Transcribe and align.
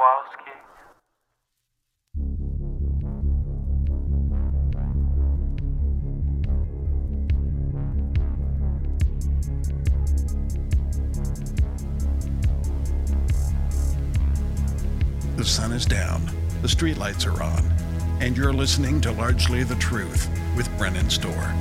Kowalski. 0.00 0.50
The 15.36 15.44
sun 15.44 15.72
is 15.72 15.84
down, 15.84 16.24
the 16.62 16.68
streetlights 16.68 17.26
are 17.26 17.42
on, 17.42 17.62
and 18.20 18.34
you're 18.34 18.54
listening 18.54 19.02
to 19.02 19.12
Largely 19.12 19.64
the 19.64 19.74
Truth 19.74 20.30
with 20.56 20.74
Brennan 20.78 21.10
Storr. 21.10 21.54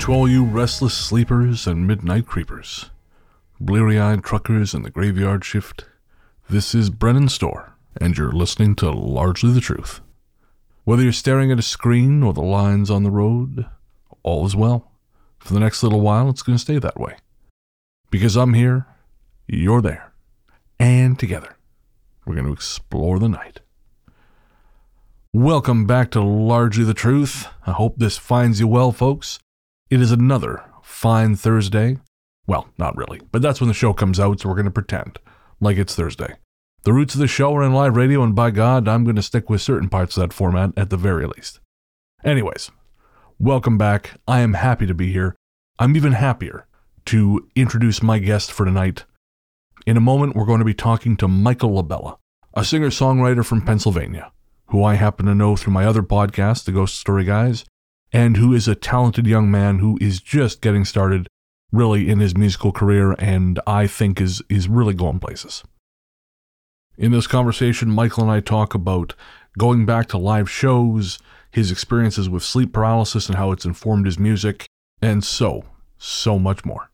To 0.00 0.12
all 0.12 0.28
you 0.28 0.44
restless 0.44 0.94
sleepers 0.94 1.68
and 1.68 1.86
midnight 1.86 2.26
creepers, 2.26 2.90
bleary 3.60 3.98
eyed 3.98 4.24
truckers 4.24 4.74
in 4.74 4.82
the 4.82 4.90
graveyard 4.90 5.44
shift, 5.44 5.84
this 6.50 6.74
is 6.74 6.90
Brennan 6.90 7.28
Storr, 7.28 7.74
and 8.00 8.16
you're 8.16 8.32
listening 8.32 8.74
to 8.76 8.90
Largely 8.90 9.52
the 9.52 9.60
Truth. 9.60 10.00
Whether 10.84 11.02
you're 11.02 11.12
staring 11.12 11.50
at 11.52 11.58
a 11.58 11.62
screen 11.62 12.22
or 12.22 12.32
the 12.32 12.42
lines 12.42 12.90
on 12.90 13.04
the 13.04 13.10
road, 13.10 13.66
all 14.22 14.44
is 14.44 14.56
well. 14.56 14.92
For 15.38 15.54
the 15.54 15.60
next 15.60 15.82
little 15.82 16.00
while, 16.00 16.28
it's 16.28 16.42
going 16.42 16.56
to 16.56 16.62
stay 16.62 16.78
that 16.78 16.98
way. 16.98 17.16
Because 18.10 18.36
I'm 18.36 18.54
here, 18.54 18.86
you're 19.46 19.82
there, 19.82 20.12
and 20.78 21.18
together, 21.18 21.56
we're 22.26 22.34
going 22.34 22.46
to 22.46 22.52
explore 22.52 23.18
the 23.18 23.28
night. 23.28 23.60
Welcome 25.32 25.86
back 25.86 26.10
to 26.12 26.22
Largely 26.22 26.84
the 26.84 26.94
Truth. 26.94 27.48
I 27.66 27.72
hope 27.72 27.96
this 27.96 28.18
finds 28.18 28.60
you 28.60 28.68
well, 28.68 28.92
folks. 28.92 29.38
It 29.90 30.00
is 30.00 30.12
another 30.12 30.64
fine 30.82 31.36
Thursday. 31.36 31.98
Well, 32.46 32.68
not 32.76 32.96
really, 32.96 33.20
but 33.32 33.42
that's 33.42 33.60
when 33.60 33.68
the 33.68 33.74
show 33.74 33.92
comes 33.92 34.20
out, 34.20 34.40
so 34.40 34.48
we're 34.48 34.54
going 34.54 34.64
to 34.66 34.70
pretend 34.70 35.18
like 35.60 35.78
it's 35.78 35.94
Thursday. 35.94 36.34
The 36.82 36.92
roots 36.92 37.14
of 37.14 37.20
the 37.20 37.26
show 37.26 37.54
are 37.56 37.62
in 37.62 37.72
live 37.72 37.96
radio, 37.96 38.22
and 38.22 38.34
by 38.34 38.50
God, 38.50 38.86
I'm 38.86 39.04
going 39.04 39.16
to 39.16 39.22
stick 39.22 39.48
with 39.48 39.62
certain 39.62 39.88
parts 39.88 40.16
of 40.16 40.20
that 40.20 40.34
format 40.34 40.72
at 40.76 40.90
the 40.90 40.98
very 40.98 41.26
least. 41.26 41.60
Anyways, 42.22 42.70
welcome 43.38 43.78
back. 43.78 44.20
I 44.28 44.40
am 44.40 44.52
happy 44.54 44.86
to 44.86 44.92
be 44.92 45.10
here. 45.10 45.34
I'm 45.78 45.96
even 45.96 46.12
happier 46.12 46.66
to 47.06 47.48
introduce 47.56 48.02
my 48.02 48.18
guest 48.18 48.52
for 48.52 48.66
tonight. 48.66 49.04
In 49.86 49.96
a 49.96 50.00
moment, 50.00 50.36
we're 50.36 50.44
going 50.44 50.58
to 50.58 50.64
be 50.64 50.74
talking 50.74 51.16
to 51.16 51.28
Michael 51.28 51.82
LaBella, 51.82 52.18
a 52.52 52.64
singer 52.64 52.90
songwriter 52.90 53.44
from 53.44 53.62
Pennsylvania, 53.62 54.32
who 54.66 54.84
I 54.84 54.94
happen 54.96 55.24
to 55.26 55.34
know 55.34 55.56
through 55.56 55.72
my 55.72 55.86
other 55.86 56.02
podcast, 56.02 56.64
The 56.64 56.72
Ghost 56.72 56.96
Story 56.98 57.24
Guys, 57.24 57.64
and 58.12 58.36
who 58.36 58.52
is 58.52 58.68
a 58.68 58.74
talented 58.74 59.26
young 59.26 59.50
man 59.50 59.78
who 59.78 59.98
is 60.00 60.20
just 60.20 60.60
getting 60.60 60.84
started 60.84 61.26
really 61.74 62.08
in 62.08 62.20
his 62.20 62.36
musical 62.36 62.72
career 62.72 63.12
and 63.18 63.60
I 63.66 63.86
think 63.86 64.20
is 64.20 64.42
is 64.48 64.68
really 64.68 64.94
going 64.94 65.18
places. 65.18 65.62
In 66.96 67.10
this 67.10 67.26
conversation, 67.26 67.90
Michael 67.90 68.22
and 68.22 68.32
I 68.32 68.40
talk 68.40 68.74
about 68.74 69.14
going 69.58 69.84
back 69.84 70.06
to 70.08 70.18
live 70.18 70.48
shows, 70.48 71.18
his 71.50 71.72
experiences 71.72 72.28
with 72.28 72.42
sleep 72.42 72.72
paralysis 72.72 73.28
and 73.28 73.36
how 73.36 73.50
it's 73.50 73.64
informed 73.64 74.06
his 74.06 74.18
music, 74.18 74.66
and 75.02 75.24
so, 75.24 75.64
so 75.98 76.38
much 76.38 76.64
more. 76.64 76.90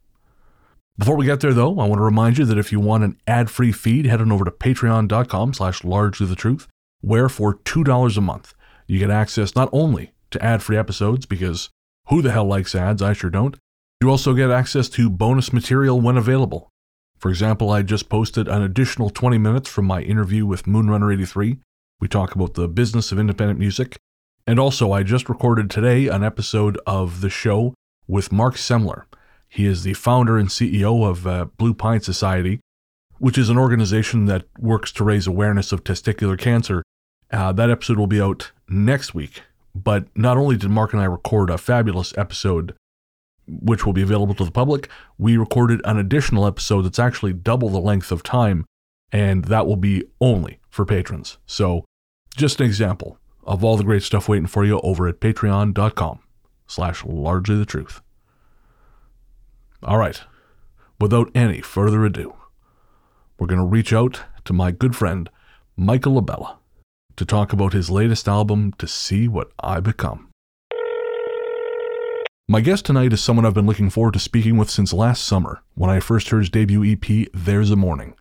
Before 0.99 1.17
we 1.17 1.27
get 1.27 1.41
there 1.41 1.55
though, 1.55 1.79
I 1.79 1.87
want 1.87 1.99
to 1.99 2.05
remind 2.05 2.39
you 2.39 2.45
that 2.47 2.59
if 2.59 2.73
you 2.73 2.81
want 2.81 3.05
an 3.05 3.17
ad-free 3.27 3.73
feed, 3.73 4.07
head 4.07 4.21
on 4.21 4.33
over 4.33 4.45
to 4.45 4.51
patreon.com 4.51 5.55
slash 5.55 5.81
the 5.81 6.35
truth, 6.37 6.67
where 7.01 7.29
for 7.29 7.55
$2 7.55 8.17
a 8.17 8.21
month, 8.21 8.55
you 8.87 8.99
get 8.99 9.11
access 9.11 9.55
not 9.55 9.69
only 9.73 10.13
to 10.31 10.43
ad 10.43 10.63
free 10.63 10.77
episodes 10.77 11.27
because 11.27 11.71
who 12.09 12.23
the 12.23 12.33
hell 12.33 12.45
likes 12.47 12.75
ads? 12.75 13.03
I 13.03 13.13
sure 13.13 13.31
don't. 13.31 13.57
You 14.03 14.09
also 14.09 14.33
get 14.33 14.51
access 14.51 14.89
to 14.91 15.11
bonus 15.11 15.53
material 15.53 16.01
when 16.01 16.17
available. 16.17 16.71
For 17.19 17.29
example, 17.29 17.69
I 17.71 17.83
just 17.83 18.09
posted 18.09 18.49
an 18.49 18.63
additional 18.63 19.11
20 19.11 19.37
minutes 19.37 19.69
from 19.69 19.85
my 19.85 20.01
interview 20.01 20.47
with 20.47 20.65
Moonrunner 20.65 21.13
83. 21.13 21.59
We 22.01 22.09
talk 22.09 22.35
about 22.35 22.55
the 22.55 22.67
business 22.67 23.13
of 23.13 23.19
independent 23.19 23.59
music. 23.59 23.99
And 24.47 24.59
also, 24.59 24.91
I 24.91 25.03
just 25.03 25.29
recorded 25.29 25.69
today 25.69 26.09
an 26.09 26.25
episode 26.25 26.81
of 26.87 27.21
the 27.21 27.29
show 27.29 27.75
with 28.09 28.33
Mark 28.33 28.55
Semler. 28.55 29.05
He 29.47 29.67
is 29.67 29.83
the 29.83 29.93
founder 29.93 30.39
and 30.39 30.49
CEO 30.49 31.07
of 31.07 31.27
uh, 31.27 31.45
Blue 31.59 31.75
Pine 31.75 32.01
Society, 32.01 32.61
which 33.19 33.37
is 33.37 33.51
an 33.51 33.59
organization 33.59 34.25
that 34.25 34.47
works 34.59 34.93
to 34.93 35.05
raise 35.05 35.27
awareness 35.27 35.73
of 35.73 35.85
testicular 35.85 36.39
cancer. 36.39 36.83
Uh, 37.31 37.53
that 37.53 37.69
episode 37.69 37.99
will 37.99 38.07
be 38.07 38.21
out 38.21 38.51
next 38.67 39.13
week. 39.13 39.43
But 39.75 40.07
not 40.17 40.39
only 40.39 40.57
did 40.57 40.71
Mark 40.71 40.95
and 40.95 41.03
I 41.03 41.05
record 41.05 41.51
a 41.51 41.59
fabulous 41.59 42.17
episode, 42.17 42.75
which 43.61 43.85
will 43.85 43.93
be 43.93 44.03
available 44.03 44.35
to 44.35 44.45
the 44.45 44.51
public, 44.51 44.89
we 45.19 45.37
recorded 45.37 45.81
an 45.85 45.99
additional 45.99 46.47
episode 46.47 46.83
that's 46.83 46.99
actually 46.99 47.33
double 47.33 47.69
the 47.69 47.81
length 47.81 48.13
of 48.13 48.23
time, 48.23 48.65
and 49.13 49.47
that 49.47 49.67
will 49.67 49.77
be 49.77 50.05
only 50.21 50.61
for 50.69 50.85
patrons. 50.85 51.39
So, 51.47 51.85
just 52.37 52.61
an 52.61 52.67
example 52.67 53.19
of 53.45 53.65
all 53.65 53.77
the 53.77 53.85
great 53.85 54.03
stuff 54.03 54.29
waiting 54.29 54.47
for 54.47 54.65
you 54.65 54.81
over 54.81 55.09
at 55.09 55.21
patreon.com 55.21 56.21
slash 56.67 57.05
largely 57.05 57.57
the 57.57 57.65
truth. 57.65 58.01
All 59.83 59.99
right, 59.99 60.21
without 61.01 61.31
any 61.35 61.61
further 61.61 62.05
ado, 62.05 62.35
we're 63.39 63.47
going 63.47 63.61
to 63.61 63.65
reach 63.65 63.93
out 63.93 64.23
to 64.45 64.53
my 64.53 64.71
good 64.71 64.95
friend, 64.95 65.29
Michael 65.77 66.21
LaBella 66.21 66.59
to 67.21 67.27
talk 67.27 67.53
about 67.53 67.75
his 67.75 67.91
latest 67.91 68.27
album, 68.27 68.73
To 68.79 68.87
See 68.87 69.29
What 69.29 69.53
I 69.61 69.79
Become. 69.79 70.30
My 72.51 72.61
guest 72.61 72.85
tonight 72.85 73.13
is 73.13 73.23
someone 73.23 73.47
I've 73.47 73.55
been 73.55 73.69
looking 73.69 73.91
forward 73.91 74.15
to 74.15 74.19
speaking 74.19 74.57
with 74.57 74.69
since 74.69 74.93
last 74.93 75.23
summer, 75.23 75.63
when 75.77 75.89
I 75.89 76.01
first 76.01 76.31
heard 76.31 76.41
his 76.41 76.51
debut 76.51 76.83
EP, 76.85 77.29
There's 77.33 77.71
a 77.71 77.77
Morning. 77.77 78.17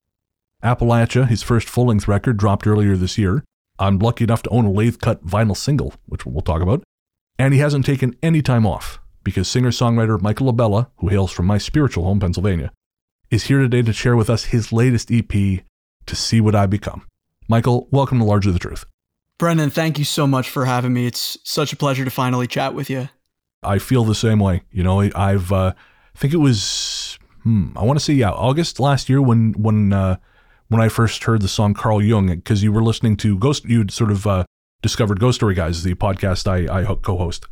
Appalachia, 0.63 1.28
his 1.28 1.41
first 1.41 1.67
full 1.67 1.88
length 1.88 2.07
record, 2.07 2.38
dropped 2.38 2.67
earlier 2.67 2.95
this 2.95 3.17
year. 3.17 3.44
I'm 3.79 3.97
lucky 3.97 4.25
enough 4.25 4.44
to 4.44 4.50
own 4.51 4.66
a 4.66 4.72
lathe 4.72 5.00
cut 5.00 5.25
vinyl 5.25 5.57
single, 5.57 5.95
which 6.06 6.28
we'll 6.28 6.41
talk 6.41 6.62
about. 6.62 6.84
And 7.40 7.56
he 7.56 7.59
hasn't 7.59 7.88
taken 7.88 8.16
any 8.22 8.44
time 8.44 8.67
off, 8.67 9.00
because 9.23 9.47
singer 9.47 9.72
songwriter 9.72 10.22
Michael 10.22 10.53
LaBella, 10.53 10.91
who 10.97 11.07
hails 11.07 11.31
from 11.31 11.47
my 11.47 11.57
spiritual 11.57 12.03
home, 12.03 12.19
Pennsylvania, 12.19 12.72
is 13.31 13.46
here 13.46 13.57
today 13.57 13.81
to 13.81 13.94
share 13.94 14.16
with 14.16 14.29
us 14.29 14.46
his 14.46 14.72
latest 14.72 15.11
EP, 15.11 15.31
To 16.06 16.16
See 16.16 16.40
What 16.40 16.53
I 16.53 16.67
Become. 16.67 17.07
Michael, 17.47 17.88
welcome 17.90 18.19
to 18.19 18.25
Larger 18.25 18.51
the 18.51 18.59
Truth. 18.59 18.85
Brendan, 19.40 19.72
thank 19.72 19.97
you 19.97 20.06
so 20.06 20.28
much 20.28 20.51
for 20.51 20.66
having 20.66 20.94
me. 20.94 21.07
It's 21.07 21.40
such 21.44 21.73
a 21.73 21.75
pleasure 21.75 22.06
to 22.06 22.11
finally 22.11 22.46
chat 22.46 22.75
with 22.75 22.91
you. 22.91 23.09
I 23.64 23.80
feel 23.80 24.03
the 24.03 24.16
same 24.16 24.40
way. 24.40 24.64
You 24.72 24.84
know, 24.84 25.02
I've 25.02 25.52
uh, 25.52 25.74
I 25.75 26.18
think 26.18 26.34
it 26.34 26.38
was 26.38 27.18
hmm, 27.44 27.72
I 27.75 27.84
want 27.84 28.00
to 28.00 28.03
say 28.03 28.14
yeah 28.14 28.31
August 28.31 28.80
last 28.80 29.09
year 29.09 29.22
when 29.22 29.53
when 29.53 29.94
uh, 29.94 30.18
when 30.70 30.81
I 30.81 30.90
first 30.90 31.24
heard 31.24 31.42
the 31.42 31.47
song 31.47 31.74
Carl 31.74 32.02
Jung 32.02 32.28
because 32.28 32.64
you 32.64 32.72
were 32.72 32.84
listening 32.84 33.18
to 33.18 33.38
Ghost 33.38 33.66
you'd 33.66 33.92
sort 33.92 34.12
of 34.12 34.25
uh, 34.25 34.46
discovered 34.81 35.20
Ghost 35.20 35.38
Story 35.38 35.56
Guys 35.56 35.84
the 35.84 35.96
podcast 35.96 36.47
I 36.47 36.81
I 36.81 36.96
co-host. 36.96 37.47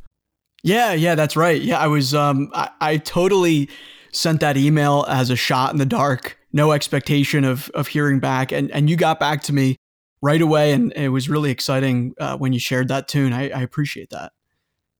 Yeah, 0.63 0.93
yeah, 0.93 1.15
that's 1.15 1.35
right. 1.35 1.61
Yeah, 1.61 1.79
I 1.79 1.87
was 1.87 2.13
um 2.13 2.51
I, 2.53 2.69
I 2.79 2.97
totally 2.97 3.69
sent 4.11 4.39
that 4.39 4.57
email 4.57 5.05
as 5.07 5.29
a 5.29 5.35
shot 5.35 5.71
in 5.71 5.77
the 5.77 5.85
dark, 5.85 6.37
no 6.53 6.71
expectation 6.71 7.43
of 7.43 7.69
of 7.73 7.87
hearing 7.87 8.19
back, 8.19 8.51
and 8.51 8.71
and 8.71 8.89
you 8.89 8.95
got 8.95 9.19
back 9.19 9.43
to 9.43 9.53
me 9.53 9.75
right 10.21 10.41
away, 10.41 10.71
and 10.71 10.93
it 10.93 11.09
was 11.09 11.29
really 11.29 11.51
exciting 11.51 12.13
uh, 12.19 12.37
when 12.37 12.53
you 12.53 12.59
shared 12.59 12.87
that 12.87 13.07
tune. 13.07 13.33
I, 13.33 13.49
I 13.49 13.61
appreciate 13.61 14.09
that. 14.09 14.31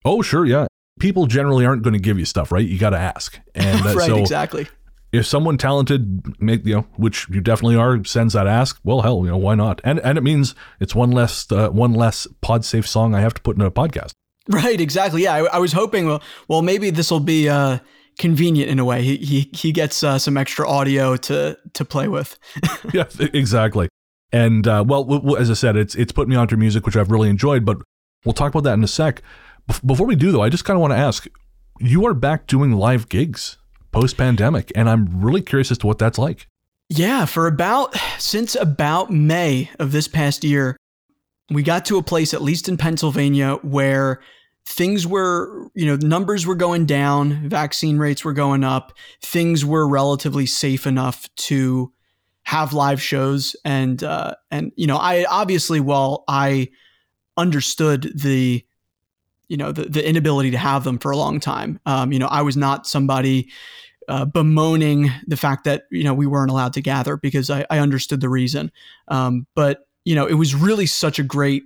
Oh, 0.05 0.21
sure, 0.21 0.45
yeah. 0.45 0.67
People 0.99 1.27
generally 1.27 1.65
aren't 1.65 1.83
going 1.83 1.93
to 1.93 1.99
give 1.99 2.17
you 2.17 2.25
stuff, 2.25 2.51
right? 2.51 2.65
You 2.65 2.77
got 2.77 2.91
to 2.91 2.97
ask, 2.97 3.39
and 3.55 3.85
uh, 3.85 3.93
right, 3.95 4.07
so 4.07 4.17
exactly. 4.17 4.67
If 5.11 5.25
someone 5.25 5.57
talented, 5.57 6.41
make 6.41 6.65
you 6.65 6.75
know, 6.75 6.87
which 6.97 7.29
you 7.29 7.39
definitely 7.39 7.77
are, 7.77 8.03
sends 8.03 8.33
that 8.33 8.45
ask, 8.45 8.79
well, 8.83 9.01
hell, 9.01 9.21
you 9.23 9.31
know, 9.31 9.37
why 9.37 9.55
not? 9.55 9.79
And 9.83 9.99
and 9.99 10.17
it 10.17 10.21
means 10.21 10.53
it's 10.79 10.93
one 10.93 11.11
less 11.11 11.49
uh, 11.51 11.69
one 11.69 11.93
less 11.93 12.27
pod 12.41 12.65
safe 12.65 12.87
song 12.87 13.15
I 13.15 13.21
have 13.21 13.33
to 13.35 13.41
put 13.41 13.55
in 13.55 13.61
a 13.61 13.71
podcast. 13.71 14.11
Right, 14.49 14.79
exactly. 14.79 15.23
Yeah, 15.23 15.35
I, 15.35 15.39
I 15.55 15.57
was 15.59 15.73
hoping. 15.73 16.07
Well, 16.07 16.23
well, 16.47 16.61
maybe 16.61 16.89
this 16.89 17.11
will 17.11 17.19
be 17.19 17.49
uh, 17.49 17.79
convenient 18.17 18.69
in 18.69 18.79
a 18.79 18.85
way. 18.85 19.01
He 19.03 19.17
he 19.17 19.49
he 19.53 19.71
gets 19.71 20.03
uh, 20.03 20.19
some 20.19 20.37
extra 20.37 20.67
audio 20.67 21.15
to 21.17 21.57
to 21.73 21.85
play 21.85 22.07
with. 22.07 22.37
yeah, 22.93 23.05
exactly. 23.19 23.89
And 24.31 24.67
uh, 24.67 24.83
well, 24.85 25.37
as 25.37 25.49
I 25.49 25.53
said, 25.53 25.75
it's 25.75 25.95
it's 25.95 26.11
put 26.11 26.27
me 26.27 26.35
onto 26.35 26.55
music, 26.57 26.85
which 26.85 26.95
I've 26.95 27.11
really 27.11 27.29
enjoyed. 27.29 27.65
But 27.65 27.77
we'll 28.25 28.33
talk 28.33 28.53
about 28.53 28.63
that 28.63 28.73
in 28.73 28.83
a 28.83 28.87
sec. 28.87 29.21
Before 29.85 30.07
we 30.07 30.15
do, 30.15 30.31
though, 30.31 30.41
I 30.41 30.49
just 30.49 30.65
kind 30.65 30.75
of 30.75 30.81
want 30.81 30.93
to 30.93 30.97
ask: 30.97 31.27
you 31.79 32.05
are 32.05 32.13
back 32.13 32.47
doing 32.47 32.71
live 32.71 33.09
gigs 33.09 33.57
post 33.91 34.17
pandemic, 34.17 34.71
and 34.75 34.89
I'm 34.89 35.21
really 35.21 35.41
curious 35.41 35.71
as 35.71 35.77
to 35.79 35.87
what 35.87 35.97
that's 35.97 36.17
like. 36.17 36.47
Yeah, 36.89 37.25
for 37.25 37.47
about 37.47 37.95
since 38.17 38.55
about 38.55 39.11
May 39.11 39.69
of 39.79 39.91
this 39.91 40.07
past 40.07 40.43
year, 40.43 40.77
we 41.49 41.63
got 41.63 41.85
to 41.85 41.97
a 41.97 42.03
place, 42.03 42.33
at 42.33 42.41
least 42.41 42.69
in 42.69 42.77
Pennsylvania, 42.77 43.55
where 43.61 44.21
things 44.65 45.07
were, 45.07 45.69
you 45.73 45.85
know, 45.85 45.95
numbers 45.95 46.45
were 46.45 46.55
going 46.55 46.85
down, 46.85 47.49
vaccine 47.49 47.97
rates 47.97 48.23
were 48.23 48.33
going 48.33 48.63
up, 48.63 48.93
things 49.21 49.63
were 49.65 49.87
relatively 49.87 50.45
safe 50.45 50.85
enough 50.85 51.33
to 51.35 51.91
have 52.43 52.71
live 52.71 53.01
shows 53.01 53.57
and 53.65 54.03
uh, 54.03 54.33
and 54.51 54.71
you 54.77 54.87
know 54.87 54.95
I 54.95 55.25
obviously 55.25 55.81
while 55.81 56.23
I 56.29 56.69
understood 57.35 58.09
the 58.15 58.63
you 59.49 59.57
know 59.57 59.71
the, 59.71 59.83
the 59.83 60.07
inability 60.07 60.51
to 60.51 60.57
have 60.57 60.83
them 60.83 60.97
for 60.97 61.11
a 61.11 61.17
long 61.17 61.39
time 61.39 61.79
um, 61.85 62.11
you 62.11 62.19
know 62.19 62.27
I 62.27 62.41
was 62.41 62.57
not 62.57 62.87
somebody 62.87 63.49
uh, 64.07 64.25
bemoaning 64.25 65.11
the 65.25 65.37
fact 65.37 65.65
that 65.65 65.83
you 65.91 66.03
know 66.03 66.13
we 66.13 66.25
weren't 66.25 66.51
allowed 66.51 66.73
to 66.73 66.81
gather 66.81 67.17
because 67.17 67.49
I, 67.49 67.65
I 67.69 67.79
understood 67.79 68.21
the 68.21 68.29
reason. 68.29 68.71
Um, 69.07 69.47
but 69.55 69.87
you 70.05 70.15
know, 70.15 70.25
it 70.25 70.35
was 70.35 70.55
really 70.55 70.85
such 70.85 71.19
a 71.19 71.23
great 71.23 71.63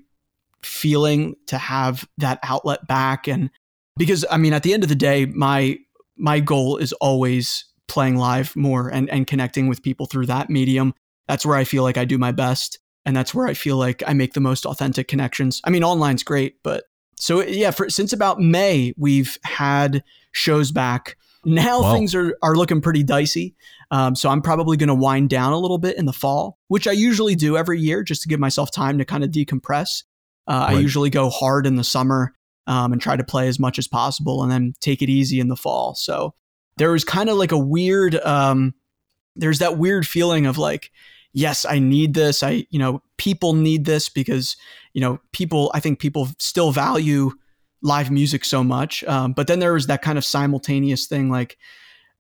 feeling 0.64 1.36
to 1.48 1.58
have 1.58 2.08
that 2.18 2.40
outlet 2.44 2.88
back, 2.88 3.28
and 3.28 3.50
because 3.98 4.26
I 4.32 4.38
mean, 4.38 4.54
at 4.54 4.64
the 4.64 4.74
end 4.74 4.84
of 4.84 4.90
the 4.90 4.96
day, 4.96 5.26
my 5.26 5.78
my 6.18 6.40
goal 6.40 6.78
is 6.78 6.94
always 6.94 7.66
playing 7.88 8.18
live 8.18 8.56
more 8.56 8.90
and 8.90 9.10
and 9.10 9.28
connecting 9.28 9.68
with 9.68 9.84
people 9.84 10.08
through 10.08 10.26
that 10.28 10.50
medium. 10.50 10.94
That's 11.28 11.46
where 11.46 11.58
I 11.58 11.64
feel 11.64 11.84
like 11.84 11.98
I 11.98 12.06
do 12.06 12.18
my 12.18 12.32
best, 12.32 12.80
and 13.06 13.16
that's 13.16 13.36
where 13.36 13.48
I 13.48 13.54
feel 13.54 13.78
like 13.78 14.02
I 14.08 14.14
make 14.14 14.34
the 14.34 14.40
most 14.40 14.66
authentic 14.66 15.08
connections. 15.08 15.62
I 15.64 15.70
mean, 15.70 15.84
online's 15.84 16.24
great, 16.24 16.56
but 16.64 16.86
so 17.22 17.42
yeah, 17.44 17.70
for 17.70 17.88
since 17.88 18.14
about 18.14 18.40
May, 18.40 18.96
we've 18.98 19.38
had 19.44 20.04
shows 20.32 20.72
back. 20.72 21.18
Now 21.46 21.84
wow. 21.84 21.94
things 21.94 22.16
are 22.16 22.36
are 22.42 22.56
looking 22.56 22.82
pretty 22.82 23.04
dicey. 23.04 23.56
Um, 23.92 24.16
so 24.16 24.28
I'm 24.30 24.42
probably 24.42 24.76
going 24.76 24.88
to 24.88 24.96
wind 24.96 25.30
down 25.30 25.54
a 25.54 25.60
little 25.60 25.78
bit 25.78 25.98
in 25.98 26.06
the 26.06 26.14
fall, 26.14 26.58
which 26.68 26.88
I 26.88 26.94
usually 26.94 27.36
do 27.36 27.58
every 27.58 27.80
year 27.80 28.02
just 28.02 28.24
to 28.24 28.28
give 28.28 28.40
myself 28.40 28.72
time 28.72 28.98
to 28.98 29.06
kind 29.06 29.24
of 29.24 29.30
decompress. 29.30 30.04
Uh, 30.48 30.66
right. 30.68 30.78
I 30.78 30.80
usually 30.80 31.12
go 31.12 31.30
hard 31.30 31.68
in 31.68 31.76
the 31.76 31.84
summer 31.84 32.34
um, 32.66 32.92
and 32.92 33.00
try 33.00 33.16
to 33.16 33.24
play 33.24 33.48
as 33.48 33.60
much 33.60 33.78
as 33.78 33.88
possible, 33.88 34.42
and 34.42 34.52
then 34.52 34.74
take 34.80 35.04
it 35.04 35.10
easy 35.10 35.40
in 35.40 35.48
the 35.48 35.56
fall. 35.56 35.94
So 35.94 36.34
there 36.78 36.92
was 36.92 37.04
kind 37.04 37.30
of 37.30 37.38
like 37.38 37.52
a 37.52 37.60
weird. 37.60 38.16
Um, 38.16 38.74
there's 39.36 39.60
that 39.60 39.78
weird 39.78 40.08
feeling 40.08 40.48
of 40.48 40.58
like, 40.58 40.92
yes, 41.34 41.66
I 41.66 41.80
need 41.80 42.14
this. 42.14 42.44
I 42.44 42.66
you 42.70 42.80
know 42.80 43.02
people 43.18 43.54
need 43.54 43.86
this 43.86 44.10
because 44.10 44.56
you 44.94 45.02
know 45.02 45.20
people. 45.32 45.72
I 45.74 45.80
think 45.80 46.00
people 46.00 46.30
still 46.40 46.72
value 46.72 47.32
live 47.82 48.12
music 48.12 48.46
so 48.46 48.64
much. 48.64 49.04
Um, 49.06 49.34
but 49.34 49.48
then 49.48 49.60
there 49.60 49.74
was 49.74 49.88
that 49.88 50.02
kind 50.02 50.18
of 50.18 50.26
simultaneous 50.26 51.08
thing, 51.08 51.30
like 51.30 51.58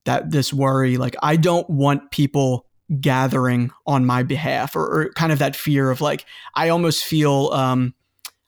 that 0.05 0.31
this 0.31 0.51
worry, 0.51 0.97
like 0.97 1.15
I 1.21 1.35
don't 1.35 1.69
want 1.69 2.11
people 2.11 2.65
gathering 2.99 3.71
on 3.85 4.05
my 4.05 4.23
behalf, 4.23 4.75
or, 4.75 4.85
or 4.85 5.09
kind 5.13 5.31
of 5.31 5.39
that 5.39 5.55
fear 5.55 5.91
of 5.91 6.01
like 6.01 6.25
I 6.55 6.69
almost 6.69 7.05
feel. 7.05 7.49
Um, 7.53 7.93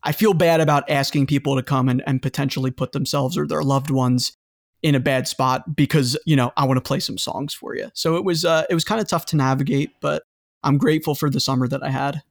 I 0.05 0.11
feel 0.11 0.33
bad 0.33 0.59
about 0.59 0.89
asking 0.89 1.27
people 1.27 1.55
to 1.55 1.63
come 1.63 1.87
and, 1.87 2.03
and 2.05 2.21
potentially 2.21 2.71
put 2.71 2.91
themselves 2.91 3.37
or 3.37 3.47
their 3.47 3.63
loved 3.63 3.89
ones 3.89 4.35
in 4.81 4.95
a 4.95 4.99
bad 4.99 5.29
spot 5.29 5.77
because 5.77 6.17
you 6.25 6.35
know 6.35 6.51
I 6.57 6.65
want 6.65 6.77
to 6.77 6.81
play 6.81 6.99
some 6.99 7.17
songs 7.17 7.53
for 7.53 7.75
you. 7.75 7.89
So 7.93 8.17
it 8.17 8.25
was 8.25 8.43
uh, 8.45 8.65
it 8.69 8.73
was 8.73 8.83
kind 8.83 9.01
of 9.01 9.07
tough 9.07 9.25
to 9.27 9.37
navigate, 9.37 9.91
but 10.01 10.23
I'm 10.63 10.77
grateful 10.77 11.15
for 11.15 11.29
the 11.29 11.39
summer 11.39 11.67
that 11.67 11.83
I 11.83 11.89
had. 11.89 12.23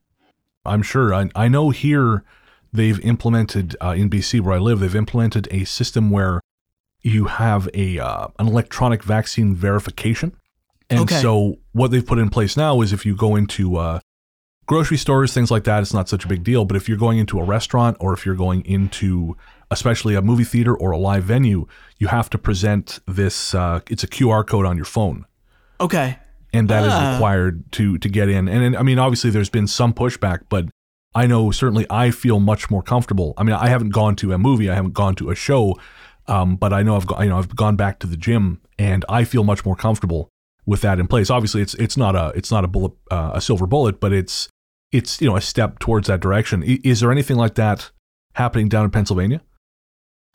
I'm 0.65 0.83
sure. 0.83 1.15
I, 1.15 1.31
I 1.35 1.49
know 1.49 1.71
here 1.71 2.25
they've 2.73 3.01
implemented 3.01 3.77
uh, 3.81 3.95
in 3.97 4.09
BC 4.09 4.41
where 4.41 4.55
I 4.55 4.59
live, 4.59 4.81
they've 4.81 4.95
implemented 4.95 5.49
a 5.51 5.65
system 5.65 6.11
where 6.11 6.41
you 7.03 7.27
have 7.27 7.69
a 7.75 7.99
uh, 7.99 8.29
an 8.39 8.47
electronic 8.47 9.03
vaccine 9.03 9.55
verification. 9.55 10.37
And 10.89 11.01
okay. 11.01 11.21
so 11.21 11.59
what 11.73 11.91
they've 11.91 12.07
put 12.07 12.19
in 12.19 12.31
place 12.31 12.57
now 12.57 12.81
is 12.81 12.93
if 12.93 13.05
you 13.05 13.17
go 13.17 13.35
into 13.35 13.77
uh, 13.77 14.01
grocery 14.67 14.97
stores, 14.97 15.33
things 15.33 15.51
like 15.51 15.65
that, 15.65 15.83
it's 15.83 15.95
not 15.95 16.09
such 16.09 16.25
a 16.25 16.29
big 16.29 16.45
deal. 16.45 16.65
But 16.65 16.77
if 16.77 16.89
you're 16.89 16.99
going 16.99 17.19
into 17.19 17.41
a 17.41 17.45
restaurant 17.45 17.97
or 17.99 18.13
if 18.13 18.25
you're 18.25 18.35
going 18.35 18.65
into 18.65 19.37
especially 19.71 20.15
a 20.15 20.23
movie 20.23 20.45
theater 20.45 20.77
or 20.77 20.91
a 20.91 20.99
live 20.99 21.25
venue, 21.25 21.67
you 21.99 22.09
have 22.09 22.29
to 22.31 22.39
present 22.39 23.01
this. 23.07 23.55
Uh, 23.55 23.81
it's 23.89 24.05
a 24.05 24.09
QR 24.09 24.47
code 24.47 24.67
on 24.67 24.77
your 24.77 24.85
phone. 24.85 25.27
Okay. 25.81 26.19
And 26.53 26.69
that 26.69 26.85
is 26.85 26.93
ah. 26.93 27.13
required 27.13 27.71
to 27.73 27.99
to 27.99 28.09
get 28.09 28.29
in. 28.29 28.49
And, 28.49 28.63
and 28.63 28.77
I 28.77 28.83
mean, 28.83 28.99
obviously, 28.99 29.31
there's 29.31 29.51
been 29.51 29.67
some 29.67 29.95
pushback, 29.95 30.41
but 30.49 30.67
I 31.15 31.27
know 31.27 31.51
certainly 31.51 31.87
I 31.91 32.11
feel 32.11 32.41
much 32.41 32.71
more 32.71 32.83
comfortable. 32.83 33.35
I 33.37 33.43
mean, 33.43 33.55
I 33.55 33.69
haven't 33.69 33.91
gone 33.91 34.17
to 34.17 34.33
a 34.33 34.39
movie, 34.39 34.71
I 34.71 34.75
haven't 34.75 34.95
gone 34.95 35.15
to 35.17 35.31
a 35.31 35.35
show, 35.35 35.77
um, 36.27 36.57
but 36.57 36.73
I 36.73 36.83
know 36.83 36.97
I've 36.97 37.07
you 37.21 37.31
know 37.31 37.39
I've 37.39 37.55
gone 37.55 37.77
back 37.77 37.99
to 38.01 38.07
the 38.07 38.17
gym, 38.17 38.61
and 38.79 39.05
I 39.09 39.25
feel 39.25 39.45
much 39.45 39.65
more 39.65 39.77
comfortable 39.77 40.29
with 40.67 40.81
that 40.83 40.99
in 40.99 41.07
place. 41.07 41.31
Obviously, 41.31 41.63
it's 41.63 41.75
it's 41.75 41.97
not 41.97 42.15
a 42.15 42.33
it's 42.35 42.51
not 42.51 42.65
a 42.65 42.69
bullet 42.69 42.93
uh, 43.11 43.33
a 43.35 43.41
silver 43.41 43.67
bullet, 43.67 44.01
but 44.01 44.13
it's 44.13 44.49
it's 44.91 45.21
you 45.21 45.29
know 45.29 45.37
a 45.37 45.41
step 45.41 45.79
towards 45.79 46.09
that 46.09 46.21
direction. 46.21 46.63
Is 46.63 47.01
there 47.01 47.11
anything 47.11 47.37
like 47.37 47.55
that 47.57 47.91
happening 48.35 48.69
down 48.69 48.85
in 48.85 48.91
Pennsylvania? 48.91 49.43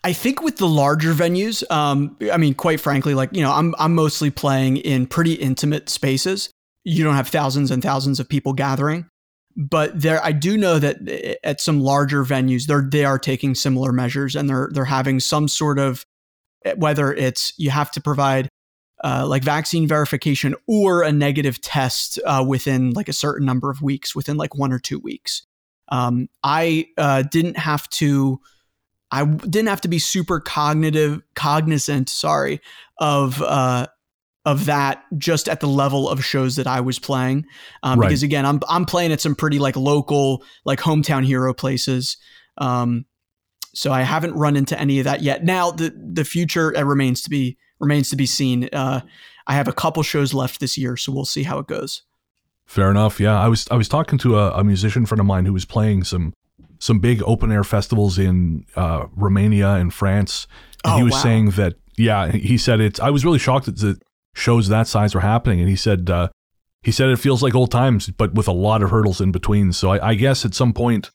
I 0.03 0.13
think 0.13 0.41
with 0.41 0.57
the 0.57 0.67
larger 0.67 1.13
venues, 1.13 1.69
um, 1.71 2.15
I 2.31 2.37
mean, 2.37 2.53
quite 2.53 2.79
frankly, 2.79 3.13
like 3.13 3.33
you 3.33 3.41
know, 3.41 3.51
I'm 3.51 3.75
I'm 3.77 3.95
mostly 3.95 4.29
playing 4.29 4.77
in 4.77 5.07
pretty 5.07 5.33
intimate 5.33 5.89
spaces. 5.89 6.49
You 6.83 7.03
don't 7.03 7.15
have 7.15 7.27
thousands 7.27 7.71
and 7.71 7.83
thousands 7.83 8.19
of 8.19 8.29
people 8.29 8.53
gathering 8.53 9.09
but 9.57 9.99
there 9.99 10.23
I 10.23 10.31
do 10.31 10.55
know 10.55 10.77
that 10.77 10.97
eh, 11.07 11.33
at 11.43 11.59
some 11.59 11.81
larger 11.81 12.23
venues 12.23 12.67
they're 12.67 12.87
they 12.89 13.03
are 13.03 13.19
taking 13.19 13.55
similar 13.55 13.91
measures 13.91 14.35
and 14.35 14.47
they're 14.47 14.69
they're 14.71 14.85
having 14.85 15.19
some 15.19 15.47
sort 15.47 15.79
of 15.79 16.05
eh, 16.63 16.75
whether 16.77 17.11
it's 17.11 17.51
you 17.57 17.71
have 17.71 17.91
to 17.91 18.01
provide 18.01 18.47
uh, 19.03 19.25
like 19.27 19.43
vaccine 19.43 19.87
verification 19.87 20.55
or 20.67 21.03
a 21.03 21.11
negative 21.11 21.61
test 21.61 22.19
uh, 22.25 22.43
within 22.47 22.91
like 22.93 23.09
a 23.09 23.13
certain 23.13 23.45
number 23.45 23.69
of 23.69 23.81
weeks 23.81 24.15
within 24.15 24.37
like 24.37 24.55
one 24.55 24.71
or 24.71 24.79
two 24.79 24.99
weeks 24.99 25.43
um, 25.89 26.27
i 26.43 26.87
uh, 26.97 27.23
didn't 27.23 27.57
have 27.57 27.89
to 27.89 28.39
i 29.11 29.25
didn't 29.25 29.67
have 29.67 29.81
to 29.81 29.87
be 29.87 29.99
super 29.99 30.39
cognitive 30.39 31.21
cognizant 31.35 32.09
sorry 32.09 32.61
of 32.99 33.41
uh, 33.41 33.87
of 34.47 34.65
that 34.65 35.03
just 35.17 35.49
at 35.49 35.59
the 35.59 35.67
level 35.67 36.07
of 36.07 36.23
shows 36.23 36.55
that 36.55 36.67
I 36.67 36.79
was 36.79 36.99
playing. 36.99 37.45
Um, 37.83 37.99
right. 37.99 38.07
Because 38.07 38.23
again, 38.23 38.45
I'm 38.45 38.61
I'm 38.69 38.85
playing 38.85 39.11
at 39.11 39.19
some 39.19 39.35
pretty 39.35 39.59
like 39.59 39.75
local, 39.75 40.41
like 40.63 40.79
hometown 40.79 41.25
hero 41.25 41.53
places. 41.53 42.15
Um, 42.57 43.05
so 43.75 43.91
I 43.91 44.03
haven't 44.03 44.35
run 44.35 44.55
into 44.55 44.79
any 44.79 44.99
of 44.99 45.03
that 45.03 45.21
yet. 45.21 45.43
Now 45.43 45.71
the 45.71 45.93
the 45.93 46.23
future 46.23 46.75
uh, 46.75 46.83
remains 46.83 47.21
to 47.23 47.29
be 47.29 47.57
remains 47.79 48.09
to 48.11 48.15
be 48.15 48.25
seen. 48.25 48.69
Uh, 48.71 49.01
I 49.47 49.53
have 49.53 49.67
a 49.67 49.73
couple 49.73 50.01
shows 50.01 50.33
left 50.33 50.61
this 50.61 50.77
year, 50.77 50.95
so 50.95 51.11
we'll 51.11 51.25
see 51.25 51.43
how 51.43 51.59
it 51.59 51.67
goes. 51.67 52.03
Fair 52.65 52.89
enough. 52.89 53.19
Yeah, 53.19 53.37
I 53.37 53.49
was 53.49 53.67
I 53.69 53.75
was 53.75 53.89
talking 53.89 54.17
to 54.19 54.39
a, 54.39 54.51
a 54.51 54.63
musician 54.63 55.05
friend 55.05 55.19
of 55.19 55.25
mine 55.25 55.45
who 55.45 55.53
was 55.53 55.65
playing 55.65 56.05
some 56.05 56.33
some 56.79 56.99
big 56.99 57.21
open 57.23 57.51
air 57.51 57.63
festivals 57.63 58.17
in 58.17 58.65
uh, 58.75 59.05
Romania 59.15 59.73
and 59.75 59.93
France, 59.93 60.47
and 60.83 60.93
oh, 60.93 60.97
he 60.97 61.03
was 61.03 61.13
wow. 61.13 61.23
saying 61.23 61.49
that 61.51 61.75
yeah, 61.97 62.31
he 62.31 62.57
said 62.57 62.79
it's. 62.79 62.99
I 62.99 63.09
was 63.09 63.25
really 63.25 63.39
shocked 63.39 63.65
that 63.65 63.99
shows 64.37 64.69
that 64.69 64.87
size 64.87 65.15
were 65.15 65.21
happening. 65.21 65.59
And 65.59 65.67
he 65.67 65.75
said, 65.75 66.09
uh, 66.09 66.29
he 66.83 66.91
said 66.91 67.09
it 67.09 67.17
feels 67.17 67.41
like 67.41 67.55
old 67.55 67.71
times, 67.71 68.09
but 68.09 68.33
with 68.33 68.47
a 68.47 68.53
lot 68.53 68.83
of 68.83 68.91
hurdles 68.91 69.19
in 69.19 69.31
between. 69.31 69.73
So 69.73 69.91
I, 69.91 70.09
I 70.09 70.13
guess 70.13 70.45
at 70.45 70.53
some 70.53 70.73
point 70.73 71.09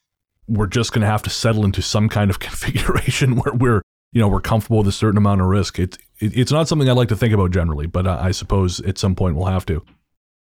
we're 0.49 0.67
just 0.67 0.93
going 0.93 1.03
to 1.03 1.07
have 1.07 1.23
to 1.23 1.31
settle 1.31 1.65
into 1.65 1.81
some 1.81 2.09
kind 2.09 2.31
of 2.31 2.41
configuration 2.41 3.37
where 3.37 3.55
we're, 3.55 3.83
you 4.13 4.21
know, 4.21 4.29
we're 4.29 4.41
comfortable 4.41 4.79
with 4.79 4.89
a 4.89 4.93
certain 4.93 5.17
amount 5.17 5.41
of 5.41 5.47
risk. 5.47 5.79
It, 5.79 5.97
it 6.19 6.37
it's 6.37 6.53
not 6.53 6.69
something 6.69 6.89
I 6.89 6.93
like 6.93 7.09
to 7.09 7.17
think 7.17 7.33
about 7.33 7.53
generally, 7.53 7.87
but 7.87 8.07
uh, 8.07 8.19
I 8.21 8.33
suppose 8.33 8.81
at 8.81 8.99
some 8.99 9.15
point 9.15 9.37
we'll 9.37 9.47
have 9.47 9.65
to. 9.67 9.85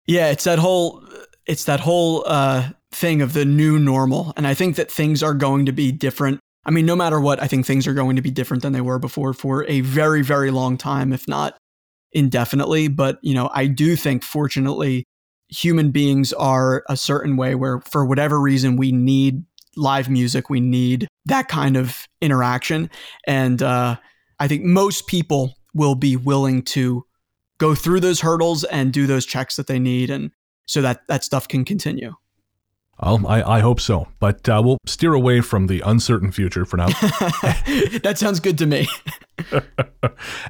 Yeah, 0.07 0.31
it's 0.31 0.45
that 0.45 0.59
whole, 0.59 1.03
it's 1.47 1.65
that 1.65 1.81
whole 1.81 2.25
uh, 2.27 2.71
thing 2.93 3.23
of 3.23 3.33
the 3.33 3.45
new 3.45 3.79
normal, 3.79 4.33
and 4.37 4.47
I 4.47 4.55
think 4.55 4.77
that 4.77 4.91
things 4.91 5.23
are 5.23 5.35
going 5.35 5.67
to 5.67 5.73
be 5.73 5.93
different. 5.93 6.41
I 6.67 6.71
mean, 6.71 6.87
no 6.87 6.97
matter 6.97 7.21
what, 7.21 7.43
I 7.43 7.47
think 7.47 7.67
things 7.67 7.87
are 7.87 7.95
going 7.95 8.17
to 8.17 8.23
be 8.23 8.31
different 8.31 8.63
than 8.63 8.73
they 8.73 8.81
were 8.81 8.99
before 8.99 9.35
for 9.35 9.65
a 9.67 9.83
very, 9.83 10.23
very 10.23 10.51
long 10.51 10.79
time, 10.79 11.13
if 11.13 11.29
not 11.29 11.57
indefinitely. 12.13 12.89
But, 12.89 13.19
you 13.23 13.35
know, 13.35 13.51
I 13.53 13.67
do 13.67 13.97
think, 13.97 14.23
fortunately, 14.23 15.05
human 15.49 15.91
beings 15.91 16.33
are 16.33 16.83
a 16.89 16.97
certain 16.97 17.37
way 17.37 17.55
where, 17.55 17.81
for 17.81 18.07
whatever 18.07 18.41
reason, 18.41 18.77
we 18.77 18.93
need 18.93 19.45
live 19.77 20.09
music, 20.09 20.49
we 20.49 20.61
need 20.61 21.07
that 21.27 21.49
kind 21.49 21.77
of 21.77 22.07
interaction. 22.23 22.89
And 23.27 23.63
uh, 23.63 23.97
I 24.39 24.49
think 24.49 24.65
most 24.65 25.07
people 25.07 25.55
will 25.75 25.97
be 25.97 26.17
willing 26.17 26.63
to 26.63 27.05
go 27.59 27.75
through 27.75 28.01
those 28.01 28.21
hurdles 28.21 28.65
and 28.65 28.93
do 28.93 29.07
those 29.07 29.27
checks 29.27 29.57
that 29.57 29.67
they 29.67 29.79
need. 29.79 30.11
And 30.11 30.31
so 30.67 30.83
that 30.83 31.07
that 31.09 31.25
stuff 31.25 31.49
can 31.49 31.65
continue. 31.65 32.15
Well, 33.03 33.27
I, 33.27 33.43
I 33.43 33.61
hope 33.61 33.81
so, 33.81 34.07
but 34.21 34.49
uh, 34.49 34.63
we'll 34.65 34.79
steer 34.87 35.15
away 35.15 35.41
from 35.41 35.67
the 35.67 35.81
uncertain 35.81 36.31
future 36.31 36.65
for 36.65 36.77
now. 36.77 36.87
that 38.03 38.15
sounds 38.17 38.39
good 38.39 38.57
to 38.59 38.67
me. 38.67 38.87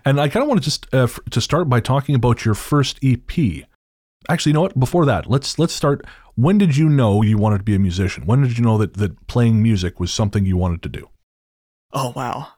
and 0.05 0.21
I 0.21 0.29
kind 0.29 0.43
of 0.43 0.49
want 0.49 0.61
to 0.61 0.65
just 0.65 0.87
uh, 0.93 1.05
f- 1.05 1.21
to 1.31 1.41
start 1.41 1.71
by 1.71 1.81
talking 1.81 2.15
about 2.15 2.45
your 2.45 2.55
first 2.55 2.99
EP. 3.03 3.65
Actually, 4.29 4.51
you 4.51 4.55
know 4.55 4.61
what? 4.61 4.79
Before 4.79 5.07
that, 5.07 5.29
let's 5.29 5.59
let's 5.59 5.73
start. 5.73 6.07
When 6.35 6.59
did 6.59 6.77
you 6.77 6.89
know 6.89 7.23
you 7.23 7.39
wanted 7.39 7.59
to 7.59 7.65
be 7.65 7.75
a 7.75 7.79
musician? 7.79 8.27
When 8.27 8.43
did 8.43 8.59
you 8.59 8.65
know 8.65 8.77
that 8.79 8.95
that 8.95 9.27
playing 9.27 9.63
music 9.63 9.99
was 9.99 10.13
something 10.13 10.45
you 10.45 10.57
wanted 10.57 10.83
to 10.83 10.89
do? 10.91 11.09
Oh 11.93 12.13
wow! 12.15 12.49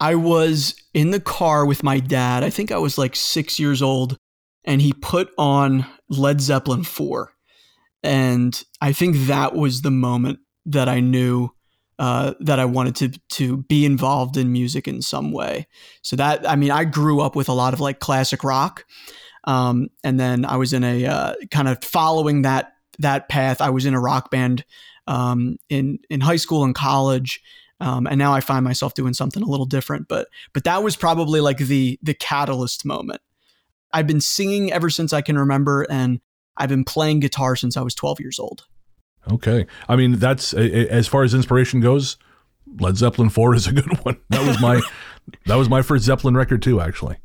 I 0.00 0.16
was 0.16 0.74
in 0.92 1.12
the 1.12 1.20
car 1.20 1.64
with 1.64 1.84
my 1.84 2.00
dad. 2.00 2.42
I 2.42 2.50
think 2.50 2.72
I 2.72 2.78
was 2.78 2.98
like 2.98 3.14
six 3.14 3.60
years 3.60 3.80
old, 3.80 4.16
and 4.64 4.82
he 4.82 4.92
put 4.92 5.30
on 5.38 5.86
Led 6.08 6.40
Zeppelin 6.40 6.84
four 6.84 7.32
and 8.06 8.62
I 8.80 8.92
think 8.92 9.16
that 9.26 9.54
was 9.54 9.82
the 9.82 9.90
moment 9.90 10.38
that 10.66 10.88
I 10.88 11.00
knew 11.00 11.50
uh, 11.98 12.34
that 12.40 12.60
I 12.60 12.64
wanted 12.64 12.94
to 12.96 13.20
to 13.30 13.56
be 13.64 13.84
involved 13.84 14.36
in 14.36 14.52
music 14.52 14.86
in 14.86 15.02
some 15.02 15.32
way. 15.32 15.66
So 16.02 16.14
that 16.16 16.48
I 16.48 16.54
mean, 16.54 16.70
I 16.70 16.84
grew 16.84 17.20
up 17.20 17.34
with 17.34 17.48
a 17.48 17.52
lot 17.52 17.74
of 17.74 17.80
like 17.80 17.98
classic 17.98 18.44
rock, 18.44 18.84
um, 19.44 19.88
and 20.04 20.20
then 20.20 20.44
I 20.44 20.56
was 20.56 20.72
in 20.72 20.84
a 20.84 21.06
uh, 21.06 21.34
kind 21.50 21.68
of 21.68 21.82
following 21.82 22.42
that 22.42 22.74
that 23.00 23.28
path. 23.28 23.60
I 23.60 23.70
was 23.70 23.86
in 23.86 23.94
a 23.94 24.00
rock 24.00 24.30
band 24.30 24.64
um, 25.08 25.56
in 25.68 25.98
in 26.08 26.20
high 26.20 26.36
school 26.36 26.64
and 26.64 26.74
college. 26.74 27.42
Um, 27.78 28.06
and 28.06 28.18
now 28.18 28.32
I 28.32 28.40
find 28.40 28.64
myself 28.64 28.94
doing 28.94 29.12
something 29.12 29.42
a 29.42 29.46
little 29.46 29.66
different, 29.66 30.08
but 30.08 30.28
but 30.54 30.64
that 30.64 30.82
was 30.82 30.96
probably 30.96 31.40
like 31.40 31.58
the 31.58 31.98
the 32.02 32.14
catalyst 32.14 32.86
moment 32.86 33.20
I've 33.92 34.06
been 34.06 34.20
singing 34.20 34.72
ever 34.72 34.90
since 34.90 35.12
I 35.12 35.20
can 35.20 35.38
remember, 35.38 35.86
and 35.88 36.20
I've 36.56 36.68
been 36.68 36.84
playing 36.84 37.20
guitar 37.20 37.56
since 37.56 37.76
I 37.76 37.82
was 37.82 37.94
12 37.94 38.20
years 38.20 38.38
old. 38.38 38.66
Okay. 39.30 39.66
I 39.88 39.96
mean, 39.96 40.12
that's 40.12 40.54
as 40.54 41.08
far 41.08 41.22
as 41.22 41.34
inspiration 41.34 41.80
goes, 41.80 42.16
Led 42.78 42.96
Zeppelin 42.96 43.28
4 43.28 43.54
is 43.54 43.66
a 43.66 43.72
good 43.72 43.98
one. 44.04 44.16
That 44.30 44.46
was 44.46 44.60
my 44.60 44.80
that 45.46 45.56
was 45.56 45.68
my 45.68 45.82
first 45.82 46.04
Zeppelin 46.04 46.36
record 46.36 46.62
too, 46.62 46.80
actually. 46.80 47.16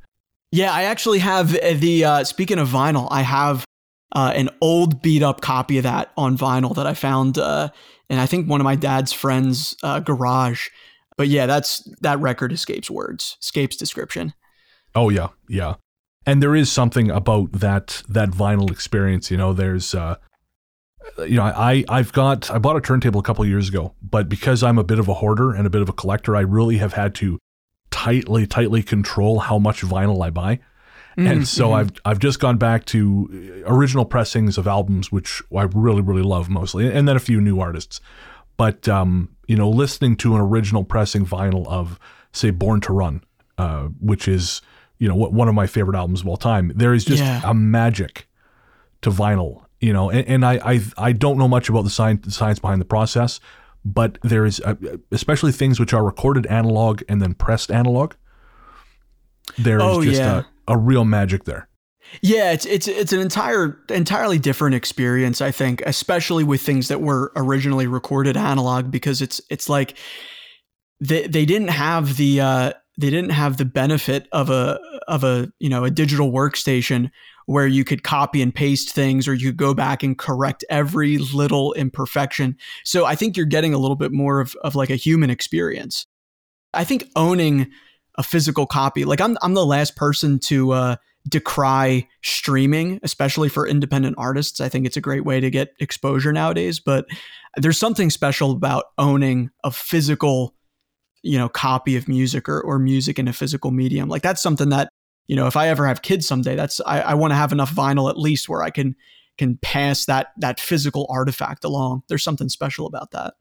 Yeah, 0.52 0.72
I 0.74 0.84
actually 0.84 1.20
have 1.20 1.52
the 1.52 2.06
uh, 2.06 2.24
speaking 2.24 2.60
of 2.60 2.68
vinyl, 2.68 3.08
I 3.10 3.22
have 3.22 3.66
uh, 4.14 4.34
an 4.36 4.50
old 4.60 5.02
beat 5.02 5.24
up 5.24 5.42
copy 5.42 5.78
of 5.78 5.84
that 5.84 6.12
on 6.18 6.38
vinyl 6.38 6.76
that 6.76 6.86
I 6.86 6.94
found 6.94 7.38
uh, 7.38 7.70
in 8.10 8.20
I 8.20 8.26
think 8.26 8.50
one 8.50 8.60
of 8.60 8.66
my 8.66 8.76
dad's 8.76 9.14
friends' 9.14 9.76
uh, 9.84 10.00
garage. 10.00 10.68
But 11.18 11.28
yeah, 11.28 11.46
that's 11.46 11.84
that 12.02 12.20
record 12.20 12.52
escapes 12.52 12.90
words, 12.90 13.38
escapes 13.42 13.78
description. 13.78 14.34
Oh 14.96 15.10
yeah, 15.10 15.30
yeah. 15.48 15.76
And 16.26 16.42
there 16.42 16.56
is 16.56 16.72
something 16.72 17.10
about 17.10 17.52
that 17.54 18.04
that 18.08 18.30
vinyl 18.30 18.70
experience. 18.70 19.32
You 19.32 19.38
know, 19.38 19.54
there's 19.54 19.96
uh, 19.96 20.16
you 21.20 21.36
know, 21.36 21.44
I 21.44 21.84
I've 21.90 22.14
got 22.14 22.52
I 22.52 22.58
bought 22.58 22.78
a 22.78 22.82
turntable 22.82 23.20
a 23.20 23.24
couple 23.24 23.46
years 23.46 23.70
ago, 23.70 23.96
but 24.02 24.30
because 24.30 24.64
I'm 24.64 24.78
a 24.78 24.84
bit 24.84 25.00
of 25.00 25.08
a 25.08 25.16
hoarder 25.16 25.52
and 25.52 25.66
a 25.66 25.70
bit 25.70 25.82
of 25.82 25.90
a 25.90 25.94
collector, 25.94 26.36
I 26.36 26.42
really 26.42 26.78
have 26.78 26.94
had 26.94 27.16
to 27.16 27.40
tightly 27.90 28.48
tightly 28.48 28.84
control 28.84 29.40
how 29.40 29.60
much 29.60 29.82
vinyl 29.82 30.24
I 30.24 30.30
buy. 30.30 30.60
Mm-hmm. 31.18 31.28
And 31.28 31.48
so 31.48 31.68
mm-hmm. 31.68 31.74
I've 31.76 31.92
I've 32.06 32.20
just 32.20 32.40
gone 32.40 32.58
back 32.58 32.86
to 32.86 33.64
original 33.66 34.06
pressings 34.06 34.58
of 34.58 34.68
albums 34.68 35.12
which 35.12 35.42
I 35.56 35.64
really 35.64 36.02
really 36.02 36.24
love 36.24 36.50
mostly 36.50 36.90
and 36.92 37.08
then 37.08 37.16
a 37.16 37.20
few 37.20 37.42
new 37.42 37.60
artists. 37.60 38.00
But 38.58 38.88
um, 38.88 39.36
you 39.48 39.56
know, 39.56 39.70
listening 39.70 40.16
to 40.18 40.36
an 40.36 40.42
original 40.42 40.84
pressing 40.84 41.26
vinyl 41.26 41.68
of 41.68 42.00
say 42.32 42.52
Born 42.52 42.80
to 42.82 42.94
Run, 42.94 43.24
uh, 43.58 43.88
which 44.00 44.28
is 44.28 44.62
you 45.02 45.08
know 45.08 45.16
one 45.16 45.48
of 45.48 45.56
my 45.56 45.66
favorite 45.66 45.98
albums 45.98 46.22
of 46.22 46.28
all 46.28 46.38
time. 46.38 46.72
There 46.76 46.94
is 46.94 47.04
just 47.04 47.24
yeah. 47.24 47.42
a 47.44 47.56
magic 47.56 48.28
to 49.02 49.10
vinyl, 49.10 49.66
you 49.80 49.92
know, 49.92 50.12
and, 50.12 50.28
and 50.28 50.46
I, 50.46 50.60
I 50.64 50.82
I 50.96 51.12
don't 51.12 51.40
know 51.40 51.48
much 51.48 51.70
about 51.70 51.86
the 51.86 51.90
science 51.90 52.24
the 52.24 52.32
science 52.32 52.60
behind 52.60 52.80
the 52.80 52.86
process, 52.86 53.40
but 53.84 54.20
there 54.22 54.46
is 54.46 54.60
a, 54.60 54.78
especially 55.12 55.54
things 55.54 55.80
which 55.80 55.92
are 55.92 56.06
recorded 56.06 56.46
analog 56.46 57.02
and 57.10 57.20
then 57.20 57.34
pressed 57.34 57.72
analog. 57.72 58.14
There 59.58 59.78
is 59.78 59.84
oh, 59.84 60.04
just 60.04 60.22
yeah. 60.22 60.44
a, 60.68 60.76
a 60.76 60.78
real 60.78 61.04
magic 61.04 61.46
there. 61.46 61.68
Yeah, 62.22 62.52
it's 62.52 62.68
it's 62.68 62.88
it's 62.88 63.12
an 63.12 63.22
entire 63.22 63.80
entirely 63.90 64.38
different 64.38 64.76
experience, 64.76 65.42
I 65.42 65.50
think, 65.50 65.82
especially 65.84 66.44
with 66.44 66.62
things 66.62 66.90
that 66.90 67.02
were 67.02 67.32
originally 67.36 67.88
recorded 67.88 68.38
analog 68.38 68.92
because 68.92 69.20
it's 69.20 69.42
it's 69.50 69.68
like 69.68 69.98
they 71.00 71.26
they 71.26 71.46
didn't 71.46 71.70
have 71.70 72.18
the 72.18 72.40
uh, 72.40 72.74
they 72.98 73.10
didn't 73.10 73.32
have 73.32 73.58
the 73.58 73.66
benefit 73.66 74.28
of 74.32 74.50
a 74.50 74.80
of 75.08 75.24
a 75.24 75.52
you 75.60 75.70
know 75.70 75.84
a 75.84 75.92
digital 75.92 76.32
workstation 76.32 77.10
where 77.46 77.68
you 77.68 77.84
could 77.84 78.04
copy 78.04 78.42
and 78.42 78.54
paste 78.54 78.92
things 78.92 79.28
or 79.28 79.34
you 79.34 79.50
could 79.50 79.58
go 79.58 79.74
back 79.74 80.04
and 80.04 80.18
correct 80.18 80.64
every 80.70 81.18
little 81.18 81.74
imperfection. 81.74 82.56
So 82.86 83.06
I 83.06 83.16
think 83.16 83.36
you're 83.36 83.46
getting 83.46 83.74
a 83.74 83.78
little 83.78 83.96
bit 83.96 84.12
more 84.12 84.40
of, 84.40 84.56
of 84.64 84.76
like 84.76 84.90
a 84.90 84.96
human 84.96 85.30
experience. 85.30 86.06
I 86.74 86.84
think 86.84 87.06
owning 87.16 87.70
a 88.18 88.24
physical 88.24 88.66
copy, 88.66 89.06
like 89.06 89.22
I'm 89.22 89.38
I'm 89.42 89.54
the 89.54 89.66
last 89.66 89.96
person 89.96 90.40
to 90.40 90.72
uh, 90.72 90.96
decry 91.28 92.08
streaming, 92.24 93.00
especially 93.04 93.50
for 93.50 93.68
independent 93.68 94.16
artists. 94.18 94.62
I 94.62 94.70
think 94.70 94.86
it's 94.86 94.98
a 94.98 95.02
great 95.02 95.26
way 95.26 95.40
to 95.40 95.50
get 95.50 95.74
exposure 95.80 96.32
nowadays, 96.32 96.80
but 96.80 97.06
there's 97.58 97.78
something 97.78 98.10
special 98.10 98.52
about 98.52 98.86
owning 98.98 99.50
a 99.64 99.72
physical 99.72 100.56
you 101.24 101.38
know 101.38 101.50
copy 101.50 101.96
of 101.96 102.08
music 102.08 102.50
or, 102.50 102.62
or 102.62 102.80
music 102.80 103.20
in 103.20 103.28
a 103.28 103.34
physical 103.34 103.72
medium. 103.72 104.10
Like 104.10 104.22
that's 104.22 104.42
something 104.42 104.70
that 104.70 104.90
you 105.28 105.36
know 105.36 105.48
if 105.48 105.56
i 105.56 105.68
ever 105.68 105.86
have 105.86 106.02
kids 106.02 106.28
someday 106.28 106.56
that's 106.56 106.82
i, 106.86 107.00
I 107.00 107.14
want 107.14 107.32
to 107.32 107.36
have 107.36 107.52
enough 107.52 107.72
vinyl 107.72 108.10
at 108.10 108.18
least 108.18 108.50
where 108.50 108.64
i 108.64 108.72
can 108.72 108.96
can 109.38 109.58
pass 109.58 110.06
that 110.06 110.28
that 110.38 110.60
physical 110.60 111.08
artifact 111.10 111.64
along. 111.64 112.04
There's 112.08 112.24
something 112.24 112.50
special 112.50 112.86
about 112.86 113.12
that. 113.12 113.34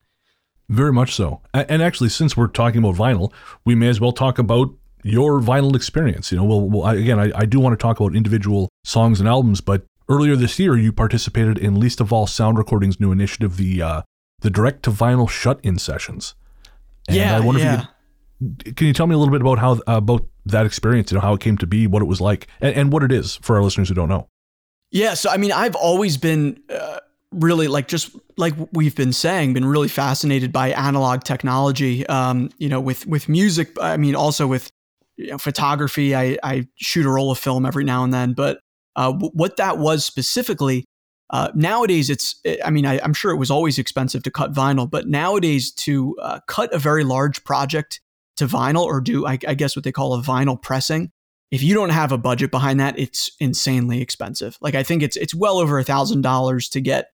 Very 0.68 0.92
much 0.92 1.14
so. 1.14 1.42
And 1.52 1.82
actually 1.82 2.08
since 2.10 2.36
we're 2.36 2.46
talking 2.46 2.78
about 2.78 2.94
vinyl 2.94 3.32
we 3.64 3.74
may 3.74 3.88
as 3.88 4.00
well 4.00 4.12
talk 4.12 4.38
about 4.38 4.70
your 5.02 5.40
vinyl 5.40 5.74
experience 5.74 6.30
you 6.30 6.38
know? 6.38 6.44
Well, 6.44 6.60
well 6.62 6.86
again 6.86 7.18
I, 7.18 7.32
I 7.34 7.44
do 7.44 7.60
want 7.60 7.78
to 7.78 7.82
talk 7.82 8.00
about 8.00 8.14
individual 8.14 8.68
songs 8.84 9.20
and 9.20 9.28
albums 9.28 9.60
but 9.60 9.84
earlier 10.08 10.36
this 10.36 10.58
year 10.58 10.76
you 10.76 10.92
participated 10.92 11.58
in 11.58 11.74
Leesta 11.76 12.06
Vall 12.06 12.26
sound 12.26 12.56
recordings 12.56 13.00
new 13.00 13.12
initiative 13.12 13.56
the 13.56 13.82
uh, 13.82 14.02
the 14.40 14.50
direct 14.50 14.82
to 14.84 14.90
vinyl 14.90 15.28
shut 15.28 15.60
in 15.62 15.78
sessions 15.78 16.34
and 17.08 17.16
yeah, 17.16 17.36
I 17.36 17.40
wonder 17.40 17.60
yeah. 17.60 17.74
if 17.74 17.80
you 17.80 17.86
could, 18.64 18.76
can 18.76 18.86
you 18.86 18.92
tell 18.92 19.06
me 19.06 19.14
a 19.14 19.18
little 19.18 19.32
bit 19.32 19.40
about 19.40 19.58
how 19.58 19.72
uh, 19.72 19.98
about 19.98 20.26
that 20.46 20.66
experience, 20.66 21.10
you 21.10 21.16
know, 21.16 21.20
how 21.20 21.34
it 21.34 21.40
came 21.40 21.58
to 21.58 21.66
be, 21.66 21.86
what 21.86 22.02
it 22.02 22.06
was 22.06 22.20
like, 22.20 22.46
and, 22.60 22.74
and 22.74 22.92
what 22.92 23.02
it 23.02 23.12
is 23.12 23.36
for 23.36 23.56
our 23.56 23.62
listeners 23.62 23.88
who 23.88 23.94
don't 23.94 24.08
know? 24.08 24.28
Yeah, 24.90 25.14
so 25.14 25.30
I 25.30 25.36
mean, 25.36 25.52
I've 25.52 25.76
always 25.76 26.16
been 26.16 26.60
uh, 26.68 26.98
really 27.32 27.68
like 27.68 27.88
just 27.88 28.16
like 28.36 28.54
we've 28.72 28.96
been 28.96 29.12
saying, 29.12 29.52
been 29.52 29.66
really 29.66 29.88
fascinated 29.88 30.52
by 30.52 30.70
analog 30.70 31.22
technology. 31.22 32.06
Um, 32.06 32.50
you 32.58 32.68
know, 32.68 32.80
with 32.80 33.06
with 33.06 33.28
music, 33.28 33.76
I 33.80 33.96
mean, 33.96 34.14
also 34.14 34.46
with 34.46 34.70
you 35.16 35.28
know, 35.28 35.38
photography. 35.38 36.14
I, 36.14 36.38
I 36.42 36.66
shoot 36.76 37.06
a 37.06 37.10
roll 37.10 37.30
of 37.30 37.38
film 37.38 37.66
every 37.66 37.84
now 37.84 38.04
and 38.04 38.12
then, 38.12 38.32
but 38.32 38.60
uh, 38.96 39.12
what 39.12 39.56
that 39.56 39.78
was 39.78 40.04
specifically 40.04 40.86
uh, 41.30 41.50
nowadays, 41.54 42.10
it's, 42.10 42.40
I 42.64 42.70
mean, 42.70 42.84
I, 42.84 42.96
am 42.96 43.14
sure 43.14 43.30
it 43.30 43.36
was 43.36 43.52
always 43.52 43.78
expensive 43.78 44.24
to 44.24 44.30
cut 44.32 44.52
vinyl, 44.52 44.90
but 44.90 45.06
nowadays 45.06 45.70
to 45.72 46.16
uh, 46.20 46.40
cut 46.48 46.74
a 46.74 46.78
very 46.78 47.04
large 47.04 47.44
project 47.44 48.00
to 48.36 48.46
vinyl 48.46 48.84
or 48.84 49.00
do, 49.00 49.26
I, 49.26 49.38
I, 49.46 49.54
guess, 49.54 49.76
what 49.76 49.84
they 49.84 49.92
call 49.92 50.14
a 50.14 50.22
vinyl 50.22 50.60
pressing, 50.60 51.12
if 51.52 51.62
you 51.62 51.72
don't 51.72 51.90
have 51.90 52.10
a 52.10 52.18
budget 52.18 52.50
behind 52.50 52.80
that, 52.80 52.98
it's 52.98 53.30
insanely 53.38 54.00
expensive. 54.00 54.58
Like, 54.60 54.74
I 54.74 54.82
think 54.82 55.04
it's, 55.04 55.16
it's 55.16 55.34
well 55.34 55.58
over 55.58 55.78
a 55.78 55.84
thousand 55.84 56.22
dollars 56.22 56.68
to 56.70 56.80
get, 56.80 57.10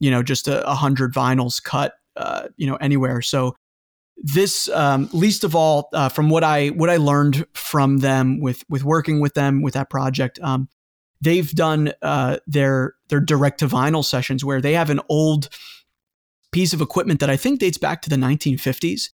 you 0.00 0.10
know, 0.10 0.24
just 0.24 0.48
a, 0.48 0.68
a 0.68 0.74
hundred 0.74 1.14
vinyls 1.14 1.62
cut, 1.62 1.94
uh, 2.16 2.48
you 2.56 2.66
know, 2.66 2.76
anywhere. 2.76 3.22
So 3.22 3.54
this, 4.16 4.68
um, 4.70 5.06
Leesta 5.08 5.48
Vall, 5.48 5.84
uh, 5.92 6.08
from 6.08 6.30
what 6.30 6.42
I, 6.42 6.68
what 6.68 6.90
I 6.90 6.96
learned 6.96 7.46
from 7.54 7.98
them 7.98 8.40
with, 8.40 8.64
with 8.68 8.82
working 8.82 9.20
with 9.20 9.34
them 9.34 9.62
with 9.62 9.74
that 9.74 9.88
project, 9.88 10.40
um, 10.42 10.68
they've 11.20 11.50
done 11.52 11.92
uh, 12.02 12.38
their 12.48 12.95
their 13.08 13.20
direct 13.20 13.60
to 13.60 13.68
vinyl 13.68 14.04
sessions 14.04 14.44
where 14.44 14.60
they 14.60 14.74
have 14.74 14.90
an 14.90 15.00
old 15.08 15.48
piece 16.52 16.72
of 16.72 16.80
equipment 16.80 17.20
that 17.20 17.30
I 17.30 17.36
think 17.36 17.60
dates 17.60 17.78
back 17.78 18.02
to 18.02 18.10
the 18.10 18.16
1950s, 18.16 19.10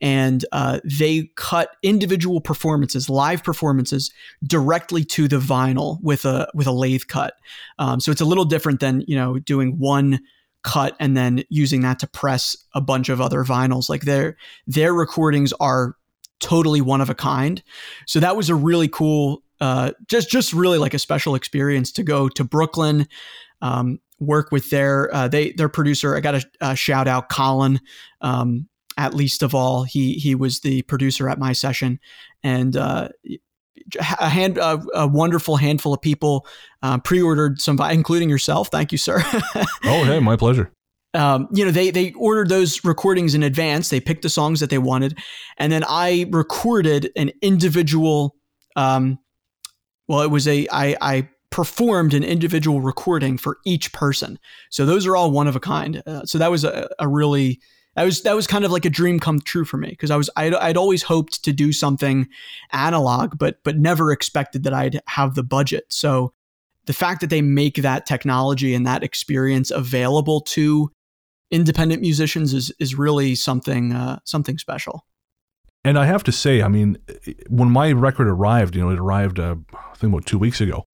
and 0.00 0.44
uh, 0.52 0.80
they 0.84 1.30
cut 1.36 1.70
individual 1.82 2.40
performances, 2.40 3.08
live 3.08 3.42
performances, 3.42 4.12
directly 4.44 5.04
to 5.04 5.28
the 5.28 5.38
vinyl 5.38 5.98
with 6.02 6.24
a 6.24 6.48
with 6.54 6.66
a 6.66 6.72
lathe 6.72 7.04
cut. 7.08 7.34
Um, 7.78 8.00
so 8.00 8.10
it's 8.10 8.20
a 8.20 8.26
little 8.26 8.44
different 8.44 8.80
than 8.80 9.02
you 9.06 9.16
know 9.16 9.38
doing 9.38 9.78
one 9.78 10.20
cut 10.62 10.96
and 10.98 11.16
then 11.16 11.44
using 11.50 11.82
that 11.82 11.98
to 12.00 12.06
press 12.06 12.56
a 12.74 12.80
bunch 12.80 13.08
of 13.08 13.20
other 13.20 13.44
vinyls. 13.44 13.88
Like 13.88 14.02
their 14.02 14.36
their 14.66 14.92
recordings 14.92 15.52
are 15.60 15.96
totally 16.40 16.80
one 16.80 17.00
of 17.00 17.08
a 17.08 17.14
kind. 17.14 17.62
So 18.06 18.20
that 18.20 18.36
was 18.36 18.50
a 18.50 18.54
really 18.54 18.88
cool 18.88 19.43
uh, 19.60 19.92
just 20.08 20.30
just 20.30 20.52
really 20.52 20.78
like 20.78 20.94
a 20.94 20.98
special 20.98 21.34
experience 21.34 21.92
to 21.92 22.02
go 22.02 22.28
to 22.28 22.44
Brooklyn, 22.44 23.06
um, 23.62 24.00
work 24.18 24.50
with 24.52 24.70
their 24.70 25.14
uh, 25.14 25.28
they 25.28 25.52
their 25.52 25.68
producer. 25.68 26.16
I 26.16 26.20
got 26.20 26.34
a, 26.34 26.44
a 26.60 26.76
shout 26.76 27.08
out 27.08 27.28
Colin. 27.28 27.80
Um, 28.20 28.68
at 28.96 29.12
Leesta 29.12 29.48
Vall, 29.48 29.84
he 29.84 30.14
he 30.14 30.34
was 30.34 30.60
the 30.60 30.82
producer 30.82 31.28
at 31.28 31.38
my 31.38 31.52
session, 31.52 31.98
and 32.42 32.76
uh, 32.76 33.08
a 34.20 34.28
hand 34.28 34.58
a, 34.58 34.80
a, 34.94 35.06
wonderful 35.06 35.56
handful 35.56 35.92
of 35.92 36.00
people 36.00 36.46
uh, 36.82 36.98
pre-ordered 36.98 37.60
some, 37.60 37.80
including 37.80 38.30
yourself. 38.30 38.68
Thank 38.68 38.92
you, 38.92 38.98
sir. 38.98 39.22
oh, 39.84 40.04
hey, 40.04 40.20
my 40.20 40.36
pleasure. 40.36 40.72
Um, 41.12 41.48
you 41.52 41.64
know, 41.64 41.70
they 41.70 41.90
they 41.90 42.12
ordered 42.12 42.48
those 42.48 42.84
recordings 42.84 43.34
in 43.34 43.42
advance. 43.42 43.88
They 43.88 44.00
picked 44.00 44.22
the 44.22 44.28
songs 44.28 44.60
that 44.60 44.70
they 44.70 44.78
wanted, 44.78 45.18
and 45.58 45.72
then 45.72 45.84
I 45.88 46.26
recorded 46.30 47.10
an 47.16 47.30
individual 47.42 48.36
um, 48.76 49.18
well, 50.08 50.22
it 50.22 50.30
was 50.30 50.46
a 50.46 50.66
I, 50.70 50.96
I 51.00 51.28
performed 51.50 52.14
an 52.14 52.24
individual 52.24 52.80
recording 52.80 53.38
for 53.38 53.58
each 53.64 53.92
person. 53.92 54.38
So 54.70 54.84
those 54.84 55.06
are 55.06 55.16
all 55.16 55.30
one 55.30 55.46
of 55.46 55.54
a 55.54 55.60
kind. 55.60 56.02
Uh, 56.04 56.24
so 56.24 56.38
that 56.38 56.50
was 56.50 56.64
a, 56.64 56.88
a 56.98 57.06
really 57.06 57.60
that 57.94 58.04
was 58.04 58.22
that 58.22 58.34
was 58.34 58.46
kind 58.46 58.64
of 58.64 58.72
like 58.72 58.84
a 58.84 58.90
dream 58.90 59.20
come 59.20 59.40
true 59.40 59.64
for 59.64 59.76
me 59.76 59.90
because 59.90 60.10
I 60.10 60.16
was 60.16 60.28
I'd, 60.36 60.54
I'd 60.54 60.76
always 60.76 61.02
hoped 61.02 61.44
to 61.44 61.52
do 61.52 61.72
something 61.72 62.28
analog, 62.72 63.38
but 63.38 63.58
but 63.62 63.78
never 63.78 64.10
expected 64.10 64.64
that 64.64 64.74
I'd 64.74 65.00
have 65.06 65.34
the 65.34 65.44
budget. 65.44 65.84
So 65.90 66.32
the 66.86 66.92
fact 66.92 67.20
that 67.20 67.30
they 67.30 67.40
make 67.40 67.76
that 67.76 68.04
technology 68.04 68.74
and 68.74 68.86
that 68.86 69.02
experience 69.02 69.70
available 69.70 70.40
to 70.40 70.90
independent 71.50 72.00
musicians 72.00 72.52
is 72.52 72.72
is 72.80 72.96
really 72.96 73.34
something 73.34 73.92
uh, 73.92 74.18
something 74.24 74.58
special. 74.58 75.06
And 75.84 75.98
I 75.98 76.06
have 76.06 76.24
to 76.24 76.32
say, 76.32 76.62
I 76.62 76.68
mean, 76.68 76.96
when 77.48 77.70
my 77.70 77.92
record 77.92 78.26
arrived, 78.26 78.74
you 78.74 78.82
know, 78.82 78.90
it 78.90 78.98
arrived, 78.98 79.38
uh, 79.38 79.56
I 79.74 79.94
think 79.96 80.12
about 80.12 80.24
two 80.24 80.38
weeks 80.38 80.60
ago, 80.60 80.84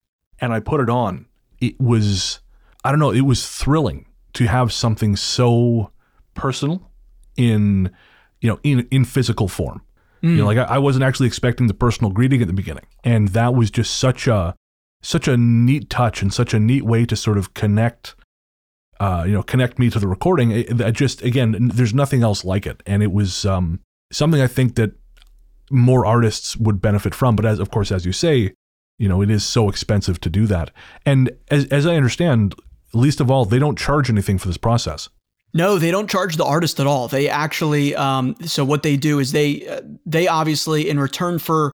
and 0.41 0.53
I 0.53 0.59
put 0.59 0.81
it 0.81 0.91
on, 0.91 1.27
it 1.61 1.81
was, 1.81 2.41
I 2.83 2.91
don't 2.91 2.99
know, 2.99 3.13
it 3.13 3.21
was 3.21 3.49
thrilling 3.49 4.07
to 4.33 4.47
have 4.47 4.73
something 4.73 5.15
so 5.15 5.93
personal 6.35 6.91
in, 7.37 7.91
you 8.41 8.49
know, 8.49 8.59
in, 8.65 8.89
in 8.91 9.05
physical 9.05 9.47
form. 9.47 9.83
Mm. 10.23 10.31
You 10.31 10.37
know, 10.39 10.47
like 10.47 10.59
I, 10.59 10.65
I 10.65 10.79
wasn't 10.79 11.05
actually 11.05 11.29
expecting 11.29 11.69
the 11.69 11.75
personal 11.75 12.11
greeting 12.11 12.41
at 12.41 12.49
the 12.49 12.53
beginning. 12.53 12.87
And 13.05 13.29
that 13.29 13.55
was 13.55 13.71
just 13.71 13.97
such 13.97 14.27
a, 14.27 14.57
such 15.03 15.29
a 15.29 15.37
neat 15.37 15.89
touch 15.89 16.21
and 16.21 16.35
such 16.35 16.53
a 16.53 16.59
neat 16.59 16.83
way 16.83 17.07
to 17.07 17.17
sort 17.17 17.39
of 17.39 17.55
connect 17.55 18.17
uh, 18.99 19.25
you 19.27 19.33
know, 19.33 19.43
connect 19.43 19.79
me 19.79 19.89
to 19.89 19.99
the 19.99 20.07
recording. 20.07 20.51
It, 20.51 20.93
just 20.93 21.23
again, 21.23 21.71
there's 21.73 21.95
nothing 21.95 22.23
else 22.23 22.45
like 22.45 22.67
it, 22.67 22.83
and 22.85 23.03
it 23.03 23.11
was 23.11 23.47
um, 23.47 23.81
something 24.13 24.41
I 24.41 24.47
think 24.47 24.75
that 24.77 24.93
more 25.71 26.05
artists 26.05 26.57
would 26.57 26.81
benefit 26.83 27.15
from. 27.15 27.37
But 27.37 27.47
as 27.47 27.59
of 27.59 27.71
course, 27.71 27.93
as 27.93 28.05
you 28.05 28.13
say, 28.13 28.55
you 28.99 29.09
know, 29.09 29.23
it 29.23 29.31
is 29.31 29.45
so 29.45 29.69
expensive 29.69 30.21
to 30.21 30.31
do 30.31 30.47
that. 30.47 30.71
And 31.07 31.31
as 31.51 31.67
as 31.67 31.87
I 31.87 31.97
understand, 31.97 32.55
Leesta 32.95 33.25
Vall, 33.25 33.45
they 33.45 33.59
don't 33.59 33.79
charge 33.79 34.11
anything 34.11 34.39
for 34.39 34.49
this 34.49 34.57
process. 34.59 35.09
No, 35.53 35.79
they 35.79 35.91
don't 35.91 36.09
charge 36.09 36.37
the 36.37 36.45
artist 36.45 36.79
at 36.79 36.87
all. 36.87 37.09
They 37.09 37.29
actually, 37.29 37.97
um, 37.97 38.37
so 38.45 38.65
what 38.65 38.85
they 38.85 38.97
do 38.97 39.19
is 39.19 39.33
they 39.33 39.67
uh, 39.67 39.81
they 40.07 40.29
obviously 40.29 40.89
in 40.89 41.01
return 41.01 41.39
for 41.39 41.73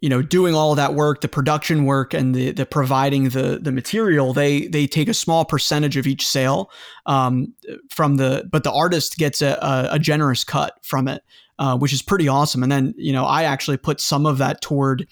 you 0.00 0.08
know 0.08 0.22
doing 0.22 0.54
all 0.54 0.74
that 0.74 0.94
work 0.94 1.20
the 1.20 1.28
production 1.28 1.84
work 1.84 2.14
and 2.14 2.34
the 2.34 2.52
the 2.52 2.66
providing 2.66 3.30
the 3.30 3.58
the 3.60 3.72
material 3.72 4.32
they 4.32 4.66
they 4.68 4.86
take 4.86 5.08
a 5.08 5.14
small 5.14 5.44
percentage 5.44 5.96
of 5.96 6.06
each 6.06 6.26
sale 6.26 6.70
um, 7.06 7.52
from 7.90 8.16
the 8.16 8.48
but 8.50 8.64
the 8.64 8.72
artist 8.72 9.16
gets 9.16 9.42
a, 9.42 9.58
a, 9.60 9.88
a 9.96 9.98
generous 9.98 10.42
cut 10.42 10.78
from 10.82 11.06
it 11.06 11.22
uh, 11.60 11.76
which 11.76 11.92
is 11.92 12.02
pretty 12.02 12.26
awesome 12.26 12.62
and 12.62 12.72
then 12.72 12.92
you 12.96 13.12
know 13.12 13.24
i 13.24 13.44
actually 13.44 13.76
put 13.76 14.00
some 14.00 14.26
of 14.26 14.38
that 14.38 14.60
toward 14.60 15.06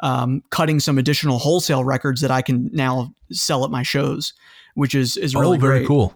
um, 0.00 0.42
cutting 0.50 0.80
some 0.80 0.98
additional 0.98 1.38
wholesale 1.38 1.84
records 1.84 2.20
that 2.20 2.30
i 2.30 2.42
can 2.42 2.68
now 2.72 3.14
sell 3.30 3.64
at 3.64 3.70
my 3.70 3.84
shows 3.84 4.32
which 4.74 4.94
is 4.94 5.16
is 5.16 5.36
really 5.36 5.56
oh, 5.56 5.60
very 5.60 5.78
great. 5.78 5.86
cool 5.86 6.14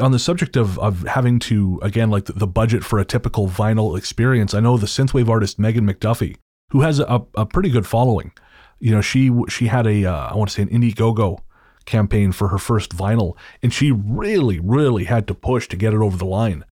on 0.00 0.12
the 0.12 0.18
subject 0.20 0.56
of, 0.56 0.78
of 0.78 1.02
having 1.08 1.40
to 1.40 1.80
again 1.82 2.08
like 2.08 2.26
the, 2.26 2.32
the 2.32 2.46
budget 2.46 2.84
for 2.84 3.00
a 3.00 3.04
typical 3.04 3.48
vinyl 3.48 3.98
experience 3.98 4.54
i 4.54 4.60
know 4.60 4.76
the 4.76 4.86
synthwave 4.86 5.28
artist 5.28 5.58
megan 5.58 5.84
McDuffee 5.84 6.36
who 6.70 6.80
has 6.80 6.98
a, 7.00 7.22
a 7.36 7.46
pretty 7.46 7.68
good 7.68 7.86
following. 7.86 8.32
You 8.78 8.92
know, 8.92 9.00
she 9.00 9.30
she 9.48 9.66
had 9.66 9.86
a 9.86 10.04
uh, 10.06 10.28
I 10.28 10.36
want 10.36 10.50
to 10.50 10.54
say 10.54 10.62
an 10.62 10.68
Indiegogo 10.68 11.40
campaign 11.84 12.32
for 12.32 12.48
her 12.48 12.58
first 12.58 12.96
vinyl, 12.96 13.36
and 13.62 13.72
she 13.72 13.92
really 13.92 14.58
really 14.58 15.04
had 15.04 15.26
to 15.28 15.34
push 15.34 15.68
to 15.68 15.76
get 15.76 15.92
it 15.92 16.00
over 16.00 16.16
the 16.16 16.24
line. 16.24 16.64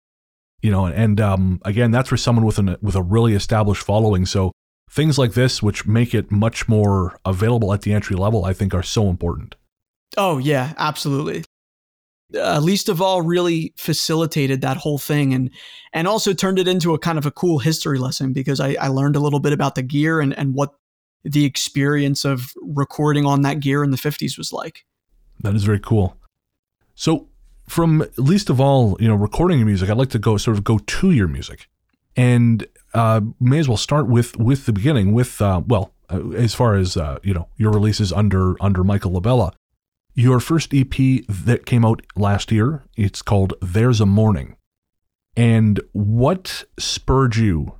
You 0.63 0.71
know, 0.71 0.87
and 0.87 1.21
um, 1.21 1.61
again, 1.65 1.91
that's 1.91 2.09
for 2.09 2.17
someone 2.17 2.45
with 2.45 2.59
an 2.59 2.77
with 2.83 2.97
a 2.97 3.03
really 3.03 3.35
established 3.35 3.83
following. 3.83 4.27
So 4.27 4.53
things 4.91 5.19
like 5.19 5.35
this, 5.35 5.63
which 5.63 5.87
make 5.87 6.15
it 6.15 6.33
much 6.33 6.69
more 6.69 7.19
available 7.25 7.73
at 7.73 7.83
the 7.83 7.93
entry 7.93 8.17
level, 8.17 8.45
I 8.45 8.53
think 8.53 8.75
are 8.75 8.83
so 8.83 9.09
important. 9.09 9.55
Oh 10.17 10.39
yeah, 10.39 10.73
absolutely 10.79 11.45
uh, 12.35 12.61
Leesta 12.61 12.95
Vall 12.95 13.23
really 13.23 13.73
facilitated 13.77 14.61
that 14.61 14.77
whole 14.77 14.99
thing 14.99 15.33
and 15.33 15.51
and 15.93 16.07
also 16.07 16.35
turned 16.35 16.59
it 16.59 16.69
into 16.69 16.93
a 16.95 16.99
kind 16.99 17.19
of 17.19 17.25
a 17.25 17.31
cool 17.31 17.59
history 17.59 17.99
lesson 17.99 18.33
because 18.33 18.61
I, 18.61 18.77
I 18.81 18.89
learned 18.89 19.17
a 19.17 19.21
little 19.21 19.41
bit 19.41 19.53
about 19.53 19.75
the 19.75 19.83
gear 19.83 20.21
and, 20.21 20.37
and 20.37 20.55
what 20.55 20.75
the 21.25 21.45
experience 21.45 22.25
of 22.25 22.53
recording 22.63 23.25
on 23.25 23.43
that 23.43 23.61
gear 23.61 23.83
in 23.83 23.91
the 23.91 23.97
50s 23.97 24.37
was 24.37 24.53
like. 24.53 24.85
That 25.41 25.55
is 25.55 25.65
very 25.65 25.81
cool. 25.81 26.17
So 26.95 27.29
from 27.69 28.01
Leesta 28.17 28.55
Vall, 28.55 28.97
you 28.99 29.07
know, 29.07 29.15
recording 29.15 29.59
your 29.59 29.67
music, 29.67 29.91
I'd 29.91 29.97
like 29.97 30.11
to 30.11 30.19
go 30.19 30.37
sort 30.37 30.57
of 30.57 30.65
go 30.65 30.79
to 30.79 31.11
your 31.11 31.29
music. 31.29 31.69
And 32.17 32.67
uh, 32.95 33.21
may 33.39 33.59
as 33.59 33.69
well 33.69 33.77
start 33.77 34.09
with 34.09 34.37
with 34.39 34.67
the 34.67 34.73
beginning 34.73 35.13
with 35.13 35.41
uh, 35.41 35.63
well, 35.67 35.93
uh, 36.11 36.31
as 36.31 36.55
far 36.55 36.75
as 36.75 36.97
uh, 36.97 37.19
you 37.23 37.35
know, 37.35 37.49
your 37.57 37.71
releases 37.71 38.13
under 38.13 38.61
under 38.63 38.83
Michael 38.83 39.13
Labella. 39.13 39.53
Your 40.15 40.41
first 40.41 40.75
EP 40.75 40.91
that 41.29 41.65
came 41.65 41.85
out 41.85 42.03
last 42.17 42.51
year, 42.51 42.83
it's 42.97 43.23
called 43.23 43.55
There's 43.63 44.01
a 44.01 44.07
Morning. 44.07 44.57
And 45.37 45.81
what 45.93 46.65
spurred 46.77 47.37
you 47.37 47.75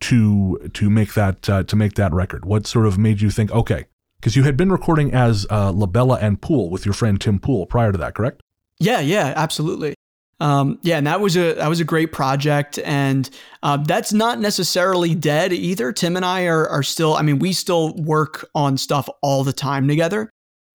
to 0.00 0.70
to 0.74 0.90
make 0.90 1.14
that 1.14 1.48
uh, 1.50 1.64
to 1.64 1.74
make 1.74 1.94
that 1.94 2.12
record? 2.12 2.44
What 2.44 2.68
sort 2.68 2.86
of 2.86 2.98
made 2.98 3.20
you 3.20 3.30
think, 3.30 3.50
okay, 3.50 3.86
because 4.20 4.36
you 4.36 4.44
had 4.44 4.56
been 4.56 4.70
recording 4.70 5.12
as 5.12 5.44
Labella 5.46 6.22
and 6.22 6.40
Pool 6.40 6.70
with 6.70 6.84
your 6.86 6.92
friend 6.92 7.20
Tim 7.20 7.40
Pool 7.40 7.66
prior 7.66 7.90
to 7.90 7.98
that, 7.98 8.14
correct? 8.14 8.42
Yeah, 8.82 9.00
yeah, 9.00 9.32
absolutely. 9.36 9.94
Um, 10.40 10.78
yeah, 10.82 10.98
and 10.98 11.06
that 11.06 11.20
was 11.20 11.36
a 11.36 11.54
that 11.54 11.68
was 11.68 11.78
a 11.78 11.84
great 11.84 12.10
project, 12.10 12.78
and 12.80 13.28
uh, 13.62 13.76
that's 13.76 14.12
not 14.12 14.40
necessarily 14.40 15.14
dead 15.14 15.52
either. 15.52 15.92
Tim 15.92 16.16
and 16.16 16.24
I 16.24 16.46
are 16.46 16.68
are 16.68 16.82
still. 16.82 17.14
I 17.14 17.22
mean, 17.22 17.38
we 17.38 17.52
still 17.52 17.94
work 17.94 18.48
on 18.54 18.76
stuff 18.76 19.08
all 19.22 19.44
the 19.44 19.52
time 19.52 19.86
together 19.86 20.30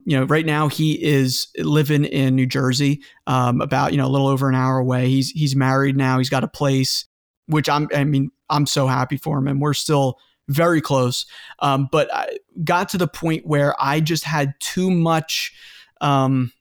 you 0.07 0.17
know, 0.17 0.23
right 0.23 0.45
now 0.45 0.69
he 0.69 0.93
is 1.03 1.47
living 1.57 2.05
in 2.05 2.33
New 2.33 2.45
Jersey, 2.45 3.01
um, 3.27 3.59
about 3.59 3.91
you 3.91 3.97
know 3.97 4.07
a 4.07 4.07
little 4.07 4.27
over 4.27 4.47
an 4.47 4.55
hour 4.55 4.77
away. 4.77 5.09
He's 5.09 5.31
he's 5.31 5.53
married 5.53 5.97
now. 5.97 6.17
He's 6.17 6.29
got 6.29 6.45
a 6.45 6.47
place, 6.47 7.05
which 7.47 7.67
I'm. 7.67 7.89
I 7.93 8.05
mean, 8.05 8.31
I'm 8.49 8.65
so 8.65 8.87
happy 8.87 9.17
for 9.17 9.37
him, 9.37 9.49
and 9.49 9.59
we're 9.59 9.73
still 9.73 10.17
very 10.47 10.79
close. 10.79 11.25
Um, 11.59 11.89
but 11.91 12.11
I 12.15 12.37
got 12.63 12.87
to 12.89 12.97
the 12.97 13.07
point 13.07 13.45
where 13.45 13.75
I 13.81 13.99
just 13.99 14.23
had 14.23 14.53
too 14.61 14.89
much, 14.89 15.53
um, 15.99 16.53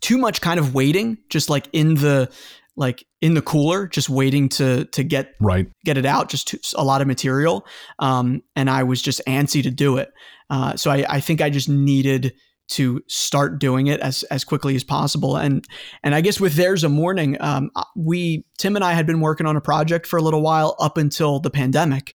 too 0.00 0.18
much 0.18 0.40
kind 0.40 0.58
of 0.58 0.74
waiting, 0.74 1.18
just 1.30 1.50
like 1.50 1.68
in 1.72 1.94
the 1.94 2.30
like 2.76 3.06
in 3.22 3.34
the 3.34 3.42
cooler, 3.42 3.86
just 3.88 4.08
waiting 4.08 4.48
to 4.50 4.84
to 4.86 5.02
get 5.02 5.34
right 5.40 5.68
get 5.84 5.96
it 5.96 6.06
out. 6.06 6.28
Just 6.28 6.74
a 6.76 6.84
lot 6.84 7.00
of 7.00 7.06
material, 7.06 7.66
um, 7.98 8.42
and 8.54 8.68
I 8.68 8.82
was 8.82 9.00
just 9.00 9.20
antsy 9.26 9.62
to 9.62 9.70
do 9.70 9.96
it. 9.96 10.12
Uh, 10.50 10.76
so 10.76 10.90
I, 10.90 11.04
I 11.08 11.20
think 11.20 11.40
I 11.40 11.50
just 11.50 11.68
needed 11.68 12.34
to 12.68 13.00
start 13.06 13.60
doing 13.60 13.86
it 13.86 14.00
as 14.00 14.22
as 14.24 14.44
quickly 14.44 14.74
as 14.76 14.84
possible. 14.84 15.36
And 15.36 15.64
and 16.02 16.14
I 16.14 16.20
guess 16.20 16.40
with 16.40 16.54
there's 16.54 16.84
a 16.84 16.88
morning, 16.88 17.36
um, 17.40 17.70
uh, 17.74 17.84
we 17.96 18.44
Tim 18.58 18.76
and 18.76 18.84
I 18.84 18.92
had 18.92 19.06
been 19.06 19.20
working 19.20 19.46
on 19.46 19.56
a 19.56 19.60
project 19.60 20.06
for 20.06 20.18
a 20.18 20.22
little 20.22 20.42
while 20.42 20.76
up 20.78 20.96
until 20.96 21.40
the 21.40 21.50
pandemic. 21.50 22.14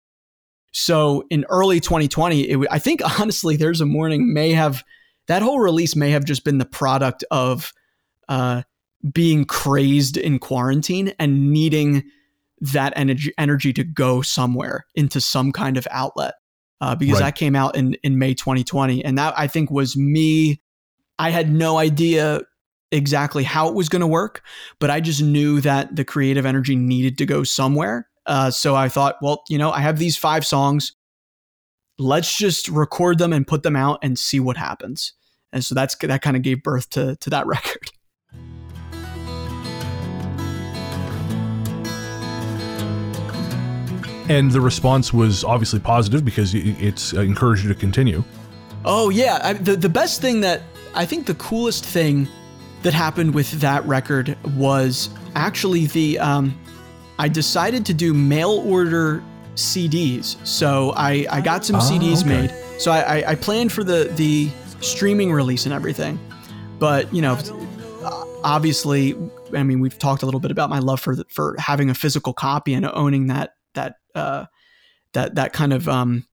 So 0.73 1.25
in 1.29 1.45
early 1.49 1.79
2020, 1.79 2.41
it, 2.41 2.67
I 2.69 2.79
think 2.79 3.01
honestly, 3.19 3.55
there's 3.55 3.81
a 3.81 3.85
morning 3.85 4.33
may 4.33 4.51
have 4.51 4.83
that 5.31 5.41
whole 5.41 5.59
release 5.59 5.95
may 5.95 6.11
have 6.11 6.25
just 6.25 6.43
been 6.43 6.57
the 6.57 6.65
product 6.65 7.23
of 7.31 7.73
uh, 8.27 8.63
being 9.13 9.45
crazed 9.45 10.17
in 10.17 10.39
quarantine 10.39 11.13
and 11.19 11.51
needing 11.51 12.03
that 12.59 12.93
energy 12.95 13.33
energy 13.37 13.73
to 13.73 13.83
go 13.83 14.21
somewhere 14.21 14.85
into 14.93 15.19
some 15.19 15.51
kind 15.51 15.77
of 15.77 15.87
outlet 15.89 16.35
uh, 16.81 16.95
because 16.95 17.21
right. 17.21 17.27
that 17.27 17.35
came 17.35 17.55
out 17.55 17.77
in 17.77 17.95
in 18.03 18.19
May 18.19 18.33
2020, 18.33 19.05
and 19.05 19.17
that 19.17 19.33
I 19.37 19.47
think 19.47 19.71
was 19.71 19.95
me. 19.95 20.61
I 21.17 21.29
had 21.29 21.49
no 21.49 21.77
idea 21.77 22.41
exactly 22.91 23.43
how 23.43 23.69
it 23.69 23.75
was 23.75 23.87
going 23.87 24.01
to 24.01 24.07
work, 24.07 24.41
but 24.79 24.89
I 24.89 24.99
just 24.99 25.21
knew 25.21 25.61
that 25.61 25.95
the 25.95 26.03
creative 26.03 26.45
energy 26.45 26.75
needed 26.75 27.17
to 27.19 27.25
go 27.25 27.43
somewhere. 27.43 28.09
Uh, 28.25 28.51
so 28.51 28.75
I 28.75 28.89
thought, 28.89 29.15
well, 29.21 29.43
you 29.47 29.57
know, 29.57 29.71
I 29.71 29.79
have 29.79 29.97
these 29.97 30.17
five 30.17 30.45
songs. 30.45 30.93
Let's 31.97 32.35
just 32.35 32.67
record 32.67 33.17
them 33.17 33.31
and 33.31 33.47
put 33.47 33.63
them 33.63 33.75
out 33.75 33.99
and 34.01 34.19
see 34.19 34.39
what 34.39 34.57
happens. 34.57 35.13
And 35.53 35.63
so 35.63 35.75
that's 35.75 35.95
that 35.95 36.21
kind 36.21 36.35
of 36.35 36.43
gave 36.43 36.63
birth 36.63 36.89
to 36.91 37.15
to 37.17 37.29
that 37.29 37.45
record. 37.55 37.91
And 44.29 44.49
the 44.49 44.61
response 44.61 45.13
was 45.13 45.43
obviously 45.43 45.79
positive 45.79 46.23
because 46.23 46.53
it's 46.55 47.11
encouraged 47.11 47.63
you 47.63 47.69
to 47.69 47.75
continue. 47.75 48.23
Oh, 48.85 49.09
yeah. 49.09 49.39
I, 49.43 49.53
the, 49.53 49.75
the 49.75 49.89
best 49.89 50.21
thing 50.21 50.39
that 50.41 50.61
I 50.95 51.05
think 51.05 51.25
the 51.25 51.35
coolest 51.35 51.83
thing 51.83 52.29
that 52.83 52.93
happened 52.93 53.33
with 53.33 53.51
that 53.59 53.85
record 53.85 54.37
was 54.55 55.09
actually 55.35 55.87
the. 55.87 56.19
Um, 56.19 56.57
I 57.19 57.27
decided 57.27 57.85
to 57.87 57.93
do 57.93 58.13
mail 58.13 58.63
order 58.65 59.21
CDs. 59.55 60.43
So 60.47 60.93
I, 60.95 61.27
I 61.29 61.41
got 61.41 61.65
some 61.65 61.75
CDs 61.75 62.17
ah, 62.17 62.19
okay. 62.21 62.29
made. 62.29 62.79
So 62.79 62.91
I, 62.91 63.01
I, 63.01 63.31
I 63.31 63.35
planned 63.35 63.71
for 63.71 63.83
the, 63.83 64.11
the 64.15 64.49
streaming 64.81 65.31
release 65.31 65.65
and 65.65 65.73
everything. 65.73 66.19
But, 66.79 67.13
you 67.13 67.21
know, 67.21 67.37
obviously, 68.43 69.15
I 69.53 69.63
mean, 69.63 69.79
we've 69.79 69.97
talked 69.97 70.23
a 70.23 70.25
little 70.25 70.39
bit 70.39 70.51
about 70.51 70.69
my 70.69 70.79
love 70.79 70.99
for 70.99 71.17
for 71.29 71.55
having 71.59 71.89
a 71.89 71.93
physical 71.93 72.33
copy 72.33 72.73
and 72.73 72.85
owning 72.85 73.27
that 73.27 73.51
that 73.73 73.95
uh, 74.15 74.45
that 75.13 75.35
that 75.35 75.53
kind 75.53 75.73
of 75.73 75.87
um, 75.87 76.25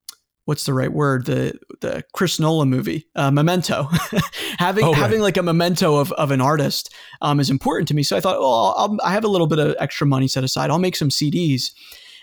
what's 0.44 0.64
the 0.64 0.72
right 0.72 0.92
word? 0.92 1.26
The 1.26 1.58
the 1.80 2.04
Chris 2.14 2.40
Nolan 2.40 2.70
movie 2.70 3.06
uh, 3.14 3.30
Memento. 3.30 3.88
Having 4.58 4.84
oh, 4.84 4.92
right. 4.92 4.96
having 4.96 5.20
like 5.20 5.37
a 5.37 5.42
memento 5.42 5.96
of, 5.96 6.11
of 6.12 6.32
an 6.32 6.40
artist 6.40 6.92
um, 7.20 7.38
is 7.38 7.48
important 7.48 7.87
to 7.88 7.94
me. 7.94 8.02
So 8.02 8.16
I 8.16 8.20
thought 8.20 8.37
oh 8.38 8.74
I'll, 8.76 8.96
I 9.04 9.12
have 9.12 9.24
a 9.24 9.28
little 9.28 9.46
bit 9.46 9.61
of 9.61 9.76
extra 9.78 10.04
money 10.04 10.26
set 10.26 10.42
aside. 10.42 10.70
I'll 10.70 10.80
make 10.80 10.96
some 10.96 11.11
CDs 11.11 11.70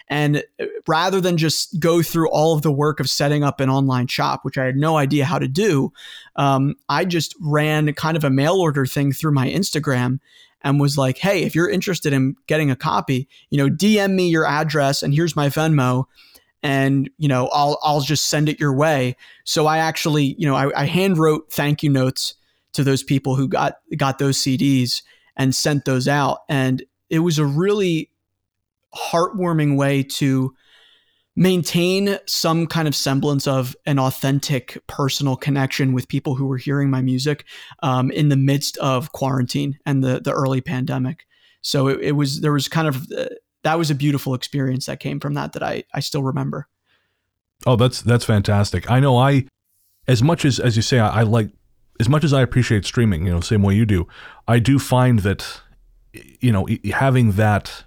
and 0.08 0.44
uh, 0.60 0.66
rather 0.88 1.20
than 1.20 1.38
just 1.38 1.80
go 1.80 2.02
through 2.02 2.30
all 2.30 2.56
of 2.56 2.62
the 2.62 2.72
work 2.72 3.00
of 3.00 3.10
setting 3.10 3.44
up 3.44 3.60
an 3.60 3.70
online 3.70 4.08
shop 4.08 4.42
which 4.44 4.58
I 4.58 4.66
had 4.66 4.76
no 4.76 4.98
idea 4.98 5.26
how 5.26 5.40
to 5.40 5.48
do 5.48 5.92
um, 6.36 6.76
I 6.90 7.06
just 7.06 7.36
ran 7.42 7.94
kind 7.94 8.18
of 8.18 8.24
a 8.24 8.30
mail 8.30 8.56
order 8.56 8.86
thing 8.86 9.12
through 9.12 9.34
my 9.34 9.48
Instagram 9.48 10.20
and 10.66 10.80
was 10.80 10.98
like, 10.98 11.20
"Hey, 11.20 11.44
if 11.44 11.56
you're 11.56 11.70
interested 11.70 12.12
in 12.12 12.36
getting 12.48 12.72
a 12.72 12.76
copy, 12.76 13.30
you 13.52 13.58
know, 13.58 13.70
DM 13.70 14.16
me 14.16 14.28
your 14.28 14.46
address 14.46 15.04
and 15.04 15.14
here's 15.14 15.36
my 15.36 15.48
Venmo." 15.48 16.06
And 16.64 17.10
you 17.18 17.28
know, 17.28 17.48
I'll 17.54 17.78
I'll 17.84 18.02
just 18.02 18.26
send 18.26 18.50
it 18.50 18.60
your 18.60 18.74
way. 18.74 19.16
So 19.44 19.68
I 19.68 19.78
actually, 19.78 20.36
you 20.40 20.48
know, 20.48 20.56
I, 20.56 20.82
I 20.82 20.86
hand 20.86 21.18
wrote 21.20 21.52
thank 21.52 21.84
you 21.84 21.90
notes 21.92 22.34
to 22.74 22.84
those 22.84 23.04
people 23.04 23.36
who 23.36 23.48
got 23.48 23.78
got 23.96 24.18
those 24.18 24.38
CDs 24.38 25.04
and 25.38 25.54
sent 25.54 25.86
those 25.86 26.08
out. 26.08 26.40
And 26.50 26.84
it 27.12 27.20
was 27.20 27.38
a 27.38 27.46
really 27.46 28.10
heartwarming 28.96 29.78
way 29.78 30.04
to 30.04 30.54
maintain 31.36 32.18
some 32.26 32.66
kind 32.66 32.88
of 32.88 32.96
semblance 32.96 33.46
of 33.46 33.76
an 33.86 34.00
authentic 34.00 34.82
personal 34.88 35.36
connection 35.36 35.94
with 35.94 36.08
people 36.08 36.36
who 36.36 36.46
were 36.46 36.58
hearing 36.58 36.90
my 36.90 37.02
music 37.02 37.46
um, 37.84 38.10
in 38.12 38.30
the 38.30 38.38
midst 38.38 38.78
of 38.78 39.12
quarantine 39.12 39.78
and 39.86 40.04
the 40.04 40.20
the 40.22 40.32
early 40.32 40.62
pandemic. 40.62 41.26
So 41.62 41.88
it, 41.88 42.00
it 42.02 42.12
was 42.14 42.42
there 42.42 42.54
was 42.54 42.68
kind 42.68 42.88
of 42.88 43.12
uh, 43.12 43.26
that 43.64 43.78
was 43.78 43.90
a 43.90 43.96
beautiful 43.96 44.34
experience 44.34 44.86
that 44.86 45.00
came 45.00 45.20
from 45.20 45.34
that 45.34 45.54
that 45.54 45.64
I 45.64 45.84
I 45.94 46.00
still 46.00 46.24
remember. 46.24 46.68
Oh, 47.66 47.76
that's 47.76 48.02
that's 48.02 48.26
fantastic. 48.26 48.90
I 48.90 49.00
know 49.00 49.18
I 49.18 49.46
as 50.08 50.24
much 50.24 50.46
as 50.46 50.60
as 50.60 50.76
you 50.76 50.82
say 50.82 51.00
I, 51.00 51.22
I 51.22 51.24
like 51.24 51.50
as 52.00 52.08
much 52.10 52.24
as 52.24 52.34
I 52.34 52.42
appreciate 52.42 52.86
streaming, 52.86 53.26
you 53.26 53.34
know, 53.34 53.40
same 53.40 53.64
way 53.64 53.74
you 53.76 53.86
do. 53.86 54.08
I 54.48 54.60
do 54.60 54.80
find 54.80 55.20
that 55.20 55.62
you 56.40 56.52
know 56.52 56.68
having 56.94 57.34
that 57.34 57.85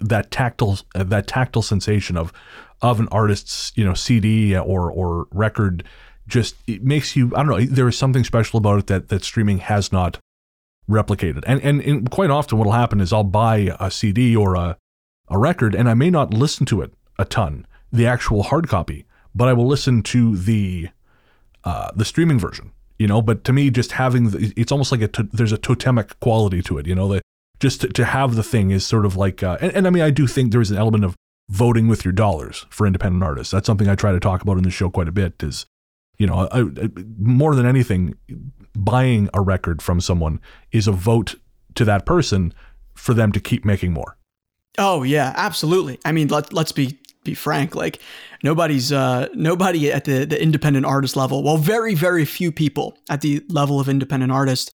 that 0.00 0.30
tactile 0.30 0.78
that 0.94 1.26
tactile 1.26 1.62
sensation 1.62 2.16
of 2.16 2.32
of 2.80 3.00
an 3.00 3.08
artist's 3.08 3.72
you 3.74 3.84
know 3.84 3.94
CD 3.94 4.56
or 4.56 4.90
or 4.90 5.26
record 5.32 5.84
just 6.26 6.56
it 6.66 6.82
makes 6.82 7.16
you 7.16 7.32
I 7.34 7.42
don't 7.42 7.48
know 7.48 7.64
there 7.64 7.88
is 7.88 7.96
something 7.96 8.24
special 8.24 8.58
about 8.58 8.78
it 8.78 8.86
that 8.88 9.08
that 9.08 9.24
streaming 9.24 9.58
has 9.58 9.92
not 9.92 10.18
replicated. 10.88 11.44
And 11.46 11.60
and, 11.62 11.80
and 11.82 12.10
quite 12.10 12.30
often 12.30 12.58
what'll 12.58 12.72
happen 12.72 13.00
is 13.00 13.12
I'll 13.12 13.24
buy 13.24 13.74
a 13.80 13.90
CD 13.90 14.34
or 14.36 14.54
a 14.54 14.76
a 15.28 15.38
record 15.38 15.74
and 15.74 15.88
I 15.88 15.94
may 15.94 16.10
not 16.10 16.32
listen 16.32 16.66
to 16.66 16.82
it 16.82 16.92
a 17.18 17.24
ton 17.24 17.66
the 17.92 18.06
actual 18.06 18.44
hard 18.44 18.68
copy 18.68 19.04
but 19.34 19.48
I 19.48 19.52
will 19.52 19.66
listen 19.66 20.02
to 20.04 20.36
the 20.36 20.88
uh, 21.64 21.90
the 21.94 22.04
streaming 22.04 22.38
version 22.38 22.72
you 22.98 23.06
know? 23.06 23.22
But 23.22 23.44
to 23.44 23.52
me 23.52 23.70
just 23.70 23.92
having 23.92 24.30
the, 24.30 24.52
it's 24.56 24.72
almost 24.72 24.92
like 24.92 25.00
a 25.00 25.08
to, 25.08 25.22
there's 25.32 25.52
a 25.52 25.58
totemic 25.58 26.18
quality 26.20 26.62
to 26.62 26.78
it 26.78 26.86
you 26.86 26.94
know? 26.94 27.08
That 27.08 27.22
just 27.60 27.80
to, 27.82 27.88
to 27.88 28.04
have 28.04 28.36
the 28.36 28.42
thing 28.42 28.70
is 28.70 28.86
sort 28.86 29.04
of 29.04 29.16
like 29.16 29.42
uh, 29.42 29.58
and, 29.60 29.72
and 29.74 29.86
I 29.86 29.90
mean 29.90 30.02
I 30.02 30.10
do 30.10 30.26
think 30.26 30.52
there 30.52 30.60
is 30.60 30.70
an 30.70 30.76
element 30.76 31.04
of 31.04 31.16
voting 31.48 31.88
with 31.88 32.04
your 32.04 32.12
dollars 32.12 32.66
for 32.70 32.86
independent 32.86 33.22
artists. 33.22 33.50
That's 33.50 33.66
something 33.66 33.88
I 33.88 33.94
try 33.94 34.12
to 34.12 34.20
talk 34.20 34.42
about 34.42 34.58
in 34.58 34.64
the 34.64 34.70
show 34.70 34.90
quite 34.90 35.08
a 35.08 35.12
bit. 35.12 35.42
Is 35.42 35.66
you 36.18 36.26
know, 36.26 36.48
I, 36.50 36.60
I, 36.60 36.88
more 37.18 37.54
than 37.54 37.66
anything, 37.66 38.14
buying 38.74 39.28
a 39.32 39.40
record 39.40 39.80
from 39.80 40.00
someone 40.00 40.40
is 40.72 40.86
a 40.86 40.92
vote 40.92 41.36
to 41.74 41.84
that 41.84 42.04
person 42.04 42.52
for 42.94 43.14
them 43.14 43.32
to 43.32 43.40
keep 43.40 43.64
making 43.64 43.92
more. 43.92 44.16
Oh 44.76 45.02
yeah, 45.02 45.32
absolutely. 45.36 45.98
I 46.04 46.12
mean, 46.12 46.28
let, 46.28 46.52
let's 46.52 46.72
be 46.72 46.98
be 47.24 47.34
frank. 47.34 47.74
Like 47.74 48.00
nobody's 48.42 48.92
uh, 48.92 49.28
nobody 49.34 49.92
at 49.92 50.04
the 50.04 50.24
the 50.24 50.40
independent 50.40 50.86
artist 50.86 51.16
level. 51.16 51.42
Well, 51.42 51.56
very 51.56 51.94
very 51.94 52.24
few 52.24 52.52
people 52.52 52.96
at 53.08 53.20
the 53.20 53.44
level 53.48 53.80
of 53.80 53.88
independent 53.88 54.32
artist 54.32 54.72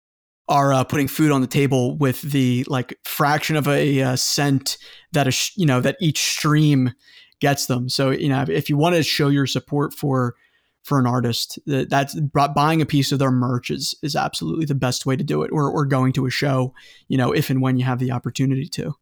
are 0.47 0.73
uh, 0.73 0.83
putting 0.83 1.07
food 1.07 1.31
on 1.31 1.41
the 1.41 1.47
table 1.47 1.97
with 1.97 2.21
the 2.21 2.65
like 2.67 2.97
fraction 3.05 3.55
of 3.55 3.67
a 3.67 4.01
uh, 4.01 4.15
cent 4.15 4.77
that 5.11 5.27
a 5.27 5.51
you 5.55 5.65
know 5.65 5.81
that 5.81 5.97
each 6.01 6.19
stream 6.19 6.93
gets 7.39 7.65
them. 7.67 7.89
So 7.89 8.11
you 8.11 8.29
know 8.29 8.45
if 8.47 8.69
you 8.69 8.77
want 8.77 8.95
to 8.95 9.03
show 9.03 9.29
your 9.29 9.47
support 9.47 9.93
for 9.93 10.35
for 10.83 10.99
an 10.99 11.07
artist, 11.07 11.57
that, 11.65 11.89
that's 11.89 12.19
buying 12.55 12.81
a 12.81 12.85
piece 12.85 13.13
of 13.13 13.19
their 13.19 13.31
merch 13.31 13.69
is 13.69 13.95
is 14.03 14.15
absolutely 14.15 14.65
the 14.65 14.75
best 14.75 15.05
way 15.05 15.15
to 15.15 15.23
do 15.23 15.43
it, 15.43 15.51
or 15.51 15.69
or 15.69 15.85
going 15.85 16.13
to 16.13 16.25
a 16.25 16.29
show, 16.29 16.73
you 17.07 17.17
know, 17.17 17.31
if 17.31 17.49
and 17.49 17.61
when 17.61 17.77
you 17.77 17.85
have 17.85 17.99
the 17.99 18.11
opportunity 18.11 18.67
to. 18.67 18.95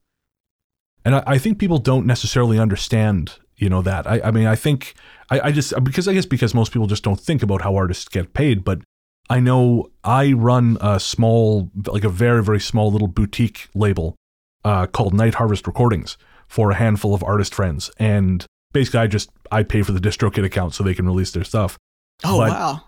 And 1.03 1.15
I, 1.15 1.23
I 1.25 1.37
think 1.39 1.57
people 1.57 1.79
don't 1.79 2.05
necessarily 2.05 2.59
understand 2.59 3.39
you 3.57 3.69
know 3.69 3.81
that 3.83 4.07
I, 4.07 4.19
I 4.25 4.31
mean 4.31 4.47
i 4.47 4.55
think 4.55 4.95
I, 5.29 5.39
I 5.39 5.51
just 5.51 5.73
because 5.83 6.07
i 6.07 6.13
guess 6.13 6.25
because 6.25 6.53
most 6.53 6.73
people 6.73 6.87
just 6.87 7.03
don't 7.03 7.19
think 7.19 7.43
about 7.43 7.61
how 7.61 7.75
artists 7.75 8.09
get 8.09 8.33
paid 8.33 8.65
but 8.65 8.81
I 9.31 9.39
know 9.39 9.89
I 10.03 10.33
run 10.33 10.77
a 10.81 10.99
small, 10.99 11.71
like 11.87 12.03
a 12.03 12.09
very, 12.09 12.43
very 12.43 12.59
small 12.59 12.91
little 12.91 13.07
boutique 13.07 13.69
label 13.73 14.17
uh, 14.65 14.87
called 14.87 15.13
Night 15.13 15.35
Harvest 15.35 15.65
Recordings 15.67 16.17
for 16.49 16.69
a 16.69 16.75
handful 16.75 17.13
of 17.13 17.23
artist 17.23 17.55
friends. 17.55 17.89
And 17.95 18.45
basically, 18.73 18.99
I 18.99 19.07
just 19.07 19.29
I 19.49 19.63
pay 19.63 19.83
for 19.83 19.93
the 19.93 20.01
DistroKid 20.01 20.43
account 20.43 20.73
so 20.73 20.83
they 20.83 20.93
can 20.93 21.05
release 21.05 21.31
their 21.31 21.45
stuff. 21.45 21.77
Oh 22.25 22.39
but, 22.39 22.49
wow! 22.49 22.81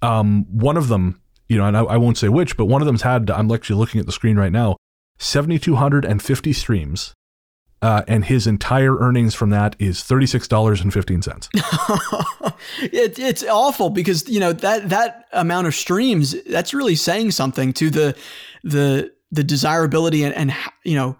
Um, 0.00 0.44
one 0.56 0.76
of 0.76 0.86
them, 0.86 1.20
you 1.48 1.58
know, 1.58 1.64
and 1.64 1.76
I, 1.76 1.82
I 1.82 1.96
won't 1.96 2.16
say 2.16 2.28
which, 2.28 2.56
but 2.56 2.66
one 2.66 2.80
of 2.80 2.86
them's 2.86 3.02
had. 3.02 3.28
I'm 3.28 3.50
actually 3.50 3.80
looking 3.80 3.98
at 3.98 4.06
the 4.06 4.12
screen 4.12 4.36
right 4.36 4.52
now. 4.52 4.76
7,250 5.18 6.52
streams 6.52 7.12
uh, 7.80 8.02
and 8.08 8.24
his 8.24 8.46
entire 8.46 8.96
earnings 8.98 9.34
from 9.34 9.50
that 9.50 9.76
is 9.78 10.02
thirty 10.02 10.26
six 10.26 10.48
dollars 10.48 10.80
and 10.80 10.92
fifteen 10.92 11.22
cents. 11.22 11.48
it, 12.80 13.18
it's 13.18 13.44
awful 13.44 13.90
because 13.90 14.28
you 14.28 14.40
know 14.40 14.52
that 14.52 14.88
that 14.88 15.26
amount 15.32 15.66
of 15.66 15.74
streams 15.74 16.34
that's 16.44 16.74
really 16.74 16.96
saying 16.96 17.30
something 17.30 17.72
to 17.74 17.90
the 17.90 18.16
the 18.64 19.12
the 19.30 19.44
desirability 19.44 20.24
and, 20.24 20.34
and 20.34 20.52
you 20.84 20.96
know 20.96 21.16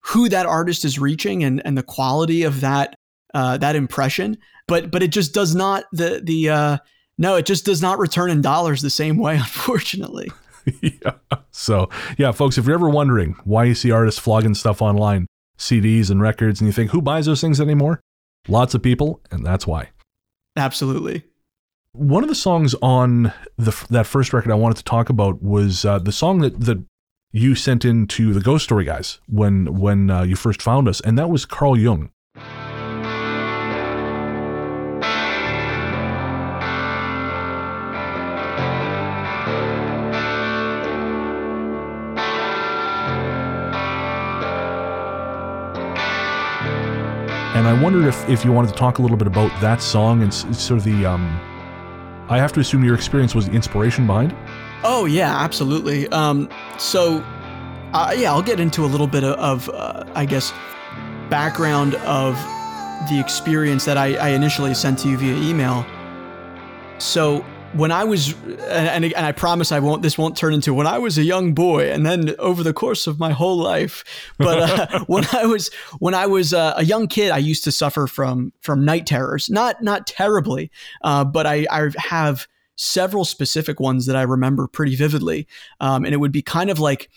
who 0.00 0.28
that 0.28 0.46
artist 0.46 0.84
is 0.84 0.98
reaching 0.98 1.44
and 1.44 1.62
and 1.64 1.78
the 1.78 1.82
quality 1.82 2.42
of 2.42 2.60
that 2.60 2.94
uh, 3.34 3.56
that 3.58 3.76
impression. 3.76 4.36
But 4.68 4.90
but 4.90 5.02
it 5.02 5.12
just 5.12 5.32
does 5.32 5.54
not 5.54 5.84
the 5.92 6.20
the 6.22 6.50
uh, 6.50 6.78
no 7.16 7.36
it 7.36 7.46
just 7.46 7.64
does 7.64 7.80
not 7.80 7.98
return 7.98 8.30
in 8.30 8.42
dollars 8.42 8.82
the 8.82 8.90
same 8.90 9.16
way, 9.16 9.36
unfortunately. 9.38 10.30
yeah. 10.80 11.14
So 11.50 11.88
yeah, 12.18 12.32
folks, 12.32 12.58
if 12.58 12.66
you're 12.66 12.74
ever 12.74 12.90
wondering 12.90 13.34
why 13.44 13.64
you 13.64 13.74
see 13.74 13.90
artists 13.90 14.20
flogging 14.20 14.54
stuff 14.54 14.82
online 14.82 15.26
CDs 15.62 16.10
and 16.10 16.20
records, 16.20 16.60
and 16.60 16.66
you 16.66 16.72
think, 16.72 16.90
who 16.90 17.00
buys 17.00 17.26
those 17.26 17.40
things 17.40 17.60
anymore? 17.60 18.00
Lots 18.48 18.74
of 18.74 18.82
people, 18.82 19.20
and 19.30 19.46
that's 19.46 19.66
why. 19.66 19.90
Absolutely. 20.56 21.22
One 21.92 22.24
of 22.24 22.28
the 22.28 22.34
songs 22.34 22.74
on 22.82 23.32
the 23.56 23.86
that 23.90 24.06
first 24.06 24.32
record 24.32 24.50
I 24.50 24.56
wanted 24.56 24.78
to 24.78 24.84
talk 24.84 25.08
about 25.08 25.42
was 25.42 25.84
uh, 25.84 25.98
the 25.98 26.10
song 26.12 26.40
that 26.40 26.60
that 26.60 26.82
you 27.30 27.54
sent 27.54 27.84
in 27.84 28.06
to 28.08 28.34
the 28.34 28.40
Ghost 28.40 28.64
Story 28.64 28.84
guys 28.84 29.20
when 29.28 29.78
when 29.78 30.10
uh, 30.10 30.22
you 30.22 30.34
first 30.34 30.60
found 30.60 30.88
us, 30.88 31.00
and 31.00 31.18
that 31.18 31.30
was 31.30 31.46
Carl 31.46 31.78
Jung. 31.78 32.10
And 47.62 47.68
I 47.68 47.80
wondered 47.80 48.06
if, 48.08 48.28
if 48.28 48.44
you 48.44 48.50
wanted 48.50 48.70
to 48.70 48.74
talk 48.74 48.98
a 48.98 49.02
little 49.02 49.16
bit 49.16 49.28
about 49.28 49.48
that 49.60 49.80
song 49.80 50.20
and 50.24 50.34
sort 50.34 50.78
of 50.78 50.82
the. 50.82 51.06
Um, 51.06 51.24
I 52.28 52.36
have 52.36 52.52
to 52.54 52.60
assume 52.60 52.82
your 52.82 52.96
experience 52.96 53.36
was 53.36 53.46
the 53.46 53.52
inspiration 53.52 54.04
behind. 54.04 54.34
Oh 54.82 55.04
yeah, 55.04 55.32
absolutely. 55.38 56.08
Um, 56.08 56.48
so, 56.76 57.24
uh, 57.92 58.12
yeah, 58.18 58.32
I'll 58.32 58.42
get 58.42 58.58
into 58.58 58.84
a 58.84 58.90
little 58.90 59.06
bit 59.06 59.22
of, 59.22 59.68
uh, 59.68 60.02
I 60.16 60.24
guess, 60.24 60.52
background 61.30 61.94
of 61.94 62.34
the 63.08 63.20
experience 63.20 63.84
that 63.84 63.96
I, 63.96 64.16
I 64.16 64.30
initially 64.30 64.74
sent 64.74 64.98
to 64.98 65.08
you 65.08 65.16
via 65.16 65.36
email. 65.36 65.86
So 66.98 67.44
when 67.74 67.90
I 67.90 68.04
was, 68.04 68.34
and, 68.42 69.04
and, 69.04 69.16
I 69.16 69.32
promise 69.32 69.72
I 69.72 69.78
won't, 69.78 70.02
this 70.02 70.18
won't 70.18 70.36
turn 70.36 70.52
into 70.52 70.74
when 70.74 70.86
I 70.86 70.98
was 70.98 71.18
a 71.18 71.22
young 71.22 71.54
boy 71.54 71.90
and 71.90 72.04
then 72.04 72.34
over 72.38 72.62
the 72.62 72.72
course 72.72 73.06
of 73.06 73.18
my 73.18 73.30
whole 73.30 73.56
life. 73.56 74.04
But 74.38 74.58
uh, 74.92 75.00
when 75.06 75.24
I 75.32 75.46
was, 75.46 75.70
when 75.98 76.14
I 76.14 76.26
was 76.26 76.52
uh, 76.52 76.74
a 76.76 76.84
young 76.84 77.06
kid, 77.06 77.30
I 77.30 77.38
used 77.38 77.64
to 77.64 77.72
suffer 77.72 78.06
from, 78.06 78.52
from 78.60 78.84
night 78.84 79.06
terrors, 79.06 79.48
not, 79.50 79.82
not 79.82 80.06
terribly, 80.06 80.70
uh, 81.02 81.24
but 81.24 81.46
I, 81.46 81.66
I 81.70 81.90
have 81.96 82.46
several 82.76 83.24
specific 83.24 83.80
ones 83.80 84.06
that 84.06 84.16
I 84.16 84.22
remember 84.22 84.66
pretty 84.66 84.96
vividly. 84.96 85.46
Um, 85.80 86.04
and 86.04 86.14
it 86.14 86.18
would 86.18 86.32
be 86.32 86.42
kind 86.42 86.70
of 86.70 86.78
like 86.78 87.10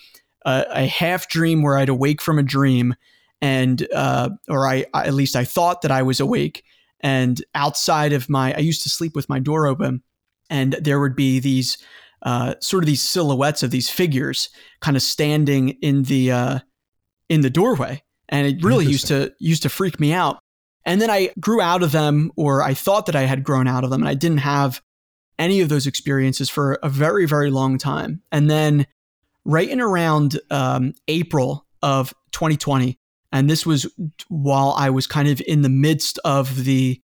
a, 0.46 0.66
a, 0.70 0.86
half 0.86 1.28
dream 1.28 1.64
where 1.64 1.78
I'd 1.78 1.90
awake 1.90 2.22
from 2.22 2.40
a 2.40 2.44
dream 2.44 2.96
and, 3.42 3.86
uh, 3.94 4.30
or 4.50 4.68
I, 4.68 4.86
I, 4.94 5.06
at 5.06 5.14
least 5.14 5.36
I 5.36 5.44
thought 5.44 5.82
that 5.82 5.92
I 5.92 6.04
was 6.04 6.20
awake 6.20 6.64
and 7.02 7.44
outside 7.54 8.14
of 8.14 8.30
my, 8.30 8.54
I 8.54 8.60
used 8.60 8.84
to 8.84 8.90
sleep 8.90 9.16
with 9.16 9.30
my 9.30 9.40
door 9.40 9.68
open 9.68 10.02
and 10.50 10.74
there 10.74 11.00
would 11.00 11.16
be 11.16 11.40
these 11.40 11.78
uh, 12.26 12.56
sort 12.60 12.84
of 12.84 12.88
these 12.88 13.02
silhouettes 13.02 13.64
of 13.64 13.72
these 13.72 13.90
figures 13.90 14.50
kind 14.82 14.98
of 14.98 15.04
standing 15.04 15.70
in 15.82 16.04
the 16.04 16.32
uh, 16.32 16.60
in 17.30 17.42
the 17.42 17.50
doorway, 17.50 18.04
and 18.30 18.48
it 18.48 18.64
really 18.64 18.86
used 18.86 19.08
to 19.08 19.32
used 19.40 19.64
to 19.64 19.70
freak 19.70 20.00
me 20.00 20.12
out. 20.12 20.40
And 20.86 21.02
then 21.02 21.10
I 21.10 21.32
grew 21.40 21.62
out 21.62 21.84
of 21.84 21.92
them, 21.92 22.32
or 22.36 22.62
I 22.62 22.74
thought 22.74 23.08
that 23.08 23.16
I 23.16 23.24
had 23.24 23.44
grown 23.44 23.68
out 23.68 23.84
of 23.84 23.90
them, 23.90 24.02
and 24.02 24.10
I 24.10 24.16
didn't 24.16 24.40
have 24.40 24.82
any 25.38 25.62
of 25.62 25.70
those 25.70 25.88
experiences 25.88 26.50
for 26.50 26.80
a 26.82 26.90
very 26.90 27.26
very 27.26 27.52
long 27.52 27.78
time. 27.78 28.22
And 28.32 28.50
then 28.50 28.88
right 29.46 29.70
in 29.70 29.80
around 29.80 30.40
um, 30.50 30.94
April 31.08 31.68
of 31.84 32.12
2020, 32.32 32.98
and 33.32 33.50
this 33.50 33.66
was 33.66 33.86
while 34.30 34.74
I 34.78 34.90
was 34.90 35.06
kind 35.06 35.28
of 35.28 35.42
in 35.46 35.62
the 35.62 35.70
midst 35.70 36.18
of 36.26 36.64
the 36.64 37.02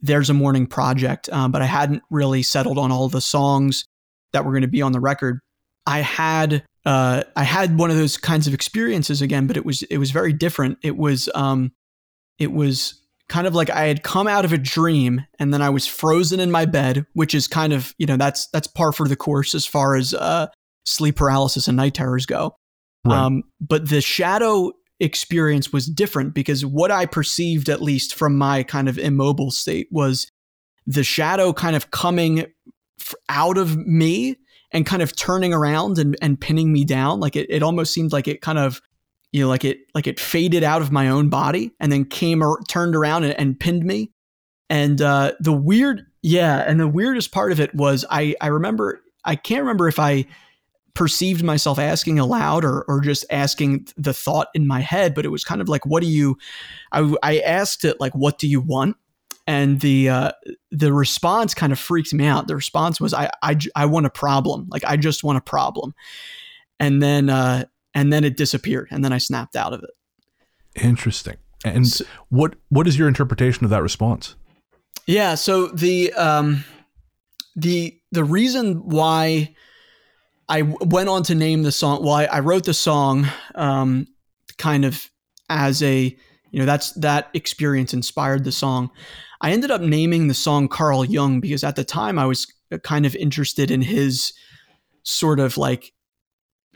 there's 0.00 0.30
a 0.30 0.34
Morning 0.34 0.66
project, 0.66 1.28
um, 1.30 1.50
but 1.50 1.62
I 1.62 1.66
hadn't 1.66 2.02
really 2.10 2.42
settled 2.42 2.78
on 2.78 2.92
all 2.92 3.08
the 3.08 3.20
songs 3.20 3.84
that 4.32 4.44
were 4.44 4.52
going 4.52 4.62
to 4.62 4.68
be 4.68 4.82
on 4.82 4.92
the 4.92 5.00
record. 5.00 5.40
I 5.86 6.00
had 6.00 6.64
uh, 6.84 7.24
I 7.36 7.44
had 7.44 7.78
one 7.78 7.90
of 7.90 7.96
those 7.96 8.16
kinds 8.16 8.46
of 8.46 8.54
experiences 8.54 9.20
again, 9.20 9.46
but 9.46 9.56
it 9.56 9.64
was 9.64 9.82
it 9.84 9.98
was 9.98 10.10
very 10.10 10.32
different. 10.32 10.78
It 10.82 10.96
was 10.96 11.28
um, 11.34 11.72
it 12.38 12.52
was 12.52 13.00
kind 13.28 13.46
of 13.46 13.54
like 13.54 13.70
I 13.70 13.88
had 13.88 14.02
come 14.02 14.26
out 14.26 14.44
of 14.44 14.52
a 14.52 14.58
dream 14.58 15.26
and 15.38 15.52
then 15.52 15.60
I 15.60 15.70
was 15.70 15.86
frozen 15.86 16.40
in 16.40 16.50
my 16.50 16.64
bed, 16.64 17.06
which 17.12 17.34
is 17.34 17.46
kind 17.46 17.72
of 17.72 17.94
you 17.98 18.06
know 18.06 18.16
that's 18.16 18.48
that's 18.48 18.66
par 18.66 18.92
for 18.92 19.08
the 19.08 19.16
course 19.16 19.54
as 19.54 19.66
far 19.66 19.96
as 19.96 20.14
uh, 20.14 20.46
sleep 20.84 21.16
paralysis 21.16 21.68
and 21.68 21.76
night 21.76 21.94
terrors 21.94 22.26
go. 22.26 22.56
Right. 23.04 23.16
Um, 23.16 23.44
but 23.60 23.88
the 23.88 24.00
shadow 24.00 24.72
experience 25.00 25.72
was 25.72 25.86
different 25.86 26.34
because 26.34 26.64
what 26.66 26.90
I 26.90 27.06
perceived, 27.06 27.68
at 27.68 27.82
least 27.82 28.14
from 28.14 28.36
my 28.36 28.62
kind 28.62 28.88
of 28.88 28.98
immobile 28.98 29.50
state, 29.50 29.88
was 29.90 30.30
the 30.86 31.04
shadow 31.04 31.52
kind 31.52 31.76
of 31.76 31.90
coming 31.90 32.46
out 33.28 33.58
of 33.58 33.76
me 33.76 34.36
and 34.72 34.84
kind 34.84 35.02
of 35.02 35.14
turning 35.16 35.54
around 35.54 35.98
and, 35.98 36.16
and 36.20 36.40
pinning 36.40 36.72
me 36.72 36.84
down. 36.84 37.20
Like 37.20 37.36
it, 37.36 37.46
it 37.48 37.62
almost 37.62 37.92
seemed 37.92 38.12
like 38.12 38.28
it 38.28 38.40
kind 38.40 38.58
of, 38.58 38.80
you 39.32 39.40
know, 39.42 39.48
like 39.48 39.64
it 39.64 39.80
like 39.94 40.06
it 40.06 40.18
faded 40.18 40.64
out 40.64 40.82
of 40.82 40.90
my 40.90 41.08
own 41.08 41.28
body 41.28 41.72
and 41.80 41.92
then 41.92 42.04
came 42.04 42.42
or 42.42 42.60
turned 42.68 42.96
around 42.96 43.24
and, 43.24 43.38
and 43.38 43.58
pinned 43.58 43.84
me. 43.84 44.10
And 44.70 45.00
uh, 45.00 45.32
the 45.40 45.52
weird, 45.52 46.06
yeah, 46.22 46.58
and 46.66 46.78
the 46.78 46.88
weirdest 46.88 47.32
part 47.32 47.52
of 47.52 47.60
it 47.60 47.74
was 47.74 48.04
I 48.10 48.34
I 48.40 48.48
remember 48.48 49.00
I 49.24 49.36
can't 49.36 49.62
remember 49.62 49.88
if 49.88 49.98
I 49.98 50.26
perceived 50.98 51.44
myself 51.44 51.78
asking 51.78 52.18
aloud 52.18 52.64
or, 52.64 52.82
or 52.88 53.00
just 53.00 53.24
asking 53.30 53.86
the 53.96 54.12
thought 54.12 54.48
in 54.52 54.66
my 54.66 54.80
head, 54.80 55.14
but 55.14 55.24
it 55.24 55.28
was 55.28 55.44
kind 55.44 55.60
of 55.60 55.68
like, 55.68 55.86
what 55.86 56.02
do 56.02 56.08
you, 56.08 56.36
I, 56.90 57.14
I 57.22 57.38
asked 57.38 57.84
it 57.84 58.00
like, 58.00 58.16
what 58.16 58.36
do 58.36 58.48
you 58.48 58.60
want? 58.60 58.96
And 59.46 59.80
the, 59.80 60.08
uh, 60.08 60.32
the 60.72 60.92
response 60.92 61.54
kind 61.54 61.70
of 61.72 61.78
freaked 61.78 62.12
me 62.12 62.26
out. 62.26 62.48
The 62.48 62.56
response 62.56 63.00
was, 63.00 63.14
I, 63.14 63.30
I, 63.44 63.56
I 63.76 63.86
want 63.86 64.06
a 64.06 64.10
problem. 64.10 64.66
Like, 64.70 64.84
I 64.84 64.96
just 64.96 65.22
want 65.22 65.38
a 65.38 65.40
problem. 65.40 65.94
And 66.80 67.00
then, 67.00 67.30
uh, 67.30 67.66
and 67.94 68.12
then 68.12 68.24
it 68.24 68.36
disappeared 68.36 68.88
and 68.90 69.04
then 69.04 69.12
I 69.12 69.18
snapped 69.18 69.54
out 69.54 69.72
of 69.72 69.84
it. 69.84 69.90
Interesting. 70.82 71.36
And 71.64 71.86
so, 71.86 72.04
what, 72.28 72.56
what 72.70 72.88
is 72.88 72.98
your 72.98 73.06
interpretation 73.06 73.62
of 73.62 73.70
that 73.70 73.84
response? 73.84 74.34
Yeah. 75.06 75.36
So 75.36 75.68
the, 75.68 76.12
um, 76.14 76.64
the, 77.54 78.00
the 78.10 78.24
reason 78.24 78.88
why, 78.88 79.54
I 80.48 80.62
went 80.62 81.08
on 81.08 81.22
to 81.24 81.34
name 81.34 81.62
the 81.62 81.72
song. 81.72 82.02
Well, 82.02 82.14
I, 82.14 82.24
I 82.24 82.40
wrote 82.40 82.64
the 82.64 82.74
song 82.74 83.26
um, 83.54 84.06
kind 84.56 84.84
of 84.84 85.06
as 85.50 85.82
a, 85.82 86.16
you 86.50 86.58
know, 86.58 86.66
that's 86.66 86.92
that 86.92 87.28
experience 87.34 87.92
inspired 87.92 88.44
the 88.44 88.52
song. 88.52 88.90
I 89.40 89.52
ended 89.52 89.70
up 89.70 89.80
naming 89.80 90.28
the 90.28 90.34
song 90.34 90.68
Carl 90.68 91.04
Jung 91.04 91.40
because 91.40 91.64
at 91.64 91.76
the 91.76 91.84
time 91.84 92.18
I 92.18 92.26
was 92.26 92.46
kind 92.82 93.06
of 93.06 93.14
interested 93.16 93.70
in 93.70 93.82
his 93.82 94.32
sort 95.02 95.40
of 95.40 95.56
like 95.56 95.92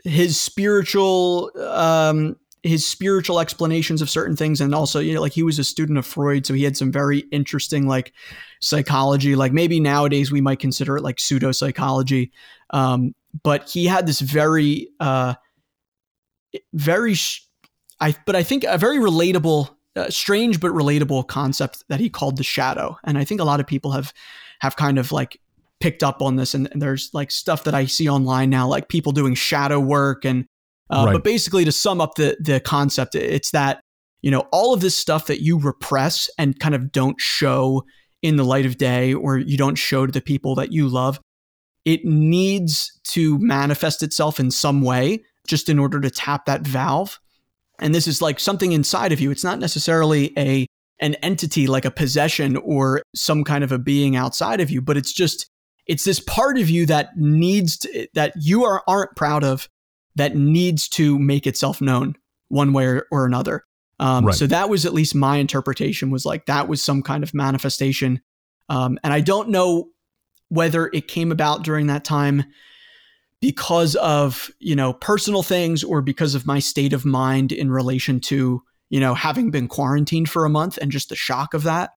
his 0.03 0.39
spiritual 0.39 1.51
um, 1.57 2.35
his 2.63 2.87
spiritual 2.87 3.39
explanations 3.39 4.01
of 4.01 4.09
certain 4.09 4.35
things 4.35 4.61
and 4.61 4.73
also 4.73 4.99
you 4.99 5.13
know 5.13 5.21
like 5.21 5.33
he 5.33 5.43
was 5.43 5.59
a 5.59 5.63
student 5.63 5.97
of 5.97 6.05
freud 6.05 6.45
so 6.45 6.53
he 6.53 6.63
had 6.63 6.77
some 6.77 6.91
very 6.91 7.19
interesting 7.31 7.87
like 7.87 8.13
psychology 8.61 9.35
like 9.35 9.51
maybe 9.51 9.79
nowadays 9.79 10.31
we 10.31 10.41
might 10.41 10.59
consider 10.59 10.95
it 10.95 11.03
like 11.03 11.19
pseudo 11.19 11.51
psychology 11.51 12.31
um, 12.69 13.13
but 13.41 13.69
he 13.69 13.85
had 13.85 14.05
this 14.05 14.19
very 14.19 14.89
uh, 14.99 15.33
very 16.73 17.15
i 17.99 18.15
but 18.25 18.35
i 18.35 18.43
think 18.43 18.63
a 18.63 18.77
very 18.77 18.97
relatable 18.97 19.69
uh, 19.95 20.09
strange 20.09 20.59
but 20.59 20.71
relatable 20.71 21.27
concept 21.27 21.83
that 21.89 21.99
he 21.99 22.09
called 22.09 22.37
the 22.37 22.43
shadow 22.43 22.97
and 23.03 23.17
i 23.17 23.23
think 23.23 23.39
a 23.39 23.43
lot 23.45 23.59
of 23.59 23.67
people 23.67 23.91
have 23.91 24.13
have 24.59 24.75
kind 24.75 24.97
of 24.97 25.11
like 25.11 25.39
picked 25.79 26.03
up 26.03 26.21
on 26.21 26.35
this 26.35 26.53
and, 26.53 26.69
and 26.71 26.81
there's 26.81 27.09
like 27.13 27.31
stuff 27.31 27.63
that 27.63 27.73
i 27.73 27.85
see 27.85 28.07
online 28.09 28.49
now 28.49 28.67
like 28.67 28.87
people 28.87 29.11
doing 29.11 29.33
shadow 29.33 29.79
work 29.79 30.25
and 30.25 30.45
uh, 30.89 31.05
right. 31.05 31.13
But 31.13 31.23
basically, 31.23 31.65
to 31.65 31.71
sum 31.71 32.01
up 32.01 32.15
the 32.15 32.37
the 32.39 32.59
concept, 32.59 33.15
it's 33.15 33.51
that 33.51 33.81
you 34.21 34.31
know 34.31 34.47
all 34.51 34.73
of 34.73 34.81
this 34.81 34.95
stuff 34.95 35.27
that 35.27 35.41
you 35.41 35.59
repress 35.59 36.29
and 36.37 36.59
kind 36.59 36.75
of 36.75 36.91
don't 36.91 37.19
show 37.19 37.83
in 38.21 38.35
the 38.35 38.43
light 38.43 38.65
of 38.65 38.77
day, 38.77 39.13
or 39.13 39.37
you 39.37 39.57
don't 39.57 39.75
show 39.75 40.05
to 40.05 40.11
the 40.11 40.21
people 40.21 40.55
that 40.55 40.71
you 40.71 40.87
love. 40.87 41.19
It 41.85 42.05
needs 42.05 42.99
to 43.09 43.37
manifest 43.39 44.03
itself 44.03 44.39
in 44.39 44.51
some 44.51 44.81
way, 44.81 45.23
just 45.47 45.69
in 45.69 45.79
order 45.79 45.99
to 45.99 46.09
tap 46.09 46.45
that 46.45 46.61
valve. 46.61 47.19
And 47.79 47.93
this 47.93 48.07
is 48.07 48.21
like 48.21 48.39
something 48.39 48.71
inside 48.71 49.11
of 49.11 49.19
you. 49.19 49.31
It's 49.31 49.43
not 49.43 49.59
necessarily 49.59 50.31
a 50.37 50.65
an 50.99 51.15
entity 51.15 51.67
like 51.67 51.85
a 51.85 51.91
possession 51.91 52.55
or 52.57 53.01
some 53.13 53.43
kind 53.43 53.63
of 53.63 53.71
a 53.71 53.79
being 53.79 54.15
outside 54.15 54.61
of 54.61 54.69
you, 54.69 54.81
but 54.81 54.95
it's 54.95 55.11
just 55.11 55.47
it's 55.85 56.05
this 56.05 56.19
part 56.21 56.57
of 56.57 56.69
you 56.69 56.85
that 56.85 57.17
needs 57.17 57.77
to, 57.79 58.07
that 58.13 58.33
you 58.39 58.63
are 58.63 58.83
aren't 58.87 59.15
proud 59.15 59.43
of 59.43 59.67
that 60.15 60.35
needs 60.35 60.87
to 60.87 61.19
make 61.19 61.45
itself 61.47 61.81
known 61.81 62.15
one 62.47 62.71
way 62.71 62.85
or, 62.85 63.07
or 63.11 63.25
another. 63.25 63.63
Um, 63.99 64.25
right. 64.25 64.35
So 64.35 64.47
that 64.47 64.69
was 64.69 64.85
at 64.85 64.93
least 64.93 65.15
my 65.15 65.37
interpretation 65.37 66.09
was 66.09 66.25
like 66.25 66.45
that 66.45 66.67
was 66.67 66.83
some 66.83 67.01
kind 67.01 67.23
of 67.23 67.33
manifestation. 67.33 68.21
Um, 68.69 68.97
and 69.03 69.13
I 69.13 69.19
don't 69.19 69.49
know 69.49 69.89
whether 70.53 70.91
it 70.93 71.07
came 71.07 71.31
about 71.31 71.63
during 71.63 71.87
that 71.87 72.05
time 72.05 72.43
because 73.41 73.95
of 73.95 74.51
you 74.59 74.75
know 74.75 74.93
personal 74.93 75.43
things 75.43 75.83
or 75.83 76.01
because 76.01 76.35
of 76.35 76.45
my 76.45 76.59
state 76.59 76.93
of 76.93 77.03
mind 77.05 77.51
in 77.51 77.71
relation 77.71 78.19
to 78.19 78.61
you 78.89 78.99
know 78.99 79.15
having 79.15 79.49
been 79.49 79.67
quarantined 79.67 80.29
for 80.29 80.45
a 80.45 80.49
month 80.49 80.77
and 80.77 80.91
just 80.91 81.09
the 81.09 81.15
shock 81.15 81.53
of 81.53 81.63
that. 81.63 81.91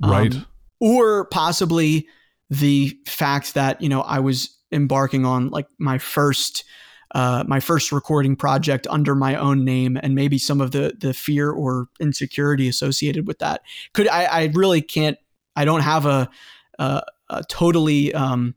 Right. 0.00 0.34
um, 0.34 0.46
or 0.80 1.26
possibly 1.26 2.06
the 2.50 2.96
fact 3.06 3.54
that 3.54 3.82
you 3.82 3.88
know 3.88 4.02
i 4.02 4.20
was 4.20 4.56
embarking 4.70 5.26
on 5.26 5.48
like 5.48 5.66
my 5.78 5.98
first 5.98 6.64
uh, 7.14 7.42
my 7.48 7.58
first 7.58 7.90
recording 7.90 8.36
project 8.36 8.86
under 8.90 9.14
my 9.14 9.34
own 9.34 9.64
name 9.64 9.98
and 10.02 10.14
maybe 10.14 10.38
some 10.38 10.60
of 10.60 10.70
the 10.70 10.94
the 10.98 11.12
fear 11.14 11.50
or 11.50 11.88
insecurity 12.00 12.68
associated 12.68 13.26
with 13.26 13.38
that. 13.38 13.62
Could 13.92 14.08
i, 14.08 14.24
I 14.24 14.50
really 14.54 14.82
can't 14.82 15.18
i 15.56 15.64
don't 15.64 15.80
have 15.80 16.06
a 16.06 16.30
a, 16.78 17.02
a 17.30 17.42
totally 17.44 18.12
um, 18.14 18.54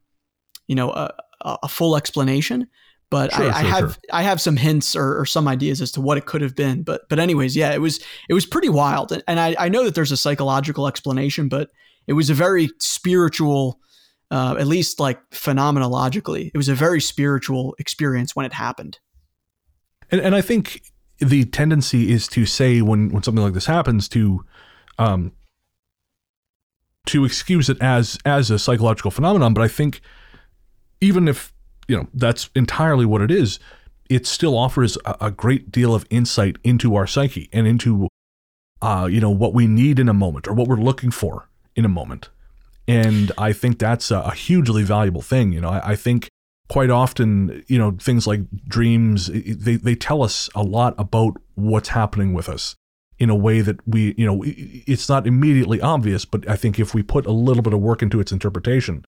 you 0.67 0.75
know 0.75 0.91
a, 0.91 1.13
a, 1.41 1.67
full 1.67 1.95
explanation 1.95 2.67
but 3.09 3.33
sure, 3.33 3.51
I, 3.51 3.59
I, 3.59 3.63
have 3.63 3.79
sure. 3.79 3.97
I 4.13 4.21
have 4.21 4.39
some 4.39 4.55
hints 4.55 4.95
or, 4.95 5.19
or, 5.19 5.25
some 5.25 5.45
ideas 5.45 5.81
as 5.81 5.91
to 5.93 6.01
what 6.01 6.17
it 6.17 6.25
could 6.25 6.41
have 6.41 6.55
been. 6.55 6.83
But 6.83 7.09
but 7.09 7.19
anyways, 7.19 7.57
yeah, 7.57 7.73
it 7.73 7.81
was 7.81 7.99
it 8.29 8.33
was 8.33 8.45
pretty 8.45 8.69
wild, 8.69 9.11
and, 9.11 9.21
and 9.27 9.37
I, 9.37 9.53
I 9.59 9.67
know 9.67 9.83
that 9.83 9.95
there's 9.95 10.13
a 10.13 10.17
psychological 10.17 10.87
explanation, 10.87 11.49
but 11.49 11.71
it 12.07 12.13
was 12.13 12.29
a 12.29 12.33
very 12.33 12.69
spiritual 12.79 13.81
uh, 14.31 14.55
at 14.57 14.65
least 14.65 14.99
like 14.99 15.19
phenomenologically. 15.31 16.51
It 16.53 16.57
was 16.57 16.69
a 16.69 16.75
very 16.75 17.01
spiritual 17.01 17.75
experience 17.77 18.35
when 18.35 18.45
it 18.45 18.53
happened. 18.53 18.97
And, 20.09 20.21
and 20.21 20.33
I 20.33 20.41
think 20.41 20.81
the 21.19 21.43
tendency 21.45 22.11
is 22.11 22.27
to 22.29 22.45
say 22.45 22.81
when, 22.81 23.09
when 23.09 23.23
something 23.23 23.43
like 23.43 23.53
this 23.53 23.65
happens 23.65 24.07
to 24.09 24.43
um, 24.97 25.33
to 27.07 27.25
excuse 27.25 27.69
it 27.69 27.77
as 27.81 28.17
as 28.25 28.51
a 28.51 28.59
psychological 28.59 29.11
phenomenon. 29.11 29.53
But 29.53 29.63
I 29.63 29.67
think 29.67 30.01
even 30.99 31.27
if 31.27 31.53
you 31.87 31.97
know 31.97 32.07
that's 32.13 32.49
entirely 32.55 33.05
what 33.05 33.21
it 33.21 33.31
is, 33.31 33.59
it 34.09 34.25
still 34.25 34.57
offers 34.57 34.97
a, 35.05 35.15
a 35.21 35.31
great 35.31 35.71
deal 35.71 35.95
of 35.95 36.05
insight 36.09 36.57
into 36.63 36.95
our 36.95 37.07
psyche 37.07 37.49
and 37.51 37.67
into 37.67 38.07
uh, 38.81 39.07
you 39.09 39.19
know 39.19 39.31
what 39.31 39.53
we 39.53 39.67
need 39.67 39.99
in 39.99 40.09
a 40.09 40.13
moment 40.13 40.47
or 40.47 40.53
what 40.53 40.67
we're 40.67 40.75
looking 40.75 41.11
for 41.11 41.49
in 41.75 41.85
a 41.85 41.89
moment. 41.89 42.29
And 42.87 43.31
I 43.37 43.53
think 43.53 43.79
that's 43.79 44.11
a, 44.11 44.19
a 44.19 44.33
hugely 44.33 44.83
valuable 44.83 45.21
thing. 45.21 45.53
You 45.53 45.61
know, 45.61 45.69
I, 45.69 45.91
I, 45.91 45.95
think 45.95 46.27
quite 46.67 46.89
often, 46.89 47.63
you 47.67 47.77
know, 47.77 47.91
things 47.91 48.25
like 48.25 48.41
dreams, 48.67 49.27
they, 49.27 49.75
they 49.75 49.95
tell 49.95 50.23
us 50.23 50.49
a 50.55 50.63
lot 50.63 50.95
about 50.97 51.37
what's 51.55 51.89
happening 51.89 52.33
with 52.33 52.49
us 52.49 52.75
in 53.21 53.29
a 53.29 53.35
way 53.35 53.61
that 53.61 53.77
we, 53.87 54.15
you 54.17 54.25
know, 54.25 54.41
it's 54.43 55.07
not 55.07 55.27
immediately 55.27 55.79
obvious, 55.79 56.25
but 56.25 56.49
I 56.49 56.55
think 56.55 56.79
if 56.79 56.95
we 56.95 57.03
put 57.03 57.27
a 57.27 57.31
little 57.31 57.61
bit 57.61 57.71
of 57.71 57.79
work 57.79 58.01
into 58.01 58.19
its 58.19 58.31
interpretation, 58.31 59.05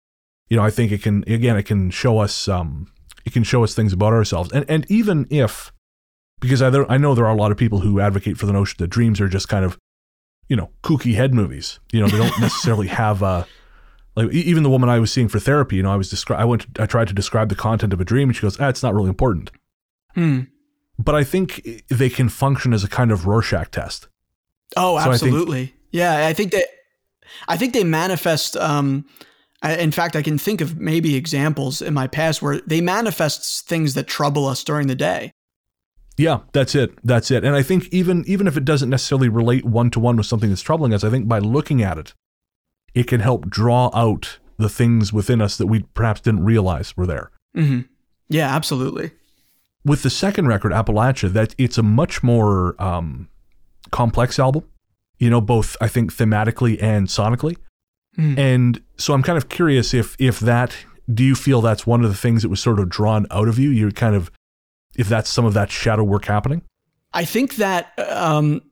you 0.49 0.57
know, 0.57 0.65
I 0.65 0.71
think 0.71 0.91
it 0.91 1.01
can, 1.01 1.23
again, 1.29 1.57
it 1.57 1.63
can 1.63 1.91
show 1.91 2.19
us, 2.19 2.49
um, 2.49 2.93
it 3.25 3.33
can 3.33 3.45
show 3.45 3.63
us 3.63 3.73
things 3.73 3.93
about 3.93 4.13
ourselves. 4.13 4.51
And, 4.51 4.69
and 4.69 4.85
even 4.91 5.29
if, 5.31 5.73
because 6.41 6.61
I, 6.61 6.71
I 6.89 6.99
know 6.99 7.15
there 7.15 7.25
are 7.25 7.33
a 7.33 7.37
lot 7.37 7.53
of 7.53 7.57
people 7.57 7.79
who 7.79 8.01
advocate 8.01 8.37
for 8.37 8.47
the 8.47 8.53
notion 8.53 8.79
that 8.81 8.89
dreams 8.89 9.21
are 9.21 9.29
just 9.29 9.49
kind 9.49 9.65
of, 9.65 9.79
you 10.49 10.57
know, 10.57 10.71
kooky 10.83 11.15
head 11.15 11.33
movies. 11.33 11.79
You 11.93 12.01
know, 12.01 12.09
they 12.09 12.19
don't 12.19 12.37
necessarily 12.41 12.89
have 12.89 13.23
a, 13.23 13.47
like 14.17 14.33
even 14.33 14.65
the 14.65 14.71
woman 14.71 14.89
I 14.89 14.99
was 14.99 15.13
seeing 15.13 15.29
for 15.29 15.39
therapy, 15.39 15.77
you 15.77 15.85
know, 15.85 15.93
I 15.93 15.97
was 15.97 16.13
descri- 16.13 16.35
I 16.35 16.45
went 16.45 16.63
to, 16.75 16.83
I 16.83 16.87
tried 16.87 17.07
to 17.09 17.15
describe 17.15 17.49
the 17.49 17.55
content 17.55 17.93
of 17.93 18.01
a 18.01 18.05
dream 18.05 18.29
and 18.29 18.35
she 18.35 18.43
goes, 18.43 18.59
"Ah, 18.59 18.69
it's 18.69 18.83
not 18.83 18.93
really 18.93 19.09
important." 19.09 19.53
Hmm. 20.17 20.41
But 21.01 21.15
I 21.15 21.25
think 21.25 21.85
they 21.89 22.11
can 22.11 22.29
function 22.29 22.73
as 22.75 22.85
a 22.85 22.89
kind 22.89 23.11
of 23.11 23.27
Rorschach 23.27 23.71
test. 23.71 24.09
Oh, 24.77 24.99
absolutely. 24.99 25.61
I 25.63 25.65
think, 25.65 25.75
yeah, 25.93 26.27
I 26.27 26.33
think 26.33 26.53
that 26.53 26.67
I 27.49 27.57
think 27.57 27.73
they 27.73 27.85
manifest 27.85 28.57
um 28.57 29.07
I, 29.63 29.77
in 29.77 29.93
fact, 29.93 30.17
I 30.17 30.23
can 30.23 30.39
think 30.39 30.61
of 30.61 30.79
maybe 30.79 31.17
examples 31.17 31.83
in 31.83 31.93
my 31.93 32.07
past 32.07 32.41
where 32.41 32.61
they 32.67 32.81
manifest 32.81 33.69
things 33.69 33.95
that 33.95 34.07
trouble 34.07 34.47
us 34.47 34.65
during 34.65 34.87
the 34.87 34.95
day. 34.95 35.33
Yeah, 36.17 36.41
that's 36.53 36.75
it. 36.75 36.93
That's 37.05 37.31
it. 37.31 37.45
And 37.45 37.55
I 37.57 37.63
think 37.63 37.89
even 37.91 38.25
even 38.27 38.47
if 38.47 38.57
it 38.57 38.65
doesn't 38.65 38.91
necessarily 38.91 39.29
relate 39.29 39.65
one 39.65 39.91
to 39.91 40.01
one 40.01 40.17
with 40.17 40.27
something 40.27 40.51
that's 40.51 40.63
troubling 40.63 40.93
us, 40.93 41.05
I 41.05 41.11
think 41.11 41.29
by 41.29 41.39
looking 41.39 41.83
at 41.83 41.99
it 41.99 42.15
it 42.95 43.07
can 43.07 43.21
help 43.21 43.49
draw 43.49 43.91
out 43.95 44.39
the 44.59 44.69
things 44.69 45.13
within 45.13 45.41
us 45.41 45.57
that 45.57 45.67
we 45.67 45.85
perhaps 45.95 46.21
didn't 46.21 46.45
realize 46.45 46.97
were 46.97 47.07
there. 47.07 47.31
Mm-hmm. 47.57 47.81
Yeah, 48.29 48.55
absolutely. 48.55 49.13
With 49.85 50.03
the 50.03 50.11
second 50.11 50.47
record, 50.47 50.73
Appalachia, 50.73 51.33
that 51.33 51.55
it's 51.57 51.79
a 51.79 51.83
much 51.83 52.23
more 52.23 52.81
um, 52.83 53.29
complex 53.91 54.39
album. 54.39 54.65
You 55.19 55.31
know, 55.31 55.41
both 55.41 55.77
I 55.81 55.89
think 55.89 56.15
thematically 56.15 56.83
and 56.83 57.07
sonically. 57.07 57.57
Mm. 58.19 58.39
And 58.39 58.83
so 58.97 59.15
I'm 59.15 59.23
kind 59.23 59.39
of 59.39 59.49
curious 59.49 59.95
if 59.95 60.17
if 60.19 60.41
that 60.41 60.77
do 61.13 61.25
you 61.25 61.35
feel 61.35 61.61
that's 61.61 61.87
one 61.87 62.05
of 62.05 62.11
the 62.11 62.17
things 62.17 62.43
that 62.43 62.49
was 62.49 62.61
sort 62.61 62.79
of 62.79 62.89
drawn 62.89 63.27
out 63.31 63.49
of 63.49 63.59
you? 63.59 63.71
You're 63.71 63.91
kind 63.91 64.15
of 64.15 64.31
if 64.97 65.09
that's 65.09 65.31
some 65.31 65.45
of 65.45 65.55
that 65.55 65.71
shadow 65.71 66.05
work 66.05 66.25
happening. 66.25 66.63
I 67.13 67.25
think 67.25 67.57
that 67.57 67.93
um, 67.99 68.63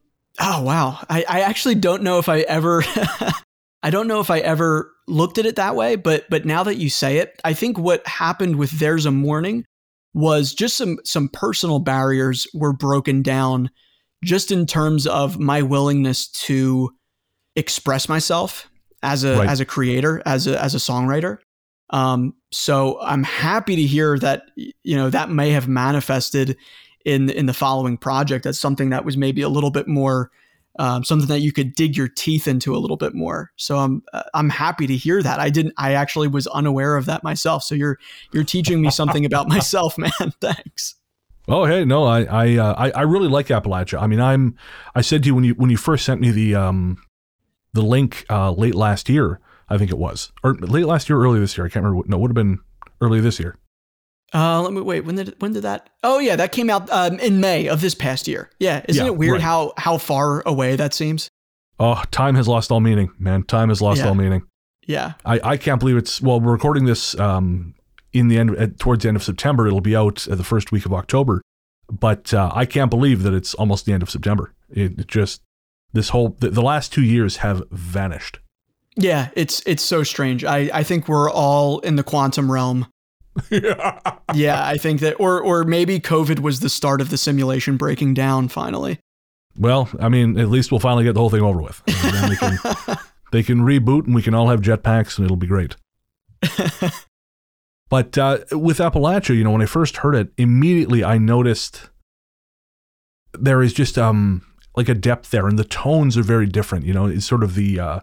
oh 0.41 0.63
wow, 0.63 0.99
I, 1.09 1.25
I 1.29 1.41
actually 1.41 1.75
don't 1.77 2.03
know 2.03 2.19
if 2.19 2.29
I 2.29 2.41
ever 2.41 2.83
I 3.83 3.91
don't 3.91 4.09
know 4.09 4.21
if 4.21 4.31
I 4.31 4.41
ever 4.41 4.93
looked 5.07 5.39
at 5.39 5.47
it 5.47 5.57
that 5.57 5.75
way, 5.77 5.97
but 5.97 6.29
but 6.29 6.45
now 6.45 6.65
that 6.65 6.77
you 6.77 6.91
say 6.91 7.19
it, 7.19 7.41
I 7.45 7.53
think 7.53 7.79
what 7.79 8.07
happened 8.07 8.57
with 8.57 8.79
There's 8.79 9.07
a 9.07 9.11
Morning 9.11 9.65
was 10.19 10.53
just 10.53 10.77
some 10.77 10.99
some 11.05 11.29
personal 11.29 11.79
barriers 11.79 12.47
were 12.53 12.73
broken 12.73 13.23
down 13.23 13.71
just 14.25 14.51
in 14.51 14.67
terms 14.67 15.07
of 15.07 15.39
my 15.39 15.63
willingness 15.63 16.27
to 16.29 16.91
express 17.55 18.09
myself 18.09 18.69
as 19.05 19.23
a 19.23 19.39
Right. 19.39 19.49
as 19.49 19.61
a 19.61 19.65
creator, 19.65 20.21
as 20.27 20.49
a 20.49 20.61
as 20.61 20.75
a 20.75 20.79
songwriter. 20.79 21.39
Um, 21.91 22.35
so 22.51 23.01
I'm 23.01 23.23
happy 23.23 23.77
to 23.77 23.83
hear 23.83 24.19
that 24.19 24.43
you 24.57 24.97
know 24.97 25.09
that 25.11 25.31
may 25.31 25.51
have 25.51 25.69
manifested 25.69 26.57
in 27.05 27.31
in 27.31 27.47
the 27.47 27.55
following 27.55 27.97
project 27.97 28.45
as 28.45 28.59
something 28.59 28.91
that 28.91 29.05
was 29.05 29.17
maybe 29.17 29.43
a 29.43 29.49
little 29.49 29.71
bit 29.71 29.87
more 29.87 30.31
um, 30.79 31.05
something 31.05 31.29
that 31.29 31.41
you 31.41 31.53
could 31.53 31.75
dig 31.75 31.97
your 31.97 32.09
teeth 32.09 32.47
into 32.47 32.75
a 32.75 32.79
little 32.79 32.97
bit 32.97 33.15
more. 33.15 33.51
So 33.57 33.79
I'm 33.79 34.03
uh, 34.13 34.23
I'm 34.35 34.49
happy 34.49 34.87
to 34.87 34.97
hear 34.97 35.23
that. 35.23 35.41
I 35.41 35.51
didn't. 35.51 35.75
I 35.77 35.95
actually 35.95 36.29
was 36.29 36.47
unaware 36.49 36.97
of 36.97 37.07
that 37.07 37.23
myself. 37.25 37.65
So 37.65 37.75
you're 37.75 37.99
you're 38.33 38.45
teaching 38.45 38.81
me 38.81 38.91
something 38.91 39.25
about 39.25 39.49
myself, 39.49 39.99
man. 39.99 40.11
Thanks. 40.41 40.95
Oh, 41.49 41.65
hey, 41.65 41.85
no, 41.85 42.05
I 42.05 42.23
I, 42.25 42.57
uh, 42.57 42.75
I 42.77 42.91
I 42.91 43.03
really 43.03 43.29
like 43.29 43.49
Appalachia. 43.49 44.01
I 44.01 44.07
mean, 44.07 44.21
I'm 44.21 44.57
I 44.95 45.01
said 45.01 45.23
to 45.25 45.29
you 45.29 45.35
when 45.35 45.45
you 45.45 45.55
when 45.55 45.71
you 45.71 45.77
first 45.77 46.05
sent 46.05 46.21
me 46.21 46.31
the 46.31 46.55
um 46.55 46.99
the 47.73 47.83
link 47.83 48.25
uh, 48.31 48.53
late 48.53 48.75
last 48.75 49.09
year, 49.09 49.41
I 49.69 49.79
think 49.79 49.91
it 49.91 49.99
was, 49.99 50.33
or 50.43 50.55
late 50.55 50.87
last 50.87 51.09
year, 51.09 51.21
early 51.21 51.41
this 51.41 51.57
year. 51.57 51.67
I 51.67 51.71
can't 51.71 51.85
remember. 51.85 52.09
No, 52.09 52.19
it 52.19 52.21
would 52.21 52.31
have 52.31 52.35
been 52.35 52.61
early 53.01 53.21
this 53.21 53.41
year. 53.41 53.57
Uh, 54.35 54.61
let 54.63 54.73
me 54.73 54.81
wait. 54.81 55.05
When 55.05 55.15
did 55.17 55.35
when 55.39 55.53
did 55.53 55.63
that? 55.63 55.89
Oh 56.03 56.19
yeah, 56.19 56.37
that 56.37 56.53
came 56.53 56.69
out 56.69 56.89
um, 56.91 57.19
in 57.21 57.41
May 57.41 57.67
of 57.69 57.81
this 57.81 57.95
past 57.95 58.29
year. 58.29 58.51
Yeah, 58.59 58.85
isn't 58.89 59.03
Yeah, 59.05 59.11
it 59.11 59.17
weird 59.17 59.35
right. 59.35 59.41
how 59.43 59.73
how 59.79 59.97
far 59.99 60.43
away 60.47 60.77
that 60.77 60.93
seems? 60.93 61.31
Oh, 61.81 62.03
time 62.11 62.35
has 62.35 62.47
lost 62.49 62.71
all 62.71 62.81
meaning, 62.81 63.11
man. 63.19 63.43
Time 63.45 63.69
has 63.71 63.81
lost 63.81 64.01
Yeah. 64.01 64.09
all 64.09 64.15
meaning. 64.15 64.43
Yeah. 64.87 65.13
I, 65.25 65.41
I 65.45 65.57
can't 65.57 65.79
believe 65.81 65.97
it's 65.97 66.21
well. 66.21 66.41
We're 66.41 66.53
recording 66.53 66.85
this 66.87 67.19
um, 67.19 67.75
in 68.13 68.29
the 68.29 68.39
end 68.39 68.51
at, 68.57 68.79
towards 68.79 69.03
the 69.03 69.09
end 69.09 69.17
of 69.17 69.23
September. 69.23 69.67
It'll 69.67 69.81
be 69.81 69.95
out 69.97 70.27
uh, 70.29 70.35
the 70.35 70.45
first 70.45 70.73
week 70.73 70.85
of 70.87 70.93
October, 70.93 71.41
but 71.91 72.35
uh, 72.35 72.51
I 72.55 72.65
can't 72.67 72.91
believe 72.91 73.23
that 73.23 73.33
it's 73.35 73.55
almost 73.55 73.87
the 73.87 73.93
end 73.93 74.03
of 74.03 74.11
September. 74.11 74.55
It, 74.71 74.99
it 74.99 75.07
just 75.09 75.41
this 75.93 76.11
whole 76.11 76.37
the, 76.41 76.51
the 76.51 76.63
last 76.63 76.93
two 76.93 77.03
years 77.03 77.37
have 77.39 77.63
vanished. 77.71 78.41
Yeah, 78.97 79.29
it's 79.37 79.63
it's 79.65 79.83
so 79.83 80.03
strange. 80.03 80.45
I, 80.45 80.69
I 80.75 80.83
think 80.83 81.09
we're 81.09 81.31
all 81.31 81.79
in 81.81 81.97
the 81.97 82.03
quantum 82.03 82.51
realm. 82.53 82.87
Yeah, 83.51 84.67
I 84.67 84.77
think 84.77 85.01
that 85.01 85.15
or 85.19 85.41
or 85.41 85.65
maybe 85.65 86.01
COVID 86.01 86.41
was 86.41 86.61
the 86.61 86.69
start 86.69 87.01
of 87.01 87.11
the 87.11 87.17
simulation 87.17 87.77
breaking 87.77 88.15
down 88.15 88.49
finally. 88.49 89.01
Well, 89.59 89.89
I 89.99 90.09
mean, 90.09 90.39
at 90.39 90.49
least 90.49 90.71
we'll 90.71 90.81
finally 90.81 91.05
get 91.05 91.15
the 91.15 91.21
whole 91.21 91.31
thing 91.31 91.43
over 91.43 91.61
with. 91.63 91.83
They 91.87 92.37
can 92.37 92.59
they 93.33 93.43
can 93.43 93.61
reboot, 93.61 94.05
and 94.05 94.15
we 94.15 94.23
can 94.23 94.35
all 94.35 94.49
have 94.49 94.61
jetpacks, 94.61 95.19
and 95.19 95.25
it'll 95.25 95.37
be 95.37 95.47
great. 95.47 95.77
But 97.89 98.19
uh, 98.19 98.39
with 98.53 98.79
Appalachia, 98.79 99.35
you 99.35 99.45
know, 99.45 99.53
when 99.53 99.63
I 99.63 99.67
first 99.67 99.99
heard 99.99 100.15
it, 100.15 100.31
immediately 100.37 101.03
I 101.03 101.19
noticed 101.19 101.89
there 103.33 103.63
is 103.63 103.73
just 103.73 103.99
um 103.99 104.43
like 104.77 104.89
a 104.89 104.95
depth 104.95 105.31
there, 105.31 105.47
and 105.47 105.59
the 105.59 105.65
tones 105.65 106.17
are 106.17 106.23
very 106.23 106.47
different. 106.47 106.85
You 106.85 106.93
know, 106.93 107.07
it's 107.07 107.27
sort 107.27 107.43
of 107.43 107.55
the 107.55 107.81
uh, 107.81 108.01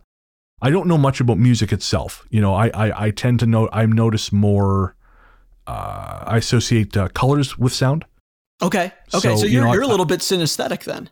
I 0.62 0.70
don't 0.72 0.88
know 0.88 0.98
much 0.98 1.20
about 1.20 1.38
music 1.38 1.72
itself. 1.72 2.26
You 2.30 2.42
know, 2.42 2.54
I 2.54 2.70
I, 2.70 3.06
I 3.06 3.12
tend 3.12 3.40
to 3.42 3.46
know 3.46 3.70
I 3.72 3.86
notice 3.86 4.32
more. 4.32 4.96
Uh, 5.68 6.24
I 6.28 6.38
associate 6.38 6.96
uh, 6.98 7.08
colors 7.10 7.58
with 7.58 7.74
sound. 7.74 8.06
Okay. 8.62 8.86
Okay. 9.14 9.20
So, 9.20 9.36
So, 9.38 9.46
you 9.46 9.54
you're 9.54 9.66
know, 9.66 9.74
you're 9.74 9.84
a 9.84 9.88
I- 9.88 9.90
little 9.90 10.06
bit 10.06 10.20
synesthetic 10.22 10.84
then. 10.84 11.10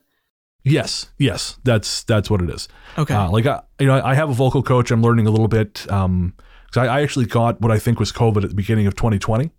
Yes, 0.66 1.08
yes, 1.18 1.58
that's 1.66 2.04
that's 2.04 2.30
what 2.30 2.42
it 2.42 2.50
is. 2.50 2.70
Okay. 2.98 3.14
Uh, 3.14 3.30
like 3.30 3.46
I, 3.46 3.62
you 3.80 3.88
know, 3.88 4.02
I 4.02 4.14
have 4.14 4.30
a 4.30 4.34
vocal 4.34 4.64
coach. 4.64 4.92
I'm 4.92 5.02
learning 5.02 5.28
a 5.28 5.30
little 5.32 5.50
bit. 5.50 5.86
Um, 5.92 6.34
'cause 6.72 6.88
I, 6.88 7.00
I 7.00 7.02
actually 7.02 7.26
got 7.26 7.60
what 7.60 7.70
I 7.70 7.78
think 7.80 8.00
was 8.00 8.14
COVID 8.14 8.44
at 8.44 8.50
the 8.50 8.56
beginning 8.56 8.88
of 8.88 8.96
2020, 8.96 9.52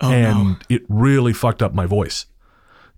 oh 0.00 0.10
and 0.10 0.48
no. 0.48 0.56
it 0.68 0.82
really 0.88 1.32
fucked 1.32 1.62
up 1.62 1.72
my 1.72 1.86
voice. 1.86 2.26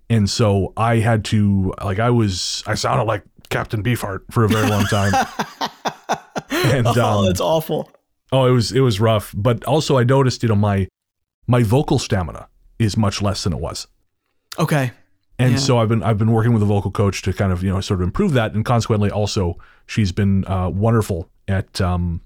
And 0.09 0.27
so 0.27 0.73
I 0.77 0.95
had 0.97 1.23
to, 1.25 1.73
like, 1.83 1.99
I 1.99 2.09
was, 2.09 2.63
I 2.65 2.73
sounded 2.75 3.03
like 3.03 3.23
Captain 3.49 3.83
Beefheart 3.83 4.21
for 4.31 4.43
a 4.45 4.47
very 4.47 4.67
long 4.69 4.85
time. 4.85 5.13
and 6.49 6.87
oh, 6.87 7.19
um, 7.19 7.25
that's 7.25 7.41
awful. 7.41 7.91
oh, 8.31 8.45
it 8.45 8.51
was 8.51 8.71
it 8.71 8.79
was 8.79 8.99
rough. 8.99 9.33
But 9.37 9.63
also, 9.65 9.97
I 9.97 10.03
noticed, 10.03 10.41
you 10.43 10.49
know, 10.49 10.55
my 10.55 10.87
my 11.47 11.63
vocal 11.63 11.97
stamina 11.99 12.47
is 12.79 12.95
much 12.97 13.21
less 13.21 13.43
than 13.43 13.53
it 13.53 13.59
was. 13.59 13.87
Okay. 14.59 14.91
And 15.39 15.53
Yeah. 15.53 15.57
so 15.57 15.77
I've 15.79 15.89
been 15.89 16.03
I've 16.03 16.17
been 16.17 16.31
working 16.31 16.53
with 16.53 16.61
a 16.63 16.65
vocal 16.65 16.91
coach 16.91 17.21
to 17.23 17.33
kind 17.33 17.51
of 17.51 17.63
you 17.63 17.71
know 17.71 17.79
sort 17.81 18.01
of 18.01 18.03
improve 18.05 18.33
that, 18.33 18.53
and 18.53 18.65
consequently 18.65 19.09
also 19.11 19.57
she's 19.85 20.11
been 20.11 20.45
uh, 20.47 20.69
wonderful 20.69 21.29
at 21.47 21.79
um, 21.79 22.21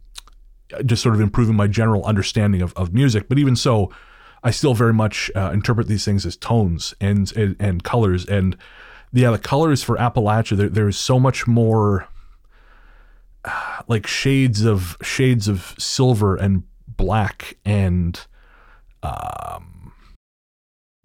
just 0.85 1.03
sort 1.03 1.13
of 1.15 1.21
improving 1.21 1.55
my 1.55 1.67
general 1.67 2.03
understanding 2.05 2.61
of, 2.61 2.73
of 2.75 2.93
music. 2.93 3.27
But 3.27 3.37
even 3.37 3.55
so, 3.57 3.91
I 4.43 4.51
still 4.51 4.73
very 4.73 4.93
much 4.93 5.29
uh, 5.35 5.51
interpret 5.53 5.87
these 5.87 6.05
things 6.05 6.25
as 6.25 6.37
tones 6.37 6.93
and 7.01 7.31
and, 7.35 7.55
and 7.59 7.83
colors. 7.83 8.25
And 8.25 8.55
yeah, 9.11 9.31
the 9.31 9.37
colors 9.39 9.83
for 9.83 9.97
Appalachia 9.97 10.55
there, 10.55 10.69
there 10.69 10.87
is 10.87 10.97
so 10.97 11.19
much 11.19 11.45
more 11.47 12.07
uh, 13.43 13.81
like 13.89 14.07
shades 14.07 14.63
of 14.63 14.95
shades 15.01 15.49
of 15.49 15.75
silver 15.77 16.37
and 16.37 16.63
black 16.87 17.57
and 17.65 18.25
um 19.03 19.93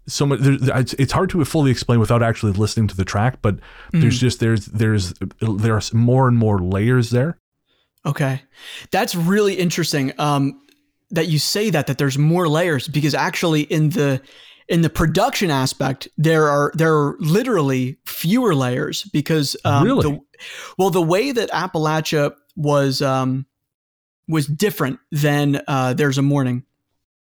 so 0.07 0.25
much 0.25 0.39
there, 0.39 0.57
it's, 0.79 0.93
it's 0.93 1.11
hard 1.11 1.29
to 1.29 1.43
fully 1.43 1.69
explain 1.69 1.99
without 1.99 2.23
actually 2.23 2.53
listening 2.53 2.87
to 2.87 2.95
the 2.95 3.05
track 3.05 3.39
but 3.41 3.59
there's 3.91 4.19
just 4.19 4.39
there's 4.39 4.67
there's 4.67 5.13
there 5.41 5.75
are 5.75 5.81
more 5.93 6.27
and 6.27 6.37
more 6.37 6.59
layers 6.59 7.09
there 7.09 7.37
Okay. 8.07 8.41
That's 8.91 9.15
really 9.15 9.55
interesting. 9.55 10.13
Um, 10.17 10.61
that 11.09 11.27
you 11.27 11.39
say 11.39 11.69
that 11.69 11.87
that 11.87 11.97
there's 11.97 12.17
more 12.17 12.49
layers 12.49 12.87
because 12.87 13.13
actually 13.13 13.61
in 13.61 13.91
the 13.91 14.21
in 14.67 14.81
the 14.81 14.89
production 14.89 15.49
aspect 15.49 16.09
there 16.17 16.49
are 16.49 16.73
there 16.75 16.93
are 16.93 17.15
literally 17.19 17.97
fewer 18.05 18.53
layers 18.53 19.03
because 19.13 19.55
um, 19.63 19.85
Really? 19.85 20.01
the, 20.01 20.19
well 20.77 20.89
the 20.89 21.01
way 21.01 21.31
that 21.31 21.49
Appalachia 21.51 22.33
was 22.57 23.01
um, 23.01 23.45
was 24.27 24.47
different 24.47 24.99
than 25.13 25.61
uh, 25.69 25.93
There's 25.93 26.17
a 26.17 26.21
Morning. 26.21 26.63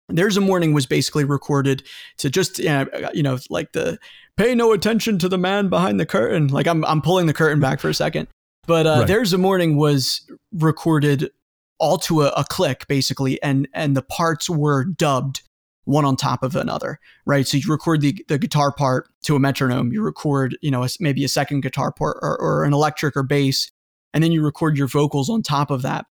There's 0.08 0.36
a 0.36 0.40
Morning 0.40 0.74
was 0.74 0.86
basically 0.86 1.24
recorded 1.24 1.82
to 2.18 2.30
just 2.30 2.58
you 2.58 2.66
know, 2.66 2.86
you 3.14 3.22
know 3.22 3.38
like 3.50 3.72
the 3.72 3.98
pay 4.36 4.54
no 4.54 4.72
attention 4.72 5.18
to 5.20 5.28
the 5.28 5.38
man 5.38 5.68
behind 5.68 5.98
the 5.98 6.06
curtain. 6.06 6.48
Like 6.48 6.66
I'm 6.66 6.84
I'm 6.84 7.00
pulling 7.00 7.26
the 7.26 7.32
curtain 7.32 7.60
back 7.60 7.80
for 7.80 7.88
a 7.88 7.94
second. 7.94 8.28
But 8.66 8.86
uh, 8.86 8.96
Right. 9.00 9.08
There's 9.08 9.32
a 9.32 9.38
Morning 9.38 9.76
was 9.76 10.30
recorded 10.52 11.30
all 11.78 11.98
to 11.98 12.22
a, 12.22 12.28
a 12.28 12.44
click 12.44 12.86
basically 12.88 13.42
and 13.42 13.68
and 13.74 13.96
the 13.96 14.02
parts 14.02 14.48
were 14.48 14.84
dubbed 14.84 15.42
one 15.84 16.04
on 16.04 16.16
top 16.16 16.42
of 16.42 16.56
another 16.56 16.98
right 17.26 17.46
so 17.46 17.56
you 17.56 17.64
record 17.70 18.00
the, 18.00 18.24
the 18.28 18.38
guitar 18.38 18.72
part 18.72 19.08
to 19.22 19.36
a 19.36 19.40
metronome 19.40 19.92
you 19.92 20.00
record 20.00 20.56
you 20.62 20.70
know 20.70 20.82
a 20.82 20.88
maybe 21.00 21.24
a 21.24 21.28
second 21.28 21.60
guitar 21.60 21.92
part 21.92 22.16
or, 22.22 22.40
or 22.40 22.64
an 22.64 22.72
electric 22.72 23.16
or 23.16 23.22
bass 23.22 23.70
and 24.14 24.22
then 24.22 24.32
you 24.32 24.42
record 24.42 24.78
your 24.78 24.86
vocals 24.86 25.28
on 25.28 25.42
top 25.42 25.70
of 25.70 25.82
that 25.82 26.06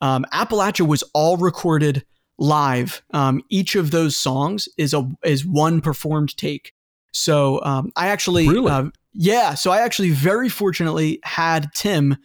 um, 0.00 0.24
appalachia 0.32 0.86
was 0.86 1.02
all 1.14 1.36
recorded 1.38 2.04
live 2.38 3.02
um, 3.12 3.42
each 3.48 3.74
of 3.76 3.90
those 3.90 4.16
songs 4.16 4.68
is 4.76 4.92
a 4.92 5.08
is 5.24 5.46
one 5.46 5.80
performed 5.80 6.36
take 6.36 6.72
so 7.12 7.62
um, 7.64 7.90
i 7.96 8.08
actually 8.08 8.48
Really? 8.48 8.70
uh, 8.70 8.84
yeah 9.12 9.54
so 9.54 9.70
i 9.70 9.80
actually 9.80 10.10
very 10.10 10.48
fortunately 10.48 11.18
had 11.22 11.70
tim 11.74 12.16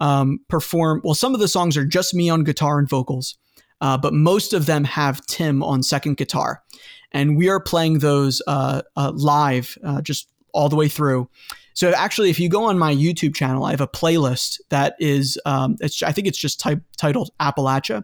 um, 0.00 0.40
perform. 0.48 1.00
Well, 1.04 1.14
some 1.14 1.34
of 1.34 1.40
the 1.40 1.48
songs 1.48 1.76
are 1.76 1.84
just 1.84 2.14
me 2.14 2.28
on 2.28 2.44
guitar 2.44 2.78
and 2.78 2.88
vocals, 2.88 3.36
uh, 3.80 3.96
but 3.96 4.12
most 4.12 4.52
of 4.52 4.66
them 4.66 4.84
have 4.84 5.24
Tim 5.26 5.62
on 5.62 5.82
second 5.82 6.16
guitar, 6.16 6.62
and 7.12 7.36
we 7.36 7.48
are 7.48 7.60
playing 7.60 8.00
those 8.00 8.42
uh, 8.46 8.82
uh, 8.96 9.12
live, 9.14 9.76
uh, 9.84 10.02
just 10.02 10.28
all 10.52 10.68
the 10.68 10.76
way 10.76 10.88
through. 10.88 11.28
So 11.74 11.90
actually, 11.90 12.30
if 12.30 12.40
you 12.40 12.48
go 12.48 12.64
on 12.64 12.78
my 12.78 12.94
YouTube 12.94 13.34
channel, 13.34 13.64
I 13.64 13.70
have 13.70 13.82
a 13.82 13.88
playlist 13.88 14.60
that 14.70 14.96
is, 14.98 15.38
um, 15.44 15.76
it's 15.80 16.02
I 16.02 16.10
think 16.10 16.26
it's 16.26 16.38
just 16.38 16.58
type, 16.58 16.80
titled 16.96 17.30
Appalachia, 17.38 18.02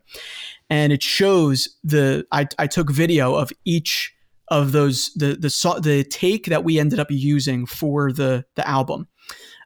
and 0.72 0.90
it 0.90 1.02
shows 1.02 1.68
the 1.84 2.26
I, 2.32 2.48
I 2.58 2.66
took 2.66 2.90
video 2.90 3.34
of 3.34 3.52
each 3.66 4.10
of 4.48 4.72
those 4.72 5.12
the 5.14 5.34
the 5.36 5.80
the 5.82 6.02
take 6.04 6.46
that 6.46 6.64
we 6.64 6.78
ended 6.78 6.98
up 6.98 7.10
using 7.10 7.66
for 7.66 8.10
the 8.10 8.46
the 8.56 8.66
album. 8.66 9.06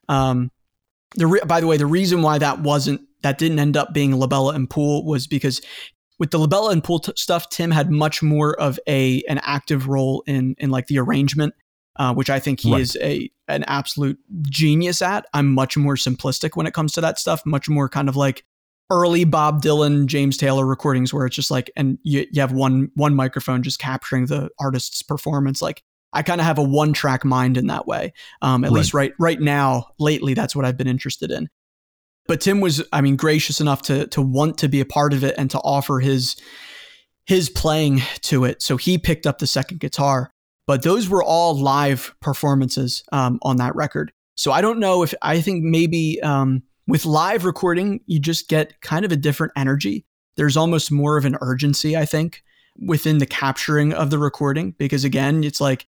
Um, 0.08 0.50
the 1.14 1.28
re- 1.28 1.40
by 1.46 1.60
the 1.60 1.68
way, 1.68 1.76
the 1.76 1.86
reason 1.86 2.22
why 2.22 2.38
that 2.38 2.60
wasn't 2.60 3.02
that 3.22 3.38
didn't 3.38 3.60
end 3.60 3.76
up 3.76 3.94
being 3.94 4.10
Labella 4.12 4.56
and 4.56 4.68
Pool 4.68 5.04
was 5.06 5.28
because 5.28 5.60
with 6.18 6.32
the 6.32 6.38
Labella 6.38 6.72
and 6.72 6.82
Pool 6.82 6.98
t- 6.98 7.12
stuff, 7.14 7.50
Tim 7.50 7.70
had 7.70 7.88
much 7.88 8.20
more 8.20 8.60
of 8.60 8.80
a 8.88 9.22
an 9.28 9.38
active 9.44 9.86
role 9.86 10.24
in 10.26 10.56
in 10.58 10.70
like 10.70 10.88
the 10.88 10.98
arrangement, 10.98 11.54
uh, 11.96 12.14
which 12.14 12.30
I 12.30 12.40
think 12.40 12.58
he 12.58 12.72
Right. 12.72 12.80
is 12.80 12.98
a 13.00 13.30
an 13.46 13.62
absolute 13.68 14.18
genius 14.50 15.02
at. 15.02 15.26
I'm 15.32 15.54
much 15.54 15.76
more 15.76 15.94
simplistic 15.94 16.56
when 16.56 16.66
it 16.66 16.74
comes 16.74 16.94
to 16.94 17.00
that 17.02 17.20
stuff, 17.20 17.42
much 17.46 17.68
more 17.68 17.88
kind 17.88 18.08
of 18.08 18.16
like 18.16 18.44
early 18.90 19.24
Bob 19.24 19.62
Dylan, 19.62 20.06
James 20.06 20.36
Taylor 20.36 20.64
recordings 20.64 21.12
where 21.12 21.26
it's 21.26 21.36
just 21.36 21.50
like 21.50 21.70
and 21.76 21.98
you, 22.02 22.26
you 22.30 22.40
have 22.40 22.52
one 22.52 22.90
one 22.94 23.14
microphone 23.14 23.62
just 23.62 23.78
capturing 23.78 24.26
the 24.26 24.48
artist's 24.60 25.02
performance. 25.02 25.60
Like 25.60 25.82
I 26.12 26.22
kind 26.22 26.40
of 26.40 26.46
have 26.46 26.58
a 26.58 26.62
one 26.62 26.92
track 26.92 27.24
mind 27.24 27.56
in 27.56 27.66
that 27.66 27.86
way. 27.86 28.12
Um, 28.42 28.64
at 28.64 28.70
Right. 28.70 28.76
least 28.78 28.94
right 28.94 29.12
right 29.18 29.40
now, 29.40 29.88
lately, 29.98 30.34
that's 30.34 30.54
what 30.54 30.64
I've 30.64 30.76
been 30.76 30.86
interested 30.86 31.30
in. 31.30 31.48
But 32.28 32.40
Tim 32.40 32.60
was, 32.60 32.82
I 32.92 33.00
mean, 33.02 33.16
gracious 33.16 33.60
enough 33.60 33.82
to 33.82 34.06
to 34.08 34.22
want 34.22 34.58
to 34.58 34.68
be 34.68 34.80
a 34.80 34.86
part 34.86 35.12
of 35.12 35.24
it 35.24 35.34
and 35.36 35.50
to 35.50 35.58
offer 35.58 36.00
his 36.00 36.36
his 37.26 37.50
playing 37.50 38.02
to 38.22 38.44
it. 38.44 38.62
So 38.62 38.76
he 38.76 38.98
picked 38.98 39.26
up 39.26 39.38
the 39.38 39.46
second 39.46 39.80
guitar. 39.80 40.30
But 40.66 40.82
those 40.82 41.08
were 41.08 41.22
all 41.22 41.56
live 41.56 42.12
performances 42.20 43.04
um, 43.12 43.38
on 43.42 43.56
that 43.58 43.76
record. 43.76 44.12
So 44.34 44.50
I 44.50 44.60
don't 44.60 44.80
know 44.80 45.04
if 45.04 45.14
I 45.22 45.40
think 45.40 45.62
maybe 45.62 46.20
um, 46.22 46.62
with 46.86 47.04
live 47.04 47.44
recording, 47.44 48.00
you 48.06 48.20
just 48.20 48.48
get 48.48 48.80
kind 48.80 49.04
of 49.04 49.12
a 49.12 49.16
different 49.16 49.52
energy. 49.56 50.04
There's 50.36 50.56
almost 50.56 50.92
more 50.92 51.16
of 51.16 51.24
an 51.24 51.36
urgency, 51.40 51.96
I 51.96 52.04
think, 52.04 52.42
within 52.78 53.18
the 53.18 53.26
capturing 53.26 53.92
of 53.92 54.10
the 54.10 54.18
recording 54.18 54.72
because 54.72 55.04
again, 55.04 55.44
it's 55.44 55.60
like 55.60 55.86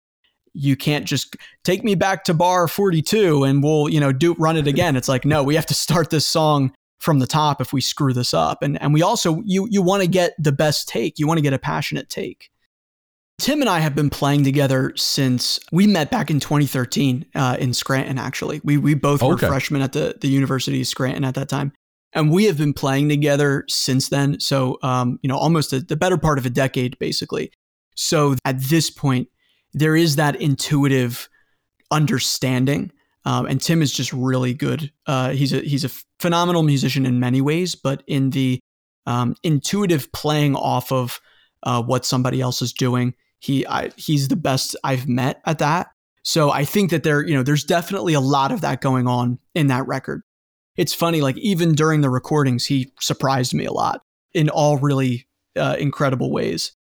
you 0.54 0.76
can't 0.76 1.06
just 1.06 1.38
take 1.64 1.84
me 1.84 1.96
back 1.96 2.24
to 2.26 2.34
bar 2.34 2.68
42 2.68 3.44
and 3.44 3.64
we'll, 3.64 3.88
you 3.88 4.00
know, 4.00 4.12
do 4.12 4.34
run 4.34 4.58
it 4.58 4.68
again. 4.68 4.96
It's 4.96 5.08
like 5.08 5.26
no, 5.26 5.44
we 5.44 5.56
have 5.56 5.66
to 5.68 5.74
start 5.74 6.10
this 6.10 6.28
song 6.28 6.74
from 7.00 7.18
the 7.18 7.28
top 7.28 7.62
if 7.62 7.74
we 7.74 7.82
screw 7.82 8.14
this 8.14 8.34
up. 8.34 8.62
And 8.62 8.80
and 8.82 8.94
we 8.94 9.02
also 9.02 9.42
you 9.46 9.68
you 9.72 9.82
want 9.82 10.04
to 10.04 10.08
get 10.08 10.34
the 10.38 10.52
best 10.52 10.88
take. 10.88 11.18
You 11.20 11.28
want 11.28 11.40
to 11.40 11.44
get 11.44 11.54
a 11.54 11.60
passionate 11.60 12.10
take. 12.10 12.51
Tim 13.42 13.60
and 13.60 13.70
I 13.70 13.80
have 13.80 13.96
been 13.96 14.12
playing 14.12 14.44
together 14.44 14.94
since 14.96 15.60
we 15.72 15.88
met 15.88 16.12
back 16.12 16.30
in 16.30 16.40
2013 16.40 17.26
uh, 17.34 17.58
in 17.60 17.74
Scranton. 17.74 18.20
Actually, 18.20 18.62
we 18.64 18.78
we 18.78 18.94
both 18.94 19.24
were 19.24 19.34
Okay. 19.34 19.48
freshmen 19.48 19.82
at 19.82 19.94
the 19.94 20.16
the 20.22 20.28
University 20.28 20.80
of 20.80 20.86
Scranton 20.86 21.26
at 21.26 21.34
that 21.34 21.50
time, 21.50 21.74
and 22.14 22.30
we 22.30 22.46
have 22.46 22.60
been 22.60 22.72
playing 22.72 23.10
together 23.10 23.66
since 23.68 24.10
then. 24.10 24.40
So, 24.40 24.78
um, 24.84 25.18
you 25.24 25.28
know, 25.28 25.38
almost 25.38 25.74
a, 25.74 25.80
the 25.80 25.96
better 25.96 26.20
part 26.20 26.38
of 26.38 26.46
a 26.46 26.52
decade, 26.52 27.00
basically. 27.00 27.52
So 27.96 28.36
at 28.46 28.62
this 28.62 28.92
point, 28.92 29.28
there 29.74 29.96
is 29.96 30.18
that 30.18 30.40
intuitive 30.40 31.28
understanding, 31.90 32.92
um, 33.26 33.48
and 33.48 33.60
Tim 33.60 33.82
is 33.82 33.92
just 33.92 34.14
really 34.14 34.54
good. 34.54 34.92
Uh, 35.08 35.32
he's 35.32 35.52
a 35.52 35.62
he's 35.62 35.84
a 35.84 35.90
phenomenal 36.20 36.62
musician 36.62 37.08
in 37.08 37.20
many 37.20 37.42
ways, 37.42 37.74
but 37.74 38.04
in 38.06 38.30
the 38.30 38.60
um, 39.08 39.36
intuitive 39.42 40.12
playing 40.12 40.56
off 40.56 40.92
of 40.92 41.20
uh, 41.64 41.82
what 41.82 42.06
somebody 42.06 42.40
else 42.40 42.62
is 42.62 42.72
doing, 42.72 43.16
he 43.42 43.66
I, 43.68 43.90
he's 43.98 44.30
the 44.30 44.36
best 44.38 44.76
I've 44.84 45.08
met 45.10 45.42
at 45.46 45.60
that. 45.60 45.92
So 46.24 46.52
I 46.52 46.64
think 46.66 46.92
that 46.92 47.02
there, 47.04 47.26
you 47.28 47.34
know, 47.36 47.44
there's 47.44 47.64
definitely 47.64 48.14
a 48.14 48.20
lot 48.22 48.52
of 48.52 48.62
that 48.62 48.80
going 48.80 49.08
on 49.08 49.40
in 49.56 49.68
that 49.68 49.88
record. 49.88 50.22
It's 50.78 50.94
funny, 50.94 51.20
like 51.20 51.38
even 51.38 51.74
during 51.74 52.02
the 52.02 52.10
recordings, 52.10 52.66
he 52.68 52.94
surprised 53.00 53.54
me 53.54 53.66
a 53.66 53.74
lot 53.74 54.02
in 54.34 54.48
all 54.48 54.78
really 54.78 55.28
uh, 55.58 55.76
incredible 55.80 56.32
ways. 56.32 56.72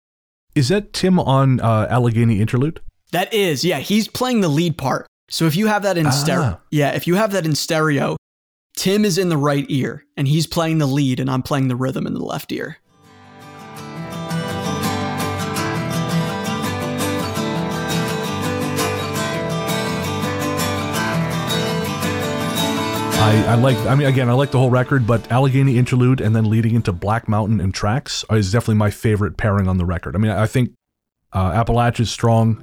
Is 0.55 0.69
that 0.69 0.93
Tim 0.93 1.19
on 1.19 1.59
uh, 1.59 1.87
Allegheny 1.89 2.39
Interlude? 2.39 2.81
That 3.11 3.33
is, 3.33 3.65
yeah, 3.65 3.79
he's 3.79 4.07
playing 4.07 4.41
the 4.41 4.47
lead 4.47 4.77
part. 4.77 5.07
So 5.29 5.45
if 5.45 5.55
you 5.55 5.67
have 5.67 5.83
that 5.83 5.97
in 5.97 6.11
stereo, 6.11 6.43
Ah. 6.43 6.61
yeah, 6.71 6.91
if 6.91 7.07
you 7.07 7.15
have 7.15 7.31
that 7.31 7.45
in 7.45 7.55
stereo, 7.55 8.17
Tim 8.77 9.03
is 9.05 9.17
in 9.17 9.29
the 9.29 9.37
right 9.37 9.65
ear 9.69 10.05
and 10.15 10.27
he's 10.27 10.45
playing 10.47 10.77
the 10.77 10.85
lead, 10.87 11.19
and 11.19 11.29
I'm 11.29 11.41
playing 11.41 11.67
the 11.67 11.75
rhythm 11.75 12.05
in 12.05 12.13
the 12.13 12.23
left 12.23 12.51
ear. 12.51 12.77
I, 23.23 23.43
I 23.49 23.53
like. 23.55 23.77
I 23.85 23.93
mean, 23.95 24.07
again, 24.07 24.29
I 24.29 24.33
like 24.33 24.49
the 24.51 24.57
whole 24.57 24.71
record, 24.71 25.05
but 25.05 25.31
Allegheny 25.31 25.77
Interlude 25.77 26.21
and 26.21 26.35
then 26.35 26.49
leading 26.49 26.73
into 26.73 26.91
Black 26.91 27.27
Mountain 27.29 27.61
and 27.61 27.73
Tracks 27.73 28.25
is 28.31 28.51
definitely 28.51 28.75
my 28.75 28.89
favorite 28.89 29.37
pairing 29.37 29.67
on 29.67 29.77
the 29.77 29.85
record. 29.85 30.15
I 30.15 30.19
mean, 30.19 30.31
I 30.31 30.47
think 30.47 30.71
uh, 31.33 31.51
Appalachia's 31.53 32.09
strong. 32.09 32.57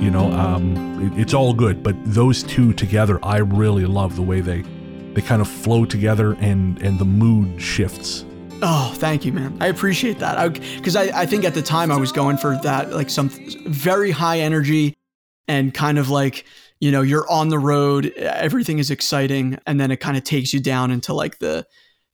You 0.00 0.10
know, 0.10 0.30
um, 0.32 0.76
it- 1.00 1.18
it's 1.18 1.32
all 1.34 1.54
good, 1.54 1.82
but 1.82 1.96
those 2.04 2.42
two 2.42 2.72
together, 2.74 3.18
I 3.22 3.38
really 3.38 3.86
love 3.86 4.16
the 4.16 4.22
way 4.22 4.40
they 4.40 4.62
they 5.14 5.22
kind 5.22 5.40
of 5.40 5.46
flow 5.48 5.84
together 5.84 6.36
and 6.40 6.80
and 6.82 6.98
the 6.98 7.04
mood 7.04 7.60
shifts. 7.62 8.24
Oh, 8.66 8.94
thank 8.96 9.26
you, 9.26 9.32
man. 9.32 9.58
I 9.60 9.66
appreciate 9.66 10.20
that. 10.20 10.54
Because 10.54 10.96
I, 10.96 11.02
I, 11.14 11.26
think 11.26 11.44
at 11.44 11.52
the 11.52 11.60
time 11.60 11.92
I 11.92 11.98
was 11.98 12.12
going 12.12 12.38
for 12.38 12.56
that, 12.62 12.94
like 12.94 13.10
some 13.10 13.28
very 13.66 14.10
high 14.10 14.40
energy 14.40 14.94
and 15.46 15.74
kind 15.74 15.98
of 15.98 16.08
like, 16.08 16.46
you 16.80 16.90
know, 16.90 17.02
you're 17.02 17.30
on 17.30 17.50
the 17.50 17.58
road, 17.58 18.06
everything 18.16 18.78
is 18.78 18.90
exciting, 18.90 19.58
and 19.66 19.78
then 19.78 19.90
it 19.90 19.98
kind 19.98 20.16
of 20.16 20.24
takes 20.24 20.54
you 20.54 20.60
down 20.60 20.90
into 20.90 21.12
like 21.12 21.40
the, 21.40 21.66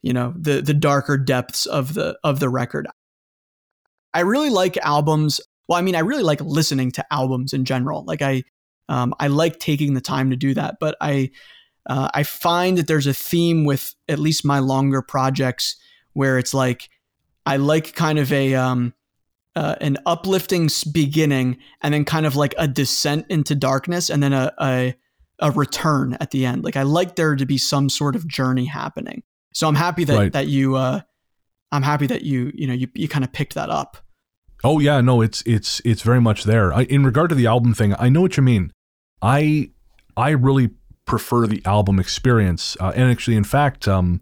you 0.02 0.12
know, 0.12 0.34
the 0.36 0.60
the 0.60 0.74
darker 0.74 1.16
depths 1.16 1.66
of 1.66 1.94
the 1.94 2.18
of 2.24 2.40
the 2.40 2.48
record. 2.48 2.88
I 4.12 4.20
really 4.20 4.50
like 4.50 4.76
albums. 4.78 5.40
Well, 5.68 5.78
I 5.78 5.82
mean, 5.82 5.94
I 5.94 6.00
really 6.00 6.24
like 6.24 6.40
listening 6.40 6.90
to 6.92 7.12
albums 7.12 7.52
in 7.52 7.64
general. 7.64 8.04
Like 8.04 8.22
I, 8.22 8.42
um, 8.88 9.14
I 9.20 9.28
like 9.28 9.60
taking 9.60 9.94
the 9.94 10.00
time 10.00 10.30
to 10.30 10.36
do 10.36 10.52
that. 10.54 10.78
But 10.80 10.96
I, 11.00 11.30
uh, 11.88 12.08
I 12.12 12.24
find 12.24 12.76
that 12.76 12.88
there's 12.88 13.06
a 13.06 13.14
theme 13.14 13.64
with 13.64 13.94
at 14.08 14.18
least 14.18 14.44
my 14.44 14.58
longer 14.58 15.00
projects 15.00 15.76
where 16.20 16.38
it's 16.38 16.52
like 16.54 16.88
I 17.46 17.56
like 17.56 17.94
kind 17.94 18.18
of 18.18 18.30
a 18.32 18.54
um, 18.54 18.92
uh, 19.56 19.74
an 19.80 19.96
uplifting 20.04 20.68
beginning 20.92 21.56
and 21.80 21.94
then 21.94 22.04
kind 22.04 22.26
of 22.26 22.36
like 22.36 22.54
a 22.58 22.68
descent 22.68 23.24
into 23.30 23.54
darkness 23.54 24.10
and 24.10 24.22
then 24.22 24.32
a, 24.32 24.52
a 24.60 24.94
a 25.40 25.50
return 25.50 26.16
at 26.20 26.30
the 26.30 26.44
end. 26.44 26.62
Like 26.62 26.76
I 26.76 26.82
like 26.82 27.16
there 27.16 27.34
to 27.34 27.46
be 27.46 27.58
some 27.58 27.88
sort 27.88 28.14
of 28.14 28.28
journey 28.28 28.66
happening. 28.66 29.22
So 29.54 29.66
I'm 29.66 29.74
happy 29.74 30.04
that 30.04 30.16
Right. 30.18 30.32
that 30.32 30.46
you 30.48 30.76
uh, 30.76 31.00
I'm 31.72 31.82
happy 31.82 32.06
that 32.08 32.22
you 32.22 32.52
you 32.54 32.66
know 32.66 32.74
you 32.74 32.88
you 32.94 33.08
kind 33.08 33.24
of 33.24 33.32
picked 33.32 33.54
that 33.54 33.70
up. 33.70 33.96
Oh 34.62 34.78
yeah, 34.78 35.00
no, 35.00 35.22
it's 35.22 35.42
it's 35.46 35.80
it's 35.84 36.02
very 36.02 36.20
much 36.20 36.44
there. 36.44 36.72
I, 36.74 36.82
in 36.82 37.02
regard 37.02 37.30
to 37.30 37.34
the 37.34 37.46
album 37.46 37.72
thing, 37.74 37.94
I 37.98 38.10
know 38.10 38.20
what 38.20 38.36
you 38.36 38.42
mean. 38.42 38.72
I 39.22 39.70
I 40.16 40.30
really 40.30 40.70
prefer 41.06 41.46
the 41.46 41.62
album 41.64 41.98
experience, 41.98 42.76
uh, 42.78 42.92
and 42.94 43.10
actually, 43.10 43.36
in 43.36 43.44
fact, 43.44 43.88
um, 43.88 44.20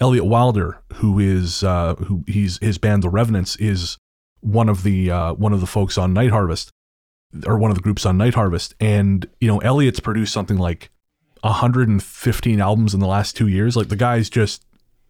Elliot 0.00 0.26
Wilder, 0.26 0.82
who 0.94 1.18
is 1.18 1.62
uh, 1.62 1.94
who 1.94 2.24
he's 2.26 2.58
his 2.58 2.78
band 2.78 3.02
The 3.02 3.08
Revenants, 3.08 3.56
is 3.56 3.96
one 4.40 4.68
of 4.68 4.82
the 4.82 5.10
uh, 5.10 5.34
one 5.34 5.52
of 5.52 5.60
the 5.60 5.66
folks 5.66 5.96
on 5.96 6.12
Night 6.12 6.30
Harvest, 6.30 6.70
or 7.46 7.58
one 7.58 7.70
of 7.70 7.76
the 7.76 7.82
groups 7.82 8.04
on 8.04 8.16
Night 8.16 8.34
Harvest, 8.34 8.74
and 8.80 9.28
you 9.40 9.48
know, 9.48 9.58
Elliot's 9.58 10.00
produced 10.00 10.32
something 10.32 10.58
like 10.58 10.90
115 11.40 12.60
albums 12.60 12.94
in 12.94 13.00
the 13.00 13.06
last 13.06 13.36
two 13.36 13.48
years. 13.48 13.76
Like 13.76 13.88
the 13.88 13.96
guy's 13.96 14.28
just 14.28 14.64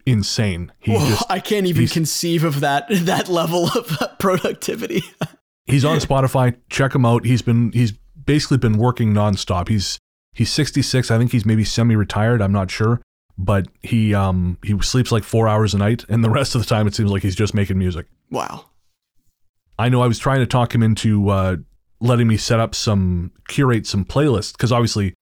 insane. 0.05 0.73
He 0.79 0.93
Whoa, 0.93 1.07
just 1.09 1.25
I 1.29 1.41
can't 1.41 1.67
even 1.67 1.89
conceive 1.89 2.45
of 2.45 2.61
that 2.61 2.87
that 2.91 3.29
level 3.29 3.67
of 3.67 4.19
productivity. 4.19 5.03
He's 5.67 5.85
on 5.85 5.99
Spotify. 5.99 6.57
Check 6.71 6.95
him 6.95 7.05
out. 7.05 7.25
He's 7.25 7.43
been 7.43 7.73
he's 7.73 7.93
basically 7.93 8.59
been 8.59 8.79
working 8.79 9.13
nonstop. 9.13 9.69
He's 9.69 9.99
he's 10.33 10.49
66. 10.53 11.11
I 11.11 11.19
think 11.19 11.33
he's 11.33 11.45
maybe 11.45 11.65
semi-retired. 11.65 12.41
I'm 12.41 12.53
not 12.53 12.71
sure, 12.71 13.01
but 13.39 13.67
he 13.83 14.15
um 14.15 14.59
he 14.65 14.81
sleeps 14.83 15.13
like 15.13 15.25
four 15.25 15.49
hours 15.49 15.75
a 15.75 15.79
night, 15.79 16.05
and 16.09 16.23
the 16.25 16.31
rest 16.31 16.55
of 16.55 16.61
the 16.63 16.67
time 16.67 16.87
it 16.87 16.95
seems 16.95 17.11
like 17.11 17.23
he's 17.23 17.37
just 17.37 17.55
making 17.55 17.79
music. 17.79 18.07
wow. 18.31 18.67
I 19.79 19.91
know 19.91 20.01
I 20.01 20.07
was 20.07 20.19
trying 20.19 20.39
to 20.41 20.47
talk 20.47 20.75
him 20.75 20.83
into 20.83 21.29
uh, 21.29 21.57
letting 22.01 22.27
me 22.27 22.39
set 22.39 22.59
up 22.61 22.75
some 22.75 23.31
curate 23.47 23.87
some 23.87 24.07
playlists 24.07 24.53
because 24.53 24.73
obviously 24.73 25.13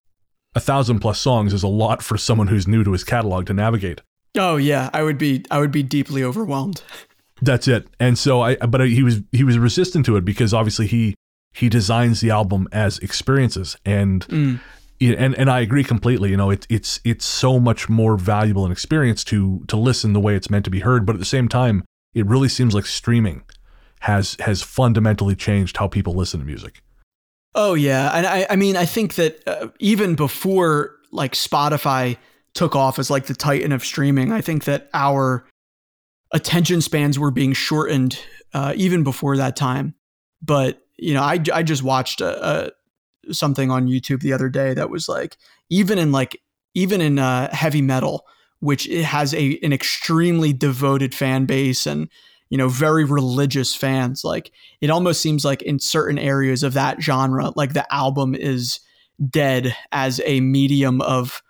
a 0.54 0.60
thousand 0.60 1.00
plus 1.00 1.18
songs 1.18 1.52
is 1.52 1.64
a 1.64 1.68
lot 1.68 2.02
for 2.04 2.16
someone 2.16 2.46
who's 2.46 2.68
new 2.68 2.84
to 2.84 2.92
his 2.92 3.02
catalog 3.02 3.46
to 3.46 3.52
navigate. 3.54 4.00
Oh 4.38 4.56
yeah, 4.56 4.90
I 4.92 5.02
would 5.02 5.18
be 5.18 5.44
I 5.50 5.58
would 5.58 5.72
be 5.72 5.82
deeply 5.82 6.22
overwhelmed. 6.22 6.82
That's 7.42 7.66
it. 7.66 7.88
And 7.98 8.16
so 8.16 8.42
I, 8.42 8.54
but 8.54 8.80
he 8.88 9.02
was 9.02 9.22
he 9.32 9.42
was 9.42 9.58
resistant 9.58 10.06
to 10.06 10.16
it 10.16 10.24
because 10.24 10.54
obviously 10.54 10.86
he 10.86 11.16
he 11.52 11.68
designs 11.68 12.20
the 12.20 12.30
album 12.30 12.68
as 12.70 12.98
experiences, 13.00 13.76
and 13.84 14.24
Mm. 14.28 14.60
And 15.12 15.34
and 15.34 15.50
I 15.50 15.60
agree 15.60 15.84
completely. 15.84 16.30
You 16.30 16.36
know, 16.36 16.50
it's 16.50 16.66
it's 16.70 17.00
it's 17.04 17.24
so 17.24 17.58
much 17.60 17.88
more 17.88 18.16
valuable 18.16 18.64
an 18.64 18.72
experience 18.72 19.24
to 19.24 19.64
to 19.68 19.76
listen 19.76 20.12
the 20.12 20.20
way 20.20 20.36
it's 20.36 20.50
meant 20.50 20.64
to 20.64 20.70
be 20.70 20.80
heard. 20.80 21.04
But 21.04 21.16
at 21.16 21.18
the 21.18 21.24
same 21.24 21.48
time, 21.48 21.84
it 22.14 22.26
really 22.26 22.48
seems 22.48 22.74
like 22.74 22.86
streaming 22.86 23.42
has 24.00 24.36
has 24.40 24.62
fundamentally 24.62 25.34
changed 25.34 25.76
how 25.76 25.88
people 25.88 26.14
listen 26.14 26.40
to 26.40 26.46
music. 26.46 26.82
Oh 27.54 27.74
yeah, 27.74 28.10
and 28.14 28.26
I 28.26 28.46
I 28.50 28.56
mean 28.56 28.76
I 28.76 28.84
think 28.84 29.14
that 29.14 29.42
uh, 29.46 29.68
even 29.78 30.14
before 30.14 30.96
like 31.10 31.32
Spotify 31.32 32.16
took 32.54 32.76
off 32.76 32.98
as 32.98 33.10
like 33.10 33.26
the 33.26 33.34
titan 33.34 33.72
of 33.72 33.84
streaming, 33.84 34.32
I 34.32 34.40
think 34.40 34.64
that 34.64 34.88
our 34.94 35.46
attention 36.32 36.80
spans 36.80 37.18
were 37.18 37.30
being 37.30 37.52
shortened 37.52 38.18
uh, 38.52 38.74
even 38.76 39.04
before 39.04 39.36
that 39.36 39.56
time. 39.56 39.94
But 40.42 40.82
you 40.96 41.14
know, 41.14 41.22
I 41.22 41.40
I 41.52 41.62
just 41.62 41.82
watched 41.82 42.20
a, 42.20 42.48
a 42.66 42.70
something 43.32 43.70
on 43.70 43.88
YouTube 43.88 44.20
the 44.20 44.32
other 44.32 44.48
day 44.48 44.74
that 44.74 44.90
was 44.90 45.08
like 45.08 45.36
even 45.70 45.98
in 45.98 46.12
like 46.12 46.40
even 46.74 47.00
in 47.00 47.18
uh, 47.18 47.54
heavy 47.54 47.82
metal, 47.82 48.26
which 48.60 48.88
it 48.88 49.04
has 49.04 49.34
a 49.34 49.58
an 49.62 49.72
extremely 49.72 50.52
devoted 50.52 51.14
fan 51.14 51.46
base 51.46 51.86
and 51.86 52.08
you 52.50 52.58
know 52.58 52.68
very 52.68 53.04
religious 53.04 53.74
fans, 53.74 54.24
like 54.24 54.50
it 54.80 54.90
almost 54.90 55.20
seems 55.20 55.44
like 55.44 55.62
in 55.62 55.78
certain 55.78 56.18
areas 56.18 56.62
of 56.62 56.74
that 56.74 57.00
genre, 57.02 57.52
like 57.56 57.72
the 57.72 57.92
album 57.92 58.34
is 58.34 58.80
dead 59.30 59.76
as 59.92 60.20
a 60.24 60.40
medium 60.40 61.00
of 61.00 61.42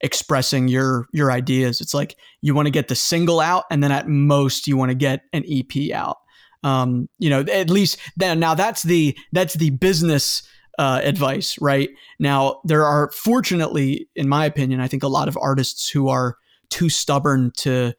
expressing 0.00 0.68
your 0.68 1.06
your 1.12 1.30
ideas. 1.30 1.80
It's 1.80 1.94
like 1.94 2.16
you 2.42 2.54
want 2.54 2.66
to 2.66 2.72
get 2.72 2.88
the 2.88 2.94
single 2.94 3.40
out, 3.40 3.64
and 3.70 3.82
then 3.82 3.92
at 3.92 4.08
most 4.08 4.66
you 4.66 4.76
want 4.76 4.90
to 4.90 4.96
get 4.96 5.22
an 5.32 5.44
EP 5.48 5.92
out. 5.92 6.18
Um, 6.62 7.08
you 7.18 7.30
know, 7.30 7.40
at 7.40 7.70
least 7.70 7.98
then 8.16 8.40
now 8.40 8.54
that's 8.54 8.82
the 8.82 9.16
that's 9.32 9.54
the 9.54 9.70
business 9.70 10.42
uh, 10.78 11.00
advice, 11.02 11.58
right? 11.60 11.90
Now 12.18 12.60
there 12.64 12.84
are 12.84 13.10
fortunately, 13.12 14.08
in 14.14 14.28
my 14.28 14.44
opinion, 14.44 14.80
I 14.80 14.88
think 14.88 15.02
a 15.02 15.08
lot 15.08 15.28
of 15.28 15.38
artists 15.40 15.88
who 15.88 16.08
are 16.08 16.36
too 16.70 16.88
stubborn 16.88 17.52
to 17.58 17.94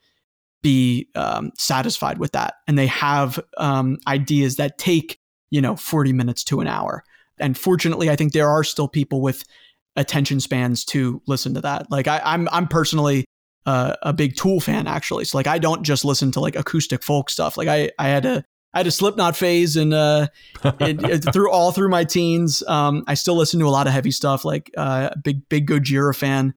be 0.61 1.07
um, 1.15 1.51
satisfied 1.57 2.17
with 2.17 2.33
that, 2.33 2.55
and 2.67 2.77
they 2.77 2.87
have 2.87 3.39
um, 3.57 3.97
ideas 4.07 4.57
that 4.57 4.77
take 4.77 5.19
you 5.49 5.61
know 5.61 5.75
40 5.75 6.13
minutes 6.13 6.43
to 6.45 6.59
an 6.59 6.67
hour. 6.67 7.03
And 7.39 7.57
fortunately, 7.57 8.09
I 8.09 8.15
think 8.15 8.33
there 8.33 8.49
are 8.49 8.63
still 8.63 8.87
people 8.87 9.21
with 9.21 9.43
attention 9.95 10.39
spans 10.39 10.85
to 10.85 11.21
listen 11.27 11.53
to 11.55 11.61
that. 11.61 11.91
Like 11.91 12.07
I, 12.07 12.21
I'm 12.23 12.47
I'm 12.51 12.67
personally 12.67 13.25
uh, 13.65 13.95
a 14.01 14.13
big 14.13 14.35
Tool 14.35 14.59
fan 14.59 14.87
actually. 14.87 15.25
So 15.25 15.37
like 15.37 15.47
I 15.47 15.59
don't 15.59 15.83
just 15.83 16.05
listen 16.05 16.31
to 16.33 16.39
like 16.39 16.55
acoustic 16.55 17.03
folk 17.03 17.29
stuff. 17.29 17.57
Like 17.57 17.67
I 17.67 17.91
I 17.99 18.07
had 18.07 18.25
a 18.25 18.43
I 18.77 18.81
had 18.81 18.87
a 18.87 18.91
Slipknot 18.91 19.35
phase 19.35 19.75
and 19.75 19.91
uh, 19.91 20.27
it, 20.63 21.21
through 21.33 21.51
all 21.51 21.71
through 21.71 21.89
my 21.89 22.03
teens. 22.03 22.61
Um, 22.67 23.03
I 23.07 23.15
still 23.15 23.35
listen 23.35 23.59
to 23.59 23.65
a 23.67 23.71
lot 23.71 23.87
of 23.87 23.93
heavy 23.93 24.11
stuff. 24.11 24.45
Like 24.45 24.69
uh, 24.77 25.09
big 25.23 25.49
big 25.49 25.67
Gojira 25.67 26.15
fan. 26.15 26.53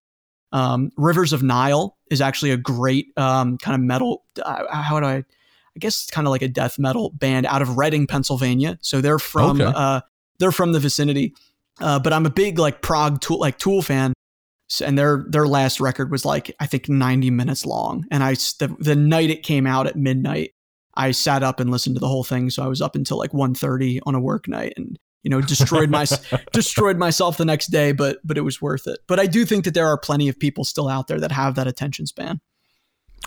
Um, 0.53 0.91
Rivers 0.99 1.33
of 1.33 1.43
Nihil 1.43 1.97
is 2.11 2.21
actually 2.21 2.51
a 2.51 2.59
great 2.59 3.07
um, 3.17 3.57
kind 3.57 3.75
of 3.75 3.81
metal. 3.81 4.25
Uh, 4.37 4.67
how 4.71 4.97
would 4.97 5.05
I? 5.05 5.15
I 5.15 5.79
guess 5.79 6.03
it's 6.03 6.11
kind 6.11 6.27
of 6.27 6.31
like 6.31 6.43
a 6.43 6.49
death 6.49 6.79
metal 6.79 7.09
band 7.15 7.47
out 7.47 7.63
of 7.63 7.79
Reading, 7.79 8.07
Pennsylvania. 8.07 8.79
So 8.83 9.01
they're 9.01 9.19
from 9.19 9.59
okay. 9.59 9.73
uh, 9.75 10.03
they're 10.39 10.53
from 10.53 10.73
the 10.73 10.81
vicinity. 10.81 11.33
Uh, 11.81 12.01
but 12.01 12.13
I'm 12.13 12.27
a 12.27 12.31
big 12.31 12.59
like 12.59 12.83
prog 12.83 13.23
tool 13.23 13.39
like 13.39 13.57
Tool 13.57 13.81
fan, 13.81 14.13
and 14.85 14.99
their 14.99 15.25
their 15.27 15.47
last 15.47 15.81
record 15.81 16.11
was 16.11 16.27
like 16.27 16.55
I 16.61 16.67
think 16.67 16.87
90 16.87 17.31
minutes 17.31 17.65
long. 17.65 18.05
And 18.11 18.23
I 18.23 18.35
the, 18.35 18.77
the 18.79 18.95
night 18.95 19.31
it 19.31 19.43
came 19.43 19.67
out 19.67 19.87
at 19.87 19.97
midnight, 19.97 20.53
I 20.95 21.13
sat 21.13 21.43
up 21.43 21.61
and 21.61 21.71
listened 21.71 21.97
to 21.97 22.01
the 22.01 22.09
whole 22.09 22.25
thing. 22.25 22.51
So 22.51 22.63
I 22.63 22.67
was 22.67 22.81
up 22.81 22.95
until 22.95 23.19
like 23.19 23.33
1:30 23.33 24.01
on 24.07 24.15
a 24.15 24.21
work 24.21 24.49
night, 24.49 24.75
and 24.77 24.99
you 25.23 25.31
know 25.31 25.41
destroyed 25.41 25.91
my 25.91 26.07
destroyed 26.53 26.97
myself 26.97 27.37
the 27.37 27.45
next 27.45 27.69
day. 27.69 27.93
But 27.93 28.19
but 28.25 28.37
it 28.37 28.43
was 28.43 28.61
worth 28.61 28.87
it. 28.87 29.01
But 29.07 29.21
I 29.21 29.27
do 29.27 29.45
think 29.45 29.65
that 29.65 29.75
there 29.75 29.89
are 29.89 29.99
plenty 29.99 30.29
of 30.29 30.39
people 30.39 30.65
still 30.65 30.89
out 30.89 31.09
there 31.09 31.21
that 31.21 31.33
have 31.33 31.55
that 31.55 31.67
attention 31.67 32.07
span. 32.07 32.41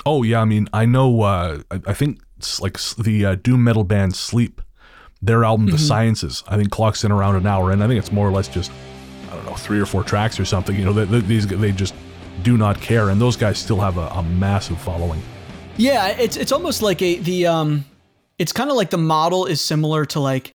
Oh 0.06 0.24
yeah, 0.24 0.42
I 0.42 0.46
mean 0.46 0.68
I 0.74 0.86
know. 0.86 1.22
Uh, 1.22 1.62
I, 1.72 1.82
I 1.88 1.94
think 1.94 2.20
like 2.60 2.78
the 2.98 3.26
uh, 3.26 3.36
doom 3.36 3.64
metal 3.64 3.84
band 3.84 4.16
Sleep 4.16 4.62
their 5.24 5.46
album, 5.46 5.68
The 5.68 5.74
mm-hmm. 5.74 5.86
Sciences, 5.86 6.44
I 6.50 6.58
think 6.58 6.70
clocks 6.70 7.06
in 7.06 7.12
around 7.12 7.38
an 7.38 7.48
hour, 7.48 7.72
and 7.72 7.82
I 7.82 7.88
think 7.88 7.98
it's 7.98 8.12
more 8.12 8.28
or 8.28 8.32
less 8.32 8.50
just 8.50 8.72
I 9.32 9.36
don't 9.36 9.46
know 9.46 9.54
three 9.54 9.80
or 9.80 9.86
four 9.86 10.04
tracks 10.04 10.38
or 10.38 10.44
something. 10.44 10.76
You 10.76 10.84
know, 10.84 10.92
they, 10.92 11.06
they, 11.06 11.22
these 11.22 11.48
they 11.48 11.72
just 11.72 11.96
do 12.44 12.58
not 12.58 12.82
care, 12.82 13.10
and 13.10 13.22
those 13.22 13.38
guys 13.38 13.58
still 13.58 13.80
have 13.80 13.98
a, 13.98 14.08
a 14.08 14.22
massive 14.22 14.80
following. 14.82 15.24
Yeah, 15.78 16.10
it's 16.10 16.38
it's 16.38 16.52
almost 16.52 16.82
like 16.82 17.02
a 17.02 17.18
the 17.18 17.48
um, 17.48 17.86
it's 18.38 18.52
kind 18.52 18.70
of 18.70 18.76
like 18.76 18.90
the 18.90 18.98
model 18.98 19.46
is 19.46 19.60
similar 19.60 20.06
to 20.08 20.20
like 20.20 20.52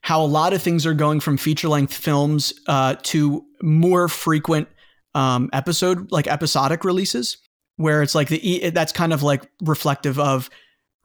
how 0.00 0.22
a 0.22 0.26
lot 0.26 0.52
of 0.52 0.62
things 0.62 0.86
are 0.86 0.94
going 0.94 1.20
from 1.20 1.36
feature 1.36 1.68
length 1.68 1.94
films 1.94 2.52
uh, 2.66 2.96
to 3.02 3.44
more 3.62 4.08
frequent 4.08 4.68
um, 5.14 5.50
episode 5.52 6.10
like 6.10 6.26
episodic 6.26 6.84
releases, 6.84 7.36
where 7.76 8.02
it's 8.02 8.14
like 8.14 8.28
the 8.28 8.70
that's 8.70 8.92
kind 8.92 9.12
of 9.12 9.22
like 9.22 9.48
reflective 9.62 10.18
of 10.18 10.48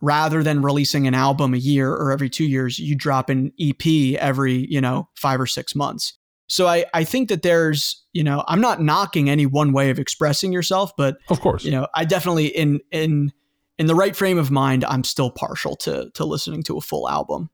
rather 0.02 0.44
than 0.44 0.62
releasing 0.62 1.08
an 1.08 1.14
album 1.14 1.54
a 1.54 1.58
year 1.58 1.92
or 1.92 2.12
every 2.12 2.30
two 2.30 2.46
years, 2.46 2.78
you 2.80 2.96
drop 2.96 3.30
an 3.30 3.52
EP 3.60 4.16
every, 4.20 4.68
you 4.70 4.80
know, 4.80 5.10
five 5.16 5.42
or 5.42 5.48
six 5.48 5.76
months. 5.76 6.14
So 6.48 6.68
I, 6.68 6.86
I 6.94 7.04
think 7.04 7.30
that 7.30 7.42
there's, 7.42 8.06
you 8.14 8.24
know, 8.24 8.44
I'm 8.48 8.62
not 8.62 8.82
knocking 8.82 9.30
any 9.30 9.46
one 9.46 9.74
way 9.74 9.90
of 9.90 10.00
expressing 10.00 10.54
yourself, 10.54 10.92
but 10.96 11.18
of 11.30 11.42
course, 11.42 11.66
you 11.66 11.72
know, 11.72 11.88
I 11.94 12.06
definitely 12.06 12.48
in 12.48 12.80
in 12.92 13.34
in 13.78 13.88
the 13.88 13.96
right 13.96 14.16
frame 14.16 14.38
of 14.38 14.52
mind, 14.52 14.84
I'm 14.86 15.04
still 15.04 15.30
partial 15.30 15.76
to 15.78 16.10
to 16.14 16.26
listening 16.26 16.64
to 16.64 16.78
a 16.78 16.82
full 16.82 17.10
album. 17.10 17.50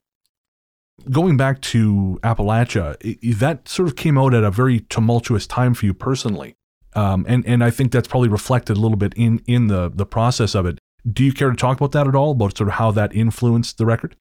Going 1.10 1.38
back 1.38 1.62
to 1.62 2.20
Appalachia, 2.24 3.38
that 3.40 3.68
sort 3.68 3.88
of 3.88 3.96
came 3.96 4.18
out 4.18 4.34
at 4.34 4.44
a 4.44 4.52
very 4.52 4.82
tumultuous 4.82 5.48
time 5.48 5.74
for 5.74 5.86
you 5.86 5.94
personally. 5.94 6.56
Um, 6.96 7.26
and 7.28 7.46
and 7.48 7.64
I 7.64 7.72
think 7.72 7.92
that's 7.92 8.08
probably 8.08 8.30
reflected 8.30 8.78
a 8.78 8.80
little 8.80 8.98
bit 8.98 9.14
in 9.16 9.42
in 9.48 9.68
the 9.68 9.90
the 9.94 10.06
process 10.06 10.56
of 10.56 10.66
it. 10.66 10.80
Do 11.12 11.24
you 11.24 11.34
care 11.34 11.50
to 11.50 11.58
talk 11.58 11.78
about 11.78 11.92
that 11.94 12.08
at 12.08 12.16
all? 12.16 12.32
About 12.32 12.58
sort 12.58 12.70
of 12.70 12.76
how 12.76 12.92
that 12.92 13.14
influenced 13.14 13.78
the 13.78 13.86
record? 13.86 14.16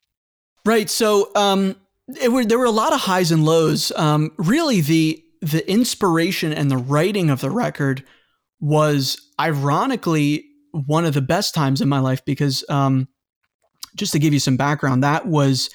Right. 0.65 0.89
So 0.91 1.31
um, 1.37 1.77
were, 2.29 2.45
there 2.45 2.59
were 2.59 2.65
a 2.65 2.71
lot 2.71 2.93
of 2.93 3.01
highs 3.01 3.31
and 3.31 3.45
lows. 3.45 3.93
Um, 3.93 4.33
really, 4.37 4.81
the 4.81 5.23
the 5.41 5.69
inspiration 5.71 6.53
and 6.53 6.71
the 6.71 6.77
writing 6.77 7.31
of 7.31 7.41
the 7.41 7.51
record 7.51 8.05
was 8.61 9.21
ironically 9.41 10.47
one 10.73 11.05
of 11.05 11.15
the 11.15 11.23
best 11.23 11.55
times 11.55 11.81
in 11.81 11.89
my 11.89 12.01
life 12.01 12.25
because 12.25 12.65
um, 12.69 13.09
just 13.95 14.13
to 14.13 14.19
give 14.19 14.33
you 14.33 14.41
some 14.41 14.57
background, 14.57 15.05
that 15.05 15.27
was 15.27 15.71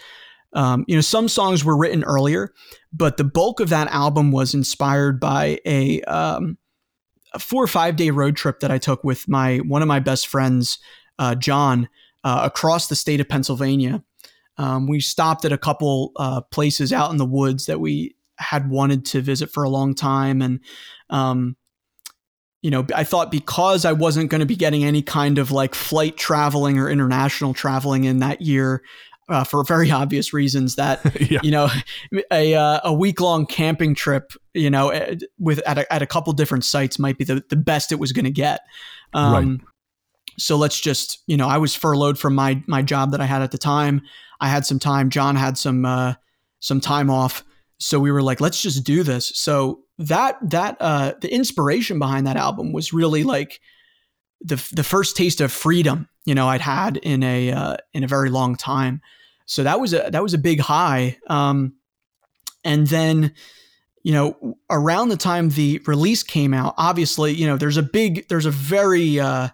um, 0.54 0.86
you 0.88 0.96
know 0.96 1.02
some 1.02 1.28
songs 1.28 1.64
were 1.64 1.78
written 1.78 2.04
earlier, 2.04 2.54
but 2.92 3.18
the 3.18 3.24
bulk 3.24 3.60
of 3.60 3.70
that 3.70 3.88
album 3.90 4.32
was 4.32 4.54
inspired 4.54 5.20
by 5.20 5.60
a 5.66 6.02
um, 6.04 6.58
a 7.34 7.40
four 7.40 7.64
or 7.64 7.68
five 7.68 7.96
day 7.96 8.10
road 8.10 8.36
trip 8.36 8.60
that 8.62 8.72
I 8.72 8.78
took 8.78 9.04
with 9.04 9.28
my 9.28 9.58
one 9.58 9.82
of 9.82 9.88
my 9.88 10.00
best 10.00 10.28
friends, 10.28 10.80
uh, 11.20 11.36
John, 11.36 11.90
uh, 12.24 12.42
across 12.44 12.88
the 12.88 12.96
state 12.96 13.20
of 13.20 13.30
Pennsylvania. 13.30 14.04
Um, 14.58 14.88
we 14.88 15.00
stopped 15.00 15.46
at 15.46 15.52
a 15.52 15.58
couple 15.58 16.14
uh, 16.16 16.42
places 16.42 16.92
out 16.92 17.12
in 17.12 17.18
the 17.18 17.26
woods 17.26 17.68
that 17.68 17.80
we 17.80 18.16
had 18.40 18.70
wanted 18.70 19.06
to 19.06 19.22
visit 19.22 19.52
for 19.52 19.64
a 19.64 19.70
long 19.70 19.94
time, 19.94 20.42
and 20.42 20.60
um, 21.10 21.56
you 22.62 22.72
know, 22.72 22.86
I 22.96 23.04
thought 23.04 23.32
because 23.32 23.86
I 23.86 23.94
wasn't 23.94 24.30
going 24.30 24.40
to 24.40 24.46
be 24.46 24.56
getting 24.56 24.84
any 24.84 25.02
kind 25.02 25.38
of 25.38 25.52
like 25.52 25.76
flight 25.76 26.18
traveling 26.18 26.80
or 26.80 26.90
international 26.90 27.54
traveling 27.54 28.06
in 28.06 28.20
that 28.20 28.42
year, 28.42 28.82
uh, 29.30 29.44
for 29.44 29.64
very 29.64 29.92
obvious 30.04 30.34
reasons 30.34 30.76
that 30.76 31.02
yeah. 31.32 31.40
you 31.44 31.52
know 31.52 31.70
a 32.32 32.54
uh, 32.56 32.80
a 32.84 32.94
week 32.94 33.20
long 33.20 33.46
camping 33.46 33.96
trip 33.96 34.32
you 34.54 34.70
know 34.70 34.90
eh, 34.90 35.16
with 35.40 35.60
at 35.60 35.78
a, 35.78 35.94
at 35.94 36.02
a 36.02 36.08
couple 36.08 36.32
different 36.34 36.66
sites 36.66 37.00
might 37.00 37.18
be 37.18 37.24
the, 37.24 37.44
the 37.50 37.56
best 37.56 37.92
it 37.92 38.00
was 38.00 38.12
going 38.12 38.26
to 38.26 38.32
get 38.32 38.62
um, 39.14 39.34
right. 39.34 39.60
so 40.38 40.56
let's 40.58 40.80
just 40.80 41.24
you 41.28 41.38
know 41.38 41.48
I 41.48 41.58
was 41.58 41.76
furloughed 41.76 42.18
from 42.18 42.36
my 42.36 42.64
my 42.68 42.82
job 42.82 43.12
that 43.12 43.22
I 43.22 43.26
had 43.26 43.42
at 43.42 43.52
the 43.52 43.58
time 43.58 44.02
I 44.40 44.50
had 44.50 44.66
some 44.66 44.80
time 44.80 45.10
John 45.10 45.36
had 45.36 45.58
some 45.58 45.86
uh, 45.86 46.14
some 46.60 46.82
time 46.82 47.10
off 47.10 47.44
so 47.80 48.00
we 48.00 48.12
were 48.12 48.22
like 48.22 48.42
let's 48.42 48.62
just 48.62 48.84
do 48.84 49.04
this 49.04 49.32
so 49.36 49.82
that 49.98 50.38
that 50.42 50.78
uh, 50.80 51.14
the 51.22 51.34
inspiration 51.34 52.00
behind 52.00 52.28
that 52.28 52.38
album 52.38 52.72
was 52.72 52.94
really 52.94 53.24
like 53.24 53.60
the 54.42 54.56
the 54.74 54.84
first 54.84 55.16
taste 55.16 55.42
of 55.42 55.52
freedom 55.52 56.08
you 56.26 56.36
know 56.36 56.48
I'd 56.48 56.62
had 56.62 56.98
in 56.98 57.24
a 57.24 57.52
uh, 57.52 57.78
in 57.94 58.04
a 58.04 58.08
very 58.08 58.30
long 58.30 58.56
time 58.56 59.02
so 59.48 59.64
that 59.64 59.80
was 59.80 59.94
a 59.94 60.10
that 60.12 60.22
was 60.22 60.34
a 60.34 60.38
big 60.38 60.60
high. 60.60 61.18
Um, 61.28 61.74
and 62.64 62.86
then, 62.88 63.34
you 64.04 64.12
know, 64.12 64.58
around 64.70 65.10
the 65.10 65.18
time 65.18 65.50
the 65.50 65.82
release 65.88 66.22
came 66.22 66.54
out, 66.54 66.76
obviously, 66.78 67.34
you 67.34 67.48
know, 67.48 67.56
there's 67.56 67.78
a 67.78 67.84
big, 67.84 68.28
there's 68.28 68.46
a 68.46 68.52
very 68.52 69.20
uh, 69.20 69.48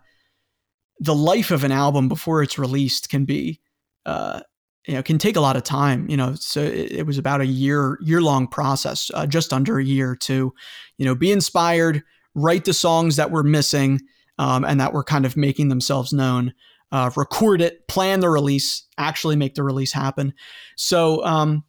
the 0.99 1.13
life 1.13 1.51
of 1.51 1.63
an 1.63 1.71
album 1.71 2.09
before 2.09 2.41
it's 2.41 2.57
released 2.57 3.09
can 3.09 3.23
be, 3.23 3.61
uh, 4.07 4.41
you 4.85 4.93
know, 4.95 5.03
can 5.03 5.17
take 5.17 5.35
a 5.35 5.41
lot 5.41 5.55
of 5.55 5.63
time. 5.63 6.09
You 6.09 6.17
know, 6.17 6.35
so 6.35 6.61
it, 6.61 6.91
it 6.91 7.05
was 7.05 7.17
about 7.17 7.41
a 7.41 7.45
year 7.45 7.97
year 8.01 8.21
long 8.21 8.47
process, 8.47 9.11
uh, 9.13 9.25
just 9.25 9.53
under 9.53 9.79
a 9.79 9.83
year 9.83 10.15
to, 10.21 10.53
you 10.97 11.05
know, 11.05 11.15
be 11.15 11.31
inspired, 11.31 12.03
write 12.35 12.65
the 12.65 12.73
songs 12.73 13.15
that 13.15 13.31
were 13.31 13.43
missing. 13.43 14.01
Um, 14.39 14.65
and 14.65 14.79
that 14.79 14.93
were 14.93 15.03
kind 15.03 15.27
of 15.27 15.37
making 15.37 15.69
themselves 15.69 16.11
known 16.11 16.53
uh, 16.93 17.09
record 17.15 17.59
it, 17.59 17.87
plan 17.87 18.19
the 18.19 18.29
release, 18.29 18.85
actually 18.99 19.35
make 19.35 19.55
the 19.55 19.63
release 19.63 19.91
happen. 19.91 20.33
So 20.77 21.25
um, 21.25 21.63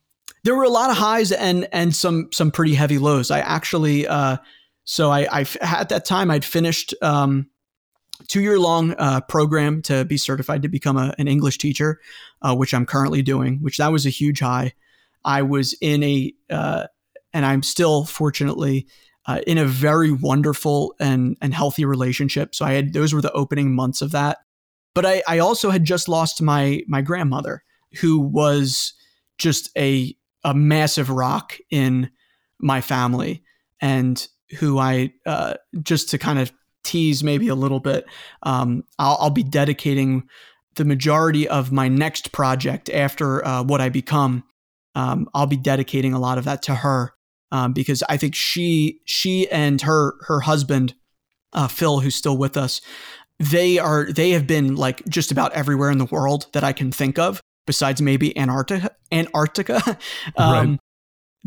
there 0.44 0.54
were 0.54 0.64
a 0.64 0.68
lot 0.68 0.90
of 0.90 0.98
highs 0.98 1.32
and 1.32 1.66
and 1.72 1.96
some 1.96 2.28
some 2.30 2.50
pretty 2.50 2.74
heavy 2.74 2.98
lows. 2.98 3.30
I 3.30 3.40
actually 3.40 4.06
uh, 4.06 4.36
so 4.84 5.10
I, 5.10 5.26
I 5.40 5.46
at 5.62 5.88
that 5.88 6.04
time 6.04 6.30
I'd 6.30 6.44
finished 6.44 6.94
um, 7.00 7.48
two 8.28 8.40
year 8.40 8.58
long 8.58 8.94
uh, 8.98 9.20
program 9.22 9.82
to 9.82 10.04
be 10.04 10.16
certified 10.16 10.62
to 10.62 10.68
become 10.68 10.96
a, 10.96 11.14
an 11.18 11.28
English 11.28 11.58
teacher, 11.58 12.00
uh, 12.42 12.54
which 12.54 12.74
I'm 12.74 12.86
currently 12.86 13.22
doing. 13.22 13.58
Which 13.60 13.78
that 13.78 13.92
was 13.92 14.06
a 14.06 14.10
huge 14.10 14.40
high. 14.40 14.72
I 15.24 15.42
was 15.42 15.74
in 15.80 16.02
a 16.02 16.32
uh, 16.50 16.86
and 17.32 17.44
I'm 17.44 17.62
still 17.62 18.04
fortunately 18.04 18.86
uh, 19.26 19.40
in 19.46 19.58
a 19.58 19.64
very 19.64 20.12
wonderful 20.12 20.94
and 21.00 21.36
and 21.40 21.54
healthy 21.54 21.84
relationship. 21.84 22.54
So 22.54 22.64
I 22.64 22.72
had 22.72 22.92
those 22.92 23.12
were 23.12 23.22
the 23.22 23.32
opening 23.32 23.74
months 23.74 24.02
of 24.02 24.12
that. 24.12 24.38
But 24.94 25.04
I, 25.04 25.22
I 25.26 25.38
also 25.40 25.70
had 25.70 25.84
just 25.84 26.08
lost 26.08 26.40
my 26.40 26.82
my 26.86 27.02
grandmother, 27.02 27.64
who 28.00 28.20
was 28.20 28.94
just 29.38 29.70
a 29.76 30.16
a 30.44 30.54
massive 30.54 31.10
rock 31.10 31.56
in 31.70 32.10
my 32.60 32.80
family, 32.80 33.42
and 33.80 34.26
who 34.58 34.78
I 34.78 35.12
uh, 35.26 35.54
just 35.82 36.10
to 36.10 36.18
kind 36.18 36.38
of 36.38 36.52
tease 36.84 37.24
maybe 37.24 37.48
a 37.48 37.54
little 37.54 37.80
bit, 37.80 38.06
um, 38.42 38.84
I'll, 38.98 39.16
I'll, 39.20 39.30
be 39.30 39.42
dedicating 39.42 40.28
the 40.76 40.84
majority 40.84 41.48
of 41.48 41.72
my 41.72 41.88
next 41.88 42.32
project 42.32 42.90
after 42.90 43.44
uh, 43.44 43.62
what 43.62 43.80
I 43.80 43.88
become. 43.88 44.44
Um, 44.94 45.28
I'll 45.34 45.46
be 45.46 45.56
dedicating 45.56 46.12
a 46.12 46.20
lot 46.20 46.38
of 46.38 46.44
that 46.44 46.62
to 46.62 46.74
her 46.76 47.14
um, 47.50 47.72
because 47.72 48.02
I 48.08 48.16
think 48.16 48.34
she 48.34 49.00
she 49.04 49.50
and 49.50 49.80
her 49.82 50.14
her 50.26 50.40
husband 50.40 50.94
uh, 51.54 51.68
Phil, 51.68 52.00
who's 52.00 52.14
still 52.14 52.36
with 52.36 52.56
us, 52.56 52.80
they 53.38 53.78
are 53.78 54.12
they 54.12 54.30
have 54.30 54.46
been 54.46 54.76
like 54.76 55.04
just 55.08 55.30
about 55.30 55.52
everywhere 55.52 55.90
in 55.90 55.98
the 55.98 56.04
world 56.04 56.46
that 56.52 56.64
I 56.64 56.72
can 56.72 56.92
think 56.92 57.18
of, 57.18 57.40
besides 57.66 58.02
maybe 58.02 58.36
Antarctica. 58.36 58.90
Antarctica. 59.12 59.98
um, 60.36 60.70
right. 60.70 60.78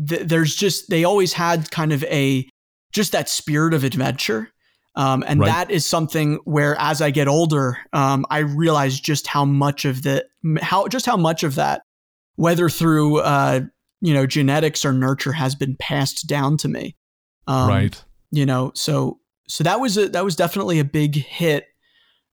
th- 0.08 0.22
there's 0.22 0.54
just 0.54 0.90
they 0.90 1.04
always 1.04 1.34
had 1.34 1.70
kind 1.70 1.92
of 1.92 2.02
a 2.04 2.48
just 2.92 3.12
that 3.12 3.28
spirit 3.28 3.74
of 3.74 3.84
adventure. 3.84 4.50
Um, 4.98 5.22
and 5.28 5.38
right. 5.38 5.46
that 5.46 5.70
is 5.70 5.86
something 5.86 6.40
where, 6.44 6.76
as 6.80 7.00
I 7.00 7.10
get 7.10 7.28
older, 7.28 7.78
um, 7.92 8.26
I 8.30 8.38
realize 8.38 8.98
just 8.98 9.28
how 9.28 9.44
much 9.44 9.84
of 9.84 10.02
the 10.02 10.26
how 10.60 10.88
just 10.88 11.06
how 11.06 11.16
much 11.16 11.44
of 11.44 11.54
that, 11.54 11.82
whether 12.34 12.68
through 12.68 13.18
uh, 13.18 13.60
you 14.00 14.12
know 14.12 14.26
genetics 14.26 14.84
or 14.84 14.92
nurture, 14.92 15.32
has 15.32 15.54
been 15.54 15.76
passed 15.76 16.26
down 16.26 16.56
to 16.58 16.68
me. 16.68 16.96
Um, 17.46 17.68
right. 17.68 18.04
You 18.32 18.44
know, 18.44 18.72
so 18.74 19.20
so 19.46 19.62
that 19.62 19.78
was 19.78 19.96
a 19.96 20.08
that 20.08 20.24
was 20.24 20.34
definitely 20.34 20.80
a 20.80 20.84
big 20.84 21.14
hit 21.14 21.66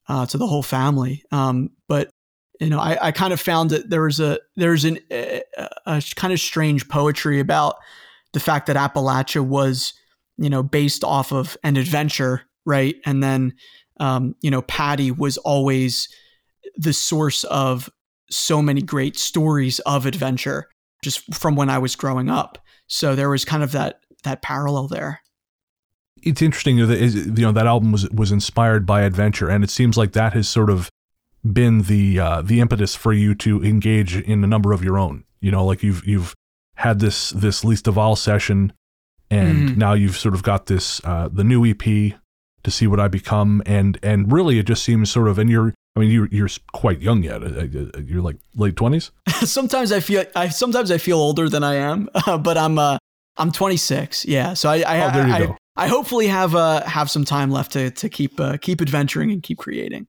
uh, 0.09 0.25
to 0.25 0.37
the 0.39 0.47
whole 0.47 0.63
family. 0.63 1.23
Um, 1.31 1.69
but 1.87 2.09
you 2.59 2.69
know, 2.69 2.79
I, 2.79 2.97
I 3.07 3.11
kind 3.11 3.31
of 3.31 3.39
found 3.39 3.69
that 3.69 3.91
there 3.91 4.01
was 4.01 4.19
a 4.19 4.39
there's 4.55 4.85
an 4.85 4.97
a, 5.11 5.43
a 5.85 6.03
kind 6.15 6.33
of 6.33 6.39
strange 6.39 6.89
poetry 6.89 7.39
about 7.39 7.75
the 8.33 8.39
fact 8.39 8.65
that 8.67 8.75
Appalachia 8.75 9.45
was 9.45 9.93
you 10.37 10.49
know 10.49 10.63
based 10.63 11.03
off 11.03 11.31
of 11.31 11.57
an 11.63 11.77
adventure, 11.77 12.41
right? 12.65 12.95
And 13.05 13.21
then 13.23 13.53
um, 13.99 14.35
you 14.41 14.51
know, 14.51 14.61
Patty 14.63 15.11
was 15.11 15.37
always 15.37 16.09
the 16.75 16.93
source 16.93 17.43
of 17.45 17.89
so 18.29 18.61
many 18.61 18.81
great 18.81 19.17
stories 19.17 19.79
of 19.79 20.05
adventure 20.05 20.67
just 21.03 21.33
from 21.33 21.55
when 21.55 21.69
I 21.69 21.77
was 21.77 21.95
growing 21.95 22.29
up. 22.29 22.57
So 22.87 23.15
there 23.15 23.29
was 23.29 23.45
kind 23.45 23.63
of 23.63 23.71
that 23.71 23.99
that 24.23 24.41
parallel 24.41 24.87
there 24.87 25.21
it's 26.25 26.41
interesting 26.41 26.77
that 26.87 26.99
you 26.99 27.43
know 27.43 27.51
that 27.51 27.67
album 27.67 27.91
was 27.91 28.09
was 28.09 28.31
inspired 28.31 28.85
by 28.85 29.03
adventure, 29.03 29.47
and 29.47 29.63
it 29.63 29.69
seems 29.69 29.95
like 29.95 30.13
that 30.13 30.33
has 30.33 30.49
sort 30.49 30.69
of 30.69 30.89
been 31.53 31.83
the 31.83 32.19
uh, 32.19 32.41
the 32.41 32.59
impetus 32.59 32.95
for 32.95 33.13
you 33.13 33.35
to 33.35 33.63
engage 33.63 34.17
in 34.17 34.43
a 34.43 34.47
number 34.47 34.73
of 34.73 34.83
your 34.83 34.97
own. 34.97 35.23
You 35.39 35.51
know, 35.51 35.63
like 35.63 35.83
you've 35.83 36.05
you've 36.05 36.33
had 36.75 36.99
this 36.99 37.29
this 37.29 37.63
Leesta 37.63 37.93
Vall 37.93 38.15
session, 38.15 38.73
and 39.29 39.69
mm. 39.69 39.77
now 39.77 39.93
you've 39.93 40.17
sort 40.17 40.33
of 40.33 40.41
got 40.41 40.65
this 40.65 40.99
uh, 41.05 41.29
the 41.31 41.43
new 41.43 41.63
EP 41.63 42.19
to 42.65 42.71
see 42.71 42.87
what 42.87 42.99
I 42.99 43.07
become, 43.07 43.63
and 43.65 43.97
and 44.03 44.31
really 44.31 44.59
it 44.59 44.67
just 44.67 44.83
seems 44.83 45.09
sort 45.09 45.29
of, 45.29 45.39
and 45.39 45.49
you're 45.49 45.73
I 45.95 46.01
mean, 46.01 46.11
you're 46.11 46.27
you're 46.27 46.49
quite 46.73 47.01
young 47.01 47.23
yet. 47.23 47.41
Uh, 47.41 47.47
uh, 47.47 48.01
you're 48.01 48.21
like 48.21 48.35
late 48.55 48.75
twenties. 48.75 49.11
sometimes 49.43 49.91
I 49.91 50.01
feel 50.01 50.25
I 50.35 50.49
sometimes 50.49 50.91
I 50.91 50.97
feel 50.97 51.17
older 51.17 51.47
than 51.47 51.63
I 51.63 51.75
am, 51.75 52.09
uh, 52.13 52.37
but 52.49 52.57
I'm 52.57 52.77
uh 52.77 52.97
I'm 53.37 53.51
26. 53.51 54.25
Yeah, 54.25 54.53
so 54.53 54.69
I 54.69 54.81
I, 54.81 55.07
oh, 55.07 55.11
there 55.11 55.27
you 55.27 55.33
I, 55.33 55.39
go. 55.39 55.57
I 55.77 55.87
hopefully 55.87 56.27
have 56.27 56.55
uh 56.55 56.83
have 56.83 57.09
some 57.09 57.23
time 57.23 57.51
left 57.51 57.71
to 57.73 57.91
to 57.91 58.09
keep 58.09 58.39
uh, 58.39 58.57
keep 58.57 58.81
adventuring 58.81 59.31
and 59.31 59.41
keep 59.41 59.57
creating. 59.57 60.07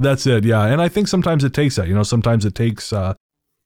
That's 0.00 0.26
it, 0.26 0.44
yeah. 0.44 0.64
And 0.64 0.80
I 0.80 0.88
think 0.88 1.08
sometimes 1.08 1.44
it 1.44 1.52
takes 1.52 1.76
that. 1.76 1.86
You 1.86 1.94
know, 1.94 2.02
sometimes 2.02 2.44
it 2.44 2.54
takes 2.54 2.92
uh, 2.92 3.14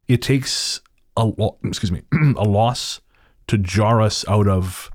it 0.08 0.20
takes 0.20 0.80
a 1.16 1.26
lo- 1.26 1.58
excuse 1.64 1.92
me 1.92 2.02
a 2.36 2.44
loss 2.44 3.00
to 3.46 3.56
jar 3.56 4.02
us 4.02 4.26
out 4.28 4.48
of 4.48 4.90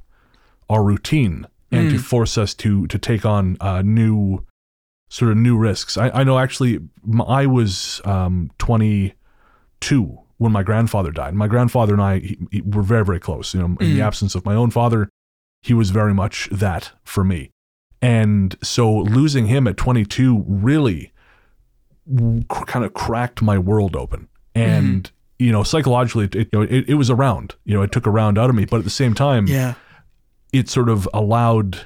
our 0.70 0.84
routine 0.84 1.48
and 1.72 1.90
mm. 1.90 1.92
to 1.92 2.00
force 2.00 2.38
us 2.38 2.54
to 2.56 2.88
to 2.88 2.98
take 2.98 3.26
on 3.26 3.58
uh, 3.60 3.82
new 3.82 4.46
sort 5.10 5.32
of 5.32 5.38
new 5.38 5.58
risks. 5.58 5.98
I, 5.98 6.10
I 6.10 6.24
know 6.24 6.38
actually 6.38 6.80
I 7.28 7.46
was 7.46 8.02
um, 8.06 8.52
22 8.60 10.20
when 10.38 10.52
my 10.52 10.64
grandfather 10.64 11.12
died. 11.12 11.34
My 11.34 11.48
grandfather 11.48 11.94
and 11.94 12.02
I 12.02 12.20
he, 12.20 12.38
he 12.52 12.62
were 12.62 12.84
very 12.84 13.06
very 13.06 13.20
close. 13.20 13.54
You 13.54 13.60
know, 13.62 13.66
in 13.66 13.76
mm. 13.76 13.96
the 13.96 14.02
absence 14.02 14.36
of 14.36 14.46
my 14.46 14.56
own 14.56 14.72
father, 14.72 15.10
he 15.62 15.74
was 15.74 15.90
very 15.90 16.14
much 16.14 16.50
that 16.52 16.92
for 17.04 17.24
me. 17.24 17.52
And 18.02 18.56
so 18.64 18.94
losing 18.94 19.48
him 19.48 19.68
at 19.68 19.78
22 19.78 20.46
really 20.48 21.12
kind 22.48 22.86
of 22.86 22.94
cracked 22.94 23.42
my 23.42 23.58
world 23.58 23.96
open. 23.96 24.28
And, 24.56 25.04
mm-hmm. 25.04 25.44
you 25.44 25.52
know, 25.52 25.64
psychologically, 25.64 26.26
it, 26.26 26.36
you 26.36 26.48
know, 26.54 26.62
it, 26.62 26.90
it, 26.90 26.94
was 26.96 27.10
around, 27.10 27.56
you 27.66 27.74
know, 27.74 27.82
it 27.82 27.92
took 27.92 28.06
a 28.06 28.10
round 28.10 28.38
out 28.38 28.50
of 28.50 28.56
me. 28.56 28.66
But 28.66 28.78
at 28.78 28.84
the 28.84 28.90
same 28.90 29.14
time, 29.14 29.48
yeah, 29.48 29.76
it 30.52 30.70
sort 30.70 30.90
of 30.90 31.08
allowed, 31.14 31.86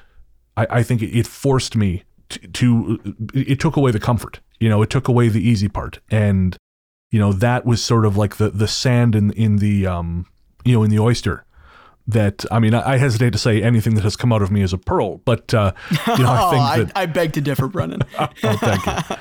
I, 0.57 0.67
I 0.69 0.83
think 0.83 1.01
it, 1.01 1.27
forced 1.27 1.75
me 1.75 2.03
to, 2.29 2.47
to, 2.47 3.15
it 3.33 3.59
took 3.59 3.75
away 3.75 3.91
the 3.91 3.99
comfort, 3.99 4.39
you 4.59 4.69
know, 4.69 4.81
it 4.81 4.89
took 4.89 5.07
away 5.07 5.29
the 5.29 5.47
easy 5.47 5.67
part. 5.67 5.99
And, 6.09 6.57
you 7.11 7.19
know, 7.19 7.33
that 7.33 7.65
was 7.65 7.83
sort 7.83 8.05
of 8.05 8.17
like 8.17 8.37
the, 8.37 8.49
the 8.49 8.67
sand 8.67 9.15
in, 9.15 9.31
in 9.31 9.57
the, 9.57 9.87
um, 9.87 10.25
you 10.65 10.73
know, 10.73 10.83
in 10.83 10.89
the 10.89 10.99
oyster 10.99 11.45
that 12.07 12.45
I 12.51 12.59
mean, 12.59 12.73
I, 12.73 12.97
hesitate 12.97 13.31
to 13.31 13.39
say 13.39 13.61
anything 13.61 13.95
that 13.95 14.03
has 14.03 14.15
come 14.15 14.33
out 14.33 14.41
of 14.41 14.51
me 14.51 14.61
is 14.61 14.73
a 14.73 14.77
pearl, 14.77 15.17
but 15.19 15.53
uh, 15.53 15.71
you 15.91 16.23
know, 16.23 16.31
I 16.31 16.51
think 16.51 16.89
that 16.89 16.97
I, 16.97 17.03
I, 17.03 17.05
beg 17.05 17.33
to 17.33 17.41
differ, 17.41 17.67
Brennan. 17.67 18.01
oh, 18.19 18.27
thank 18.35 18.85
you. 18.85 19.15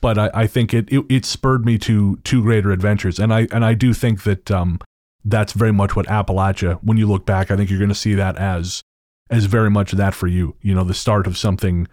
But 0.00 0.18
I, 0.18 0.30
I 0.34 0.46
think 0.46 0.72
it, 0.74 0.88
it, 0.92 1.04
it 1.08 1.24
spurred 1.24 1.64
me 1.64 1.78
to 1.78 2.16
to 2.16 2.42
greater 2.42 2.70
adventures, 2.70 3.18
and 3.18 3.32
I 3.32 3.48
and 3.50 3.64
I 3.64 3.74
do 3.74 3.92
think 3.92 4.22
that 4.22 4.50
um, 4.50 4.80
that's 5.24 5.52
very 5.52 5.72
much 5.72 5.94
what 5.94 6.06
Appalachia. 6.06 6.78
When 6.82 6.96
you 6.96 7.06
look 7.06 7.26
back, 7.26 7.50
I 7.50 7.56
think 7.56 7.70
you're 7.70 7.78
going 7.78 7.88
to 7.88 7.94
see 7.94 8.14
that 8.14 8.36
as 8.36 8.82
as 9.30 9.46
very 9.46 9.70
much 9.70 9.92
that 9.92 10.14
for 10.14 10.26
you. 10.26 10.56
You 10.60 10.74
know, 10.74 10.84
the 10.84 10.94
start 10.94 11.26
of 11.26 11.36
something. 11.36 11.88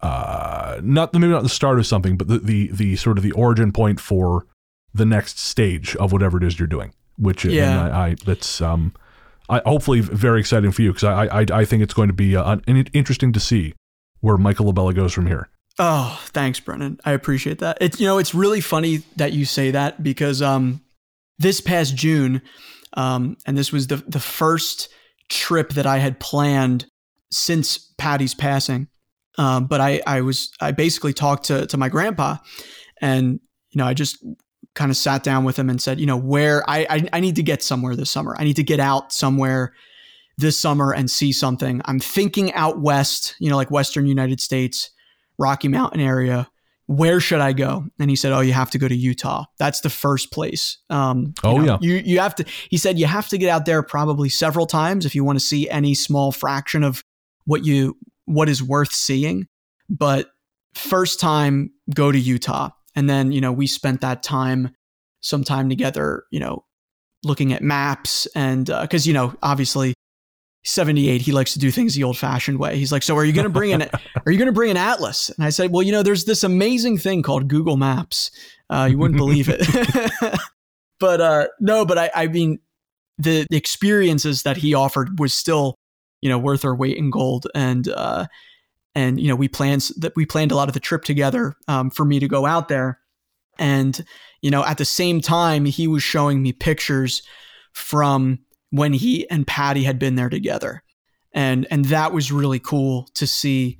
Uh, 0.00 0.80
not 0.82 1.12
maybe 1.12 1.28
not 1.28 1.42
the 1.42 1.48
start 1.48 1.78
of 1.78 1.86
something, 1.86 2.16
but 2.16 2.28
the, 2.28 2.38
the 2.38 2.70
the 2.72 2.96
sort 2.96 3.18
of 3.18 3.24
the 3.24 3.32
origin 3.32 3.70
point 3.70 4.00
for 4.00 4.46
the 4.94 5.04
next 5.04 5.38
stage 5.38 5.94
of 5.96 6.10
whatever 6.12 6.38
it 6.38 6.44
is 6.44 6.58
you're 6.58 6.66
doing. 6.66 6.94
Which 7.18 7.44
yeah, 7.44 7.86
I, 7.86 8.06
I 8.08 8.16
that's 8.24 8.62
um 8.62 8.94
I, 9.50 9.60
hopefully 9.66 10.00
very 10.00 10.40
exciting 10.40 10.72
for 10.72 10.80
you 10.80 10.92
because 10.92 11.04
I, 11.04 11.40
I 11.40 11.46
I 11.52 11.64
think 11.66 11.82
it's 11.82 11.92
going 11.92 12.08
to 12.08 12.14
be 12.14 12.34
uh, 12.34 12.56
interesting 12.66 13.32
to 13.34 13.40
see 13.40 13.74
where 14.20 14.38
Michael 14.38 14.72
LaBella 14.72 14.94
goes 14.94 15.12
from 15.12 15.26
here. 15.26 15.50
Oh, 15.78 16.20
thanks, 16.28 16.60
Brennan. 16.60 16.98
I 17.04 17.12
appreciate 17.12 17.58
that. 17.58 17.76
It's 17.80 18.00
you 18.00 18.06
know 18.06 18.16
it's 18.16 18.34
really 18.34 18.62
funny 18.62 19.02
that 19.16 19.32
you 19.34 19.44
say 19.44 19.70
that 19.70 20.02
because 20.02 20.40
um 20.40 20.80
this 21.38 21.60
past 21.60 21.94
June 21.94 22.40
um 22.94 23.36
and 23.46 23.56
this 23.56 23.72
was 23.72 23.86
the 23.86 23.96
the 23.96 24.20
first 24.20 24.88
trip 25.28 25.70
that 25.70 25.86
I 25.86 25.98
had 25.98 26.20
planned 26.20 26.86
since 27.30 27.78
Patty's 27.96 28.34
passing. 28.34 28.88
Um, 29.38 29.66
but 29.66 29.80
I 29.80 30.02
I 30.06 30.20
was 30.20 30.52
I 30.60 30.72
basically 30.72 31.12
talked 31.12 31.44
to 31.44 31.66
to 31.66 31.76
my 31.76 31.88
grandpa, 31.88 32.36
and 33.00 33.40
you 33.70 33.78
know 33.78 33.86
I 33.86 33.94
just 33.94 34.24
kind 34.74 34.90
of 34.90 34.96
sat 34.96 35.22
down 35.22 35.44
with 35.44 35.58
him 35.58 35.68
and 35.68 35.80
said, 35.80 35.98
you 35.98 36.06
know, 36.06 36.16
where 36.16 36.68
I, 36.68 36.86
I, 36.88 37.08
I 37.14 37.20
need 37.20 37.36
to 37.36 37.42
get 37.42 37.62
somewhere 37.62 37.96
this 37.96 38.10
summer. 38.10 38.36
I 38.38 38.44
need 38.44 38.56
to 38.56 38.62
get 38.62 38.78
out 38.78 39.12
somewhere 39.12 39.72
this 40.38 40.58
summer 40.58 40.92
and 40.92 41.10
see 41.10 41.32
something. 41.32 41.80
I'm 41.86 41.98
thinking 41.98 42.52
out 42.54 42.80
west, 42.80 43.34
you 43.40 43.50
know, 43.50 43.56
like 43.56 43.70
Western 43.70 44.06
United 44.06 44.40
States, 44.40 44.90
Rocky 45.38 45.68
Mountain 45.68 46.00
area. 46.00 46.49
Where 46.90 47.20
should 47.20 47.40
I 47.40 47.52
go? 47.52 47.86
And 48.00 48.10
he 48.10 48.16
said, 48.16 48.32
"Oh, 48.32 48.40
you 48.40 48.52
have 48.52 48.70
to 48.70 48.78
go 48.78 48.88
to 48.88 48.96
Utah. 48.96 49.44
That's 49.60 49.80
the 49.80 49.90
first 49.90 50.32
place." 50.32 50.78
Um, 50.90 51.34
oh 51.44 51.60
you 51.60 51.66
know, 51.66 51.78
yeah, 51.80 51.88
you 51.88 52.02
you 52.04 52.18
have 52.18 52.34
to. 52.34 52.44
He 52.68 52.78
said 52.78 52.98
you 52.98 53.06
have 53.06 53.28
to 53.28 53.38
get 53.38 53.48
out 53.48 53.64
there 53.64 53.82
probably 53.84 54.28
several 54.28 54.66
times 54.66 55.06
if 55.06 55.14
you 55.14 55.22
want 55.22 55.38
to 55.38 55.44
see 55.44 55.70
any 55.70 55.94
small 55.94 56.32
fraction 56.32 56.82
of 56.82 57.04
what 57.44 57.64
you 57.64 57.96
what 58.24 58.48
is 58.48 58.60
worth 58.60 58.92
seeing. 58.92 59.46
But 59.88 60.30
first 60.74 61.20
time, 61.20 61.70
go 61.94 62.10
to 62.10 62.18
Utah. 62.18 62.70
And 62.94 63.08
then, 63.08 63.32
you 63.32 63.40
know, 63.40 63.52
we 63.52 63.66
spent 63.66 64.00
that 64.00 64.22
time, 64.22 64.74
some 65.20 65.44
time 65.44 65.68
together, 65.68 66.24
you 66.30 66.40
know, 66.40 66.64
looking 67.22 67.52
at 67.52 67.62
maps 67.62 68.26
and 68.34 68.66
because, 68.66 69.06
uh, 69.06 69.08
you 69.08 69.12
know, 69.12 69.34
obviously 69.42 69.94
78 70.62 71.22
he 71.22 71.32
likes 71.32 71.54
to 71.54 71.58
do 71.58 71.70
things 71.70 71.94
the 71.94 72.04
old 72.04 72.18
fashioned 72.18 72.58
way. 72.58 72.76
He's 72.76 72.92
like 72.92 73.02
so 73.02 73.16
are 73.16 73.24
you 73.24 73.32
going 73.32 73.44
to 73.44 73.50
bring 73.50 73.72
an 73.72 73.82
are 74.26 74.32
you 74.32 74.38
going 74.38 74.46
to 74.46 74.52
bring 74.52 74.70
an 74.70 74.76
atlas? 74.76 75.30
And 75.30 75.44
i 75.44 75.50
said 75.50 75.72
well 75.72 75.82
you 75.82 75.92
know 75.92 76.02
there's 76.02 76.24
this 76.24 76.44
amazing 76.44 76.98
thing 76.98 77.22
called 77.22 77.48
google 77.48 77.76
maps. 77.76 78.30
Uh, 78.68 78.88
you 78.90 78.98
wouldn't 78.98 79.18
believe 79.18 79.48
it. 79.48 79.60
But 81.00 81.20
uh, 81.20 81.48
no 81.58 81.84
but 81.84 81.98
I, 81.98 82.10
I 82.14 82.26
mean 82.28 82.60
the, 83.18 83.46
the, 83.50 83.56
experiences 83.56 84.42
that 84.42 84.58
he 84.58 84.74
offered 84.74 85.18
was 85.18 85.34
still 85.34 85.74
you 86.20 86.28
know 86.28 86.38
worth 86.38 86.64
our 86.64 86.76
weight 86.76 86.96
in 86.96 87.10
gold. 87.10 87.48
And 87.54 87.88
uh, 87.88 88.26
and 88.94 89.18
you 89.18 89.26
know 89.26 89.34
we 89.34 89.48
planned 89.48 89.88
that 89.96 90.14
we 90.14 90.26
planned 90.26 90.52
a 90.52 90.56
lot 90.56 90.68
of 90.68 90.74
the 90.74 90.80
trip 90.80 91.02
together 91.02 91.56
um, 91.66 91.90
for 91.90 92.04
me 92.04 92.20
to 92.20 92.28
go 92.28 92.46
out 92.46 92.68
there. 92.68 93.00
And 93.58 94.04
you 94.42 94.50
know 94.50 94.64
at 94.64 94.78
the 94.78 94.84
same 94.84 95.20
time 95.20 95.64
he 95.64 95.88
was 95.88 96.02
showing 96.02 96.42
me 96.42 96.52
pictures 96.52 97.22
from 97.72 98.40
when 98.70 98.92
he 98.92 99.28
and 99.30 99.46
patty 99.46 99.82
had 99.82 99.98
been 99.98 100.14
there 100.14 100.28
together 100.28 100.82
and 101.32 101.66
and 101.70 101.86
that 101.86 102.12
was 102.12 102.32
really 102.32 102.58
cool 102.58 103.08
to 103.14 103.26
see 103.26 103.78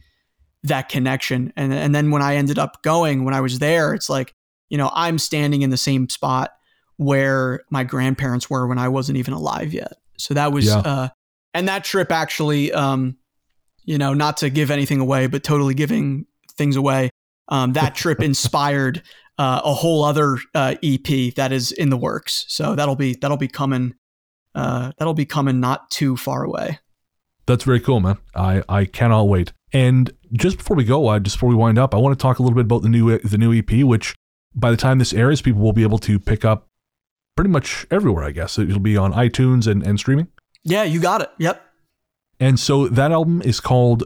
that 0.62 0.88
connection 0.88 1.52
and 1.56 1.72
and 1.72 1.94
then 1.94 2.10
when 2.10 2.22
i 2.22 2.36
ended 2.36 2.58
up 2.58 2.82
going 2.82 3.24
when 3.24 3.34
i 3.34 3.40
was 3.40 3.58
there 3.58 3.94
it's 3.94 4.10
like 4.10 4.34
you 4.68 4.76
know 4.76 4.90
i'm 4.94 5.18
standing 5.18 5.62
in 5.62 5.70
the 5.70 5.76
same 5.76 6.08
spot 6.08 6.52
where 6.96 7.60
my 7.70 7.82
grandparents 7.82 8.50
were 8.50 8.66
when 8.66 8.78
i 8.78 8.88
wasn't 8.88 9.16
even 9.16 9.32
alive 9.32 9.72
yet 9.72 9.94
so 10.18 10.34
that 10.34 10.52
was 10.52 10.66
yeah. 10.66 10.78
uh 10.78 11.08
and 11.54 11.68
that 11.68 11.82
trip 11.82 12.12
actually 12.12 12.72
um 12.72 13.16
you 13.84 13.98
know, 13.98 14.14
not 14.14 14.36
to 14.38 14.50
give 14.50 14.70
anything 14.70 15.00
away, 15.00 15.26
but 15.26 15.42
totally 15.42 15.74
giving 15.74 16.26
things 16.52 16.76
away. 16.76 17.10
Um, 17.48 17.72
that 17.72 17.94
trip 17.94 18.22
inspired 18.22 19.02
uh, 19.38 19.60
a 19.64 19.74
whole 19.74 20.04
other 20.04 20.38
uh, 20.54 20.76
EP 20.82 21.34
that 21.34 21.52
is 21.52 21.72
in 21.72 21.90
the 21.90 21.96
works. 21.96 22.44
So 22.48 22.74
that'll 22.74 22.96
be 22.96 23.14
that'll 23.14 23.36
be 23.36 23.48
coming. 23.48 23.94
Uh, 24.54 24.92
that'll 24.98 25.14
be 25.14 25.26
coming 25.26 25.60
not 25.60 25.90
too 25.90 26.16
far 26.16 26.44
away. 26.44 26.78
That's 27.46 27.64
very 27.64 27.80
cool, 27.80 28.00
man. 28.00 28.18
I 28.34 28.62
I 28.68 28.84
cannot 28.84 29.24
wait. 29.24 29.52
And 29.72 30.10
just 30.32 30.58
before 30.58 30.76
we 30.76 30.84
go, 30.84 31.08
uh, 31.08 31.18
just 31.18 31.36
before 31.36 31.48
we 31.48 31.54
wind 31.54 31.78
up, 31.78 31.94
I 31.94 31.98
want 31.98 32.18
to 32.18 32.22
talk 32.22 32.38
a 32.38 32.42
little 32.42 32.56
bit 32.56 32.64
about 32.64 32.82
the 32.82 32.88
new 32.88 33.18
the 33.18 33.38
new 33.38 33.52
EP, 33.52 33.84
which 33.84 34.14
by 34.54 34.70
the 34.70 34.76
time 34.76 34.98
this 34.98 35.12
airs, 35.12 35.42
people 35.42 35.60
will 35.60 35.72
be 35.72 35.82
able 35.82 35.98
to 35.98 36.18
pick 36.18 36.44
up 36.44 36.66
pretty 37.36 37.50
much 37.50 37.86
everywhere. 37.90 38.24
I 38.24 38.32
guess 38.32 38.58
it'll 38.58 38.80
be 38.80 38.96
on 38.96 39.12
iTunes 39.12 39.66
and, 39.66 39.84
and 39.86 39.98
streaming. 39.98 40.28
Yeah, 40.62 40.82
you 40.82 41.00
got 41.00 41.22
it. 41.22 41.30
Yep. 41.38 41.62
And 42.38 42.58
so 42.58 42.88
that 42.88 43.12
album 43.12 43.42
is 43.42 43.60
called 43.60 44.04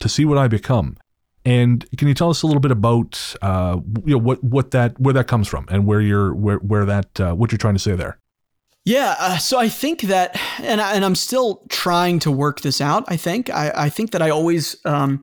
"To 0.00 0.08
See 0.08 0.24
What 0.24 0.38
I 0.38 0.48
Become." 0.48 0.96
And 1.44 1.86
can 1.96 2.08
you 2.08 2.14
tell 2.14 2.28
us 2.28 2.42
a 2.42 2.46
little 2.46 2.60
bit 2.60 2.72
about 2.72 3.36
uh, 3.40 3.78
you 4.04 4.12
know 4.14 4.18
what 4.18 4.42
what 4.42 4.72
that 4.72 4.98
where 5.00 5.14
that 5.14 5.28
comes 5.28 5.48
from 5.48 5.66
and 5.70 5.86
where 5.86 6.00
you're 6.00 6.34
where 6.34 6.58
where 6.58 6.84
that 6.84 7.20
uh, 7.20 7.34
what 7.34 7.52
you're 7.52 7.58
trying 7.58 7.74
to 7.74 7.80
say 7.80 7.94
there? 7.94 8.18
Yeah, 8.86 9.16
uh, 9.18 9.38
so 9.38 9.58
I 9.58 9.68
think 9.68 10.02
that, 10.02 10.40
and 10.60 10.80
I, 10.80 10.94
and 10.94 11.04
I'm 11.04 11.16
still 11.16 11.64
trying 11.68 12.20
to 12.20 12.30
work 12.30 12.60
this 12.60 12.80
out. 12.80 13.04
I 13.08 13.16
think 13.16 13.50
I, 13.50 13.72
I 13.74 13.88
think 13.88 14.12
that 14.12 14.22
I 14.22 14.30
always 14.30 14.76
um, 14.84 15.20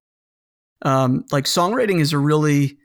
um, 0.82 1.24
like 1.32 1.46
songwriting 1.46 2.02
is 2.02 2.12
a 2.12 2.18
really, 2.18 2.78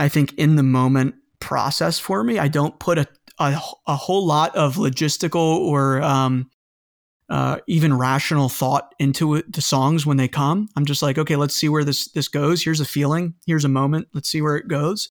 I 0.00 0.08
think 0.08 0.34
in 0.34 0.56
the 0.56 0.64
moment 0.64 1.14
process 1.38 2.00
for 2.00 2.24
me. 2.24 2.40
I 2.40 2.48
don't 2.48 2.76
put 2.80 2.98
a 2.98 3.06
a, 3.38 3.60
a 3.86 3.94
whole 3.94 4.26
lot 4.26 4.54
of 4.56 4.76
logistical 4.76 5.58
or 5.58 6.02
um, 6.02 6.50
uh, 7.28 7.58
even 7.68 7.96
rational 7.96 8.48
thought 8.48 8.94
into 8.98 9.36
it, 9.36 9.52
the 9.52 9.62
songs 9.62 10.04
when 10.04 10.16
they 10.16 10.28
come. 10.28 10.68
I'm 10.76 10.86
just 10.86 11.02
like, 11.02 11.18
okay, 11.18 11.36
let's 11.36 11.54
see 11.54 11.68
where 11.68 11.84
this 11.84 12.10
this 12.10 12.26
goes. 12.26 12.64
Here's 12.64 12.80
a 12.80 12.84
feeling. 12.84 13.34
Here's 13.46 13.64
a 13.64 13.68
moment. 13.68 14.08
Let's 14.12 14.28
see 14.28 14.42
where 14.42 14.56
it 14.56 14.66
goes. 14.66 15.10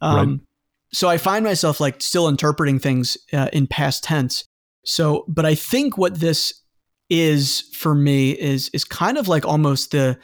Um, 0.00 0.30
right 0.30 0.45
so 0.92 1.08
I 1.08 1.18
find 1.18 1.44
myself 1.44 1.80
like 1.80 2.00
still 2.00 2.28
interpreting 2.28 2.78
things 2.78 3.16
uh, 3.32 3.48
in 3.52 3.66
past 3.66 4.04
tense. 4.04 4.44
So, 4.84 5.24
but 5.28 5.44
I 5.44 5.54
think 5.54 5.98
what 5.98 6.20
this 6.20 6.62
is 7.08 7.62
for 7.72 7.94
me 7.94 8.32
is 8.32 8.68
is 8.72 8.84
kind 8.84 9.18
of 9.18 9.28
like 9.28 9.44
almost 9.44 9.90
the 9.92 10.18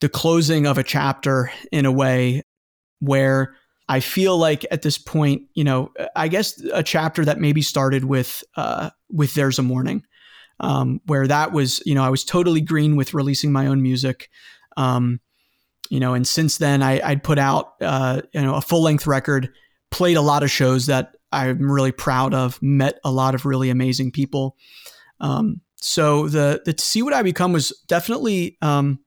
the 0.00 0.08
closing 0.08 0.66
of 0.66 0.78
a 0.78 0.82
chapter 0.82 1.50
in 1.72 1.84
a 1.84 1.92
way 1.92 2.42
where 3.00 3.54
I 3.88 4.00
feel 4.00 4.36
like 4.36 4.66
at 4.70 4.82
this 4.82 4.98
point, 4.98 5.42
you 5.54 5.64
know, 5.64 5.92
I 6.14 6.28
guess 6.28 6.60
a 6.72 6.82
chapter 6.82 7.24
that 7.24 7.40
maybe 7.40 7.62
started 7.62 8.04
with 8.04 8.44
uh, 8.56 8.90
with 9.10 9.34
"There's 9.34 9.58
a 9.58 9.62
Morning," 9.62 10.04
um, 10.60 11.00
where 11.06 11.26
that 11.26 11.52
was, 11.52 11.82
you 11.86 11.94
know, 11.94 12.04
I 12.04 12.10
was 12.10 12.24
totally 12.24 12.60
green 12.60 12.96
with 12.96 13.14
releasing 13.14 13.50
my 13.50 13.66
own 13.66 13.82
music, 13.82 14.28
um, 14.76 15.20
you 15.90 16.00
know, 16.00 16.14
and 16.14 16.26
since 16.26 16.58
then 16.58 16.82
I, 16.82 17.00
would 17.08 17.22
put 17.22 17.38
out, 17.38 17.74
uh, 17.80 18.22
you 18.32 18.42
know, 18.42 18.54
a 18.54 18.60
full 18.60 18.82
length 18.82 19.06
record 19.06 19.50
played 19.90 20.16
a 20.16 20.22
lot 20.22 20.42
of 20.42 20.50
shows 20.50 20.86
that 20.86 21.16
I'm 21.32 21.70
really 21.70 21.92
proud 21.92 22.34
of, 22.34 22.60
met 22.62 22.98
a 23.04 23.10
lot 23.10 23.34
of 23.34 23.44
really 23.44 23.70
amazing 23.70 24.12
people. 24.12 24.56
Um, 25.20 25.60
so 25.76 26.28
the 26.28 26.62
the 26.64 26.72
to 26.72 26.84
see 26.84 27.02
what 27.02 27.12
I 27.12 27.22
become 27.22 27.52
was 27.52 27.70
definitely 27.86 28.56
um, 28.62 28.98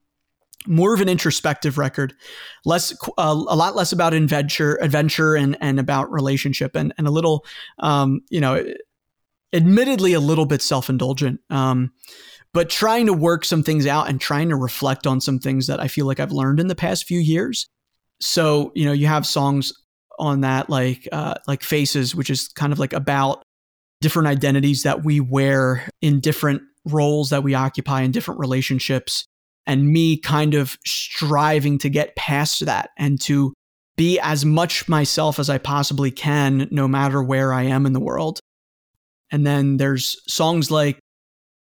more 0.66 0.94
of 0.94 1.00
an 1.00 1.08
introspective 1.08 1.78
record, 1.78 2.14
less 2.64 2.94
uh, 3.18 3.44
a 3.48 3.56
lot 3.56 3.76
less 3.76 3.92
about 3.92 4.14
adventure, 4.14 4.78
adventure 4.80 5.34
and 5.34 5.56
and 5.60 5.78
about 5.78 6.10
relationship, 6.10 6.74
and 6.74 6.94
and 6.96 7.06
a 7.06 7.10
little, 7.10 7.44
um, 7.78 8.20
you 8.30 8.40
know, 8.40 8.64
admittedly 9.52 10.12
a 10.12 10.20
little 10.20 10.46
bit 10.46 10.62
self 10.62 10.88
indulgent. 10.88 11.40
Um, 11.50 11.92
but 12.54 12.68
trying 12.68 13.06
to 13.06 13.14
work 13.14 13.44
some 13.44 13.62
things 13.62 13.86
out 13.86 14.08
and 14.08 14.20
trying 14.20 14.50
to 14.50 14.56
reflect 14.56 15.06
on 15.06 15.20
some 15.20 15.38
things 15.38 15.66
that 15.66 15.80
I 15.80 15.88
feel 15.88 16.06
like 16.06 16.20
I've 16.20 16.32
learned 16.32 16.60
in 16.60 16.68
the 16.68 16.74
past 16.74 17.06
few 17.06 17.18
years. 17.18 17.68
So, 18.20 18.72
you 18.74 18.84
know, 18.84 18.92
you 18.92 19.06
have 19.06 19.26
songs 19.26 19.72
on 20.22 20.42
that, 20.42 20.70
like 20.70 21.08
uh, 21.10 21.34
like 21.46 21.62
Faces, 21.62 22.14
which 22.14 22.30
is 22.30 22.48
kind 22.48 22.72
of 22.72 22.78
like 22.78 22.92
about 22.92 23.42
different 24.00 24.28
identities 24.28 24.84
that 24.84 25.04
we 25.04 25.20
wear 25.20 25.88
in 26.00 26.20
different 26.20 26.62
roles 26.84 27.30
that 27.30 27.42
we 27.42 27.54
occupy 27.54 28.02
in 28.02 28.12
different 28.12 28.40
relationships, 28.40 29.26
and 29.66 29.88
me 29.88 30.16
kind 30.16 30.54
of 30.54 30.78
striving 30.86 31.76
to 31.78 31.88
get 31.88 32.16
past 32.16 32.64
that 32.64 32.90
and 32.96 33.20
to 33.20 33.52
be 33.96 34.18
as 34.20 34.44
much 34.44 34.88
myself 34.88 35.38
as 35.38 35.50
I 35.50 35.58
possibly 35.58 36.10
can, 36.10 36.68
no 36.70 36.88
matter 36.88 37.22
where 37.22 37.52
I 37.52 37.64
am 37.64 37.84
in 37.84 37.92
the 37.92 38.00
world. 38.00 38.40
And 39.30 39.46
then 39.46 39.76
there's 39.76 40.16
songs 40.32 40.70
like, 40.70 40.98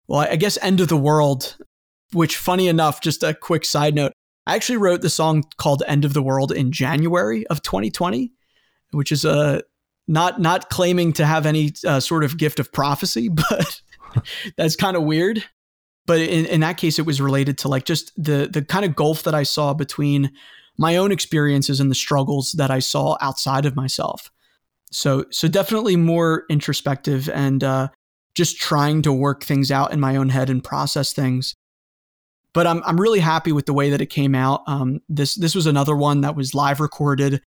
well, 0.07 0.21
I 0.21 0.37
guess 0.37 0.59
End 0.61 0.81
of 0.81 0.89
the 0.89 0.97
World, 0.97 1.57
which, 2.13 2.37
funny 2.37 2.69
enough, 2.69 3.01
just 3.01 3.23
a 3.23 3.35
quick 3.35 3.65
side 3.65 3.95
note, 3.95 4.13
I 4.47 4.55
actually 4.55 4.79
wrote 4.79 5.03
the 5.03 5.11
song 5.11 5.45
called 5.57 5.83
End 5.87 6.05
of 6.05 6.13
the 6.13 6.23
World 6.23 6.53
in 6.53 6.73
January 6.73 7.47
of 7.47 7.63
2020 7.63 8.33
which 8.93 9.13
is 9.13 9.25
uh, 9.25 9.61
not 10.09 10.41
not 10.41 10.71
claiming 10.71 11.13
to 11.15 11.27
have 11.27 11.47
any 11.47 11.73
uh, 11.87 12.01
sort 12.01 12.25
of 12.25 12.37
gift 12.37 12.61
of 12.61 12.73
prophecy, 12.73 13.29
but 13.51 13.81
that's 14.57 14.77
kind 14.77 14.97
of 14.97 15.05
weird. 15.05 15.45
But 16.07 16.21
in, 16.21 16.47
in 16.47 16.61
that 16.61 16.77
case, 16.77 16.99
it 16.99 17.07
was 17.07 17.21
related 17.21 17.59
to 17.59 17.69
like 17.69 17.85
just 17.85 18.13
the 18.23 18.49
the 18.53 18.63
kind 18.63 18.85
of 18.85 18.97
gulf 18.97 19.23
that 19.23 19.35
I 19.35 19.45
saw 19.45 19.75
between 19.75 20.33
my 20.77 20.97
own 20.97 21.13
experiences 21.13 21.79
and 21.79 21.91
the 21.91 21.95
struggles 21.95 22.53
that 22.53 22.71
I 22.71 22.79
saw 22.79 23.17
outside 23.21 23.67
of 23.67 23.77
myself. 23.77 24.31
So 24.91 25.27
so 25.31 25.47
definitely 25.47 25.97
more 25.97 26.45
introspective 26.51 27.29
and 27.31 27.63
uh, 27.63 27.89
just 28.35 28.59
trying 28.59 29.03
to 29.03 29.13
work 29.13 29.45
things 29.45 29.71
out 29.71 29.93
in 29.93 30.01
my 30.01 30.17
own 30.17 30.29
head 30.29 30.51
and 30.51 30.65
process 30.65 31.13
things. 31.13 31.55
But 32.53 32.67
I'm 32.67 32.83
I'm 32.85 33.01
really 33.01 33.21
happy 33.21 33.53
with 33.53 33.67
the 33.67 33.75
way 33.75 33.91
that 33.91 34.01
it 34.01 34.07
came 34.07 34.35
out. 34.35 34.63
Um, 34.67 35.01
this 35.09 35.37
this 35.37 35.55
was 35.55 35.67
another 35.67 35.95
one 35.95 36.23
that 36.23 36.35
was 36.35 36.55
live 36.55 36.81
recorded 36.81 37.43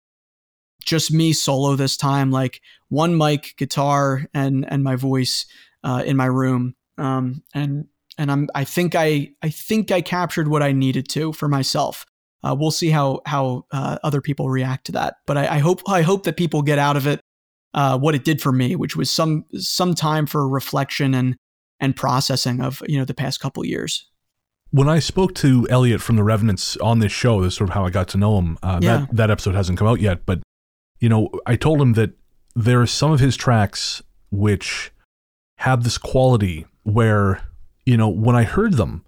just 0.83 1.11
me 1.11 1.33
solo 1.33 1.75
this 1.75 1.97
time, 1.97 2.31
like 2.31 2.61
one 2.89 3.17
mic, 3.17 3.55
guitar, 3.57 4.25
and 4.33 4.65
and 4.69 4.83
my 4.83 4.95
voice 4.95 5.45
uh, 5.83 6.03
in 6.05 6.17
my 6.17 6.25
room. 6.25 6.75
Um, 6.97 7.43
and 7.53 7.87
and 8.17 8.31
I'm 8.31 8.49
I 8.55 8.63
think 8.63 8.95
I 8.95 9.31
I 9.41 9.49
think 9.49 9.91
I 9.91 10.01
captured 10.01 10.47
what 10.47 10.63
I 10.63 10.71
needed 10.71 11.09
to 11.09 11.33
for 11.33 11.47
myself. 11.47 12.05
Uh, 12.43 12.55
we'll 12.57 12.71
see 12.71 12.89
how 12.89 13.21
how 13.25 13.65
uh, 13.71 13.97
other 14.03 14.21
people 14.21 14.49
react 14.49 14.85
to 14.87 14.91
that, 14.93 15.15
but 15.25 15.37
I, 15.37 15.55
I, 15.55 15.57
hope 15.59 15.81
I 15.87 16.01
hope 16.01 16.23
that 16.23 16.35
people 16.35 16.61
get 16.61 16.77
out 16.77 16.97
of 16.97 17.07
it 17.07 17.21
uh, 17.73 17.97
what 17.97 18.15
it 18.15 18.25
did 18.25 18.41
for 18.41 18.51
me, 18.51 18.75
which 18.75 18.97
was 18.97 19.09
some 19.09 19.45
some 19.55 19.95
time 19.95 20.25
for 20.25 20.47
reflection 20.47 21.13
and 21.13 21.37
and 21.79 21.95
processing 21.95 22.61
of 22.61 22.81
you 22.87 22.99
know 22.99 23.05
the 23.05 23.13
past 23.13 23.39
couple 23.39 23.63
years 23.65 24.09
when 24.73 24.89
I 24.89 24.97
spoke 24.97 25.35
to 25.35 25.67
Elliot 25.69 26.01
from 26.01 26.15
the 26.15 26.23
Revenants 26.23 26.77
on 26.77 26.97
this 26.97 27.11
show, 27.11 27.41
this 27.41 27.53
is 27.53 27.57
sort 27.57 27.69
of 27.69 27.75
how 27.75 27.85
I 27.85 27.91
got 27.91 28.07
to 28.09 28.17
know 28.17 28.39
him. 28.39 28.57
Uh, 28.63 28.79
yeah. 28.81 28.97
That 28.97 29.15
that 29.15 29.31
episode 29.31 29.53
hasn't 29.53 29.77
come 29.77 29.87
out 29.87 30.01
yet, 30.01 30.25
but 30.25 30.41
you 31.03 31.09
know, 31.09 31.29
I 31.45 31.57
told 31.57 31.81
him 31.81 31.93
that 31.93 32.11
there 32.55 32.79
are 32.79 32.87
some 32.87 33.11
of 33.11 33.19
his 33.19 33.35
tracks 33.35 34.01
which 34.31 34.89
have 35.57 35.83
this 35.83 35.97
quality 35.97 36.65
where, 36.83 37.45
you 37.85 37.97
know, 37.97 38.07
when 38.07 38.37
I 38.37 38.43
heard 38.43 38.75
them, 38.75 39.03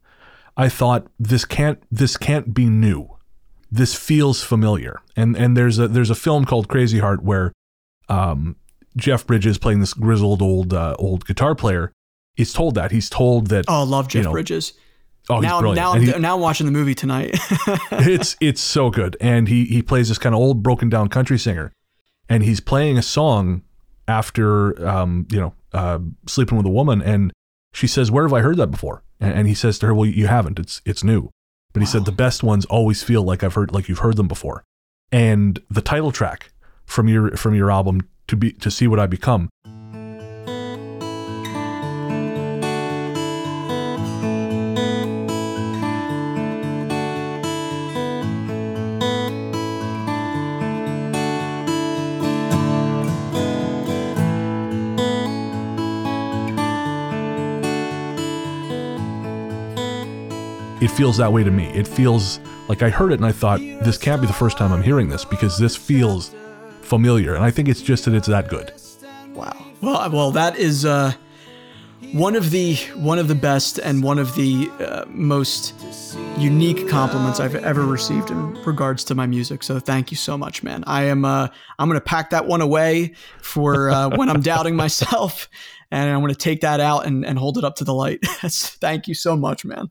I 0.58 0.68
thought 0.68 1.08
this 1.18 1.46
can't 1.46 1.82
this 1.90 2.18
can't 2.18 2.54
be 2.54 2.66
new. 2.66 3.08
This 3.72 3.96
feels 3.96 4.44
familiar. 4.44 5.00
And 5.16 5.38
and 5.38 5.56
there's 5.56 5.80
a 5.80 5.88
there's 5.88 6.10
a 6.10 6.16
film 6.16 6.44
called 6.44 6.68
Crazy 6.68 7.00
Heart 7.00 7.24
where 7.24 7.54
um, 8.10 8.58
Jeff 8.98 9.26
Bridges 9.26 9.58
playing 9.58 9.80
this 9.80 9.94
grizzled 9.94 10.42
old 10.42 10.74
uh, 10.74 10.98
old 11.00 11.26
guitar 11.26 11.56
player 11.56 11.94
is 12.36 12.52
told 12.52 12.76
that 12.76 12.92
he's 12.92 13.10
told 13.10 13.48
that 13.48 13.64
oh, 13.70 13.84
I 13.84 13.84
love 13.86 14.10
Jeff 14.10 14.20
you 14.20 14.24
know, 14.24 14.32
Bridges. 14.34 14.74
Oh, 15.30 15.40
now, 15.40 15.62
now, 15.62 15.94
he, 15.94 16.12
now 16.20 16.36
I'm 16.36 16.42
watching 16.42 16.66
the 16.66 16.74
movie 16.74 16.94
tonight. 16.94 17.32
it's 17.92 18.36
it's 18.42 18.60
so 18.60 18.90
good, 18.90 19.16
and 19.22 19.48
he 19.48 19.64
he 19.64 19.82
plays 19.82 20.10
this 20.10 20.18
kind 20.18 20.36
of 20.36 20.42
old 20.42 20.62
broken 20.62 20.90
down 20.90 21.08
country 21.08 21.40
singer, 21.40 21.72
and 22.30 22.44
he's 22.44 22.60
playing 22.60 22.98
a 22.98 23.02
song 23.02 23.62
after 24.08 24.88
um, 24.88 25.28
you 25.32 25.40
know 25.40 25.54
uh, 25.74 26.00
sleeping 26.28 26.58
with 26.58 26.66
a 26.66 26.72
woman, 26.72 27.02
and 27.02 27.32
she 27.74 27.88
says, 27.88 28.12
"Where 28.12 28.24
have 28.26 28.34
I 28.34 28.42
heard 28.42 28.58
that 28.58 28.68
before?" 28.68 29.04
And, 29.20 29.34
and 29.34 29.48
he 29.48 29.54
says 29.54 29.80
to 29.80 29.88
her, 29.88 29.94
"Well, 29.94 30.10
you 30.10 30.28
haven't. 30.28 30.60
It's 30.60 30.82
it's 30.86 31.04
new." 31.04 31.30
But 31.74 31.82
he 31.82 31.88
wow. 31.88 31.92
said 31.92 32.06
the 32.06 32.12
best 32.12 32.44
ones 32.44 32.66
always 32.66 33.04
feel 33.04 33.24
like 33.24 33.44
I've 33.44 33.54
heard 33.54 33.74
like 33.74 33.90
you've 33.90 34.00
heard 34.00 34.16
them 34.16 34.28
before. 34.28 34.64
And 35.12 35.60
the 35.70 35.82
title 35.82 36.12
track 36.12 36.52
from 36.86 37.08
your 37.08 37.36
from 37.36 37.56
your 37.56 37.72
album 37.72 38.08
to 38.28 38.36
be 38.36 38.54
to 38.54 38.72
see 38.72 38.88
what 38.88 39.00
I 39.00 39.08
become 39.08 39.50
it 60.86 60.92
feels 60.92 61.18
that 61.18 61.34
way 61.34 61.44
to 61.44 61.50
me. 61.50 61.66
It 61.70 61.88
feels 61.88 62.40
like 62.70 62.84
I 62.84 62.92
heard 62.92 63.12
it 63.12 63.16
and 63.16 63.26
I 63.26 63.32
thought, 63.32 63.60
this 63.60 63.98
can't 63.98 64.22
be 64.22 64.28
the 64.28 64.34
first 64.34 64.56
time 64.56 64.72
I'm 64.72 64.84
hearing 64.84 65.10
this 65.10 65.26
because 65.26 65.58
this 65.58 65.76
feels 65.76 66.36
familiar. 66.82 67.34
And 67.34 67.44
I 67.44 67.50
think 67.50 67.68
it's 67.68 67.82
just 67.82 68.06
that 68.06 68.14
it's 68.14 68.28
that 68.28 68.50
good. 68.50 68.72
Wow. 69.34 69.66
Well, 69.82 70.12
well, 70.12 70.32
that 70.32 70.58
is 70.58 70.86
uh, 70.86 71.14
one 72.14 72.36
of 72.36 72.52
the 72.52 72.76
one 72.94 73.18
of 73.18 73.28
the 73.28 73.34
best 73.34 73.80
and 73.80 74.04
one 74.04 74.20
of 74.20 74.36
the 74.36 74.70
uh, 74.80 75.06
most 75.08 75.74
unique 76.38 76.88
compliments 76.88 77.40
I've 77.40 77.56
ever 77.56 77.84
received 77.84 78.30
in 78.30 78.54
regards 78.64 79.04
to 79.06 79.16
my 79.16 79.26
music. 79.26 79.64
So 79.64 79.80
thank 79.80 80.12
you 80.12 80.18
so 80.18 80.38
much, 80.38 80.62
man. 80.62 80.84
I 80.86 81.06
am 81.06 81.26
uh, 81.26 81.48
I'm 81.80 81.90
gonna 81.90 82.00
pack 82.00 82.30
that 82.30 82.46
one 82.46 82.62
away 82.62 83.16
for 83.42 83.90
uh, 83.90 84.16
when 84.16 84.30
I'm 84.30 84.42
doubting 84.42 84.76
myself, 84.76 85.50
and 85.90 86.12
I'm 86.12 86.22
gonna 86.22 86.36
take 86.36 86.62
that 86.62 86.80
out 86.80 87.08
and, 87.08 87.26
and 87.26 87.40
hold 87.40 87.58
it 87.58 87.64
up 87.64 87.78
to 87.78 87.84
the 87.84 87.94
light. 87.94 88.20
thank 88.24 89.08
you 89.08 89.16
so 89.16 89.36
much, 89.36 89.66
man. 89.66 89.90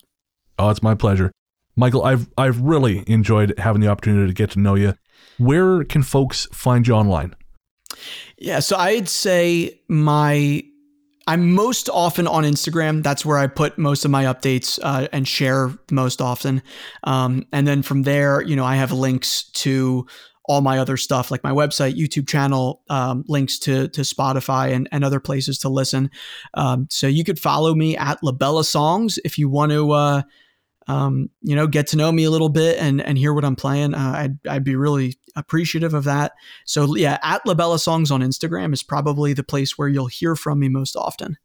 Oh, 0.59 0.71
it's 0.71 0.83
my 0.83 0.95
pleasure. 0.95 1.33
Michael, 1.77 2.05
I've 2.05 2.29
I've 2.39 2.61
really 2.61 3.03
enjoyed 3.07 3.55
having 3.59 3.81
the 3.81 3.89
opportunity 3.89 4.29
to 4.29 4.35
get 4.35 4.51
to 4.53 4.61
know 4.61 4.75
you. 4.75 4.95
Where 5.39 5.85
can 5.85 6.03
folks 6.03 6.47
find 6.53 6.87
you 6.87 6.95
online? 6.95 7.35
Yeah, 8.39 8.61
so 8.61 8.77
I'd 8.77 9.09
say 9.09 9.81
my 9.89 10.63
I'm 11.27 11.53
most 11.53 11.89
often 11.89 12.27
on 12.27 12.45
Instagram. 12.45 13.03
That's 13.03 13.25
where 13.25 13.39
I 13.39 13.47
put 13.47 13.79
most 13.79 14.05
of 14.05 14.11
my 14.11 14.25
updates 14.25 14.79
uh, 14.83 15.09
and 15.13 15.27
share 15.27 15.73
most 15.91 16.21
often. 16.21 16.63
Um, 17.05 17.47
and 17.53 17.67
then 17.67 17.83
from 17.83 18.03
there, 18.03 18.43
you 18.43 18.57
know, 18.57 18.65
I 18.65 18.77
have 18.77 18.93
links 18.93 19.45
to 19.53 20.07
all 20.47 20.61
my 20.61 20.79
other 20.79 20.99
stuff 20.99 21.31
like 21.31 21.43
my 21.43 21.53
website, 21.53 21.97
YouTube 21.97 22.29
channel, 22.29 22.83
um, 22.91 23.25
links 23.29 23.59
to 23.61 23.89
to 23.89 24.03
Spotify 24.03 24.73
and, 24.73 24.89
and 24.93 25.03
other 25.03 25.21
places 25.21 25.59
to 25.59 25.69
listen. 25.69 26.11
Um, 26.53 26.87
so 26.91 27.07
you 27.07 27.25
could 27.25 27.39
follow 27.39 27.75
me 27.75 27.97
at 27.97 28.21
Labella 28.21 28.65
Songs 28.65 29.19
if 29.25 29.39
you 29.39 29.49
want 29.49 29.73
to, 29.73 29.91
uh, 29.93 30.23
um, 30.87 31.31
you 31.43 31.57
know, 31.57 31.67
get 31.67 31.87
to 31.89 31.97
know 31.97 32.13
me 32.13 32.25
a 32.25 32.31
little 32.31 32.49
bit 32.49 32.79
and 32.79 33.01
and 33.01 33.17
hear 33.19 33.33
what 33.33 33.45
I'm 33.45 33.57
playing. 33.57 33.95
Uh, 33.95 34.13
I'd 34.17 34.49
I'd 34.49 34.65
be 34.65 34.77
really 34.77 35.17
appreciative 35.37 35.95
of 35.95 36.05
that. 36.05 36.33
So 36.65 36.95
yeah, 36.97 37.19
at 37.23 37.45
Labella 37.45 37.79
Songs 37.79 38.11
on 38.11 38.21
Instagram 38.21 38.73
is 38.73 38.83
probably 38.83 39.33
the 39.33 39.45
place 39.45 39.79
where 39.79 39.89
you'll 39.89 40.07
hear 40.07 40.37
from 40.37 40.61
me 40.61 40.69
most 40.69 40.97
often. 40.97 41.37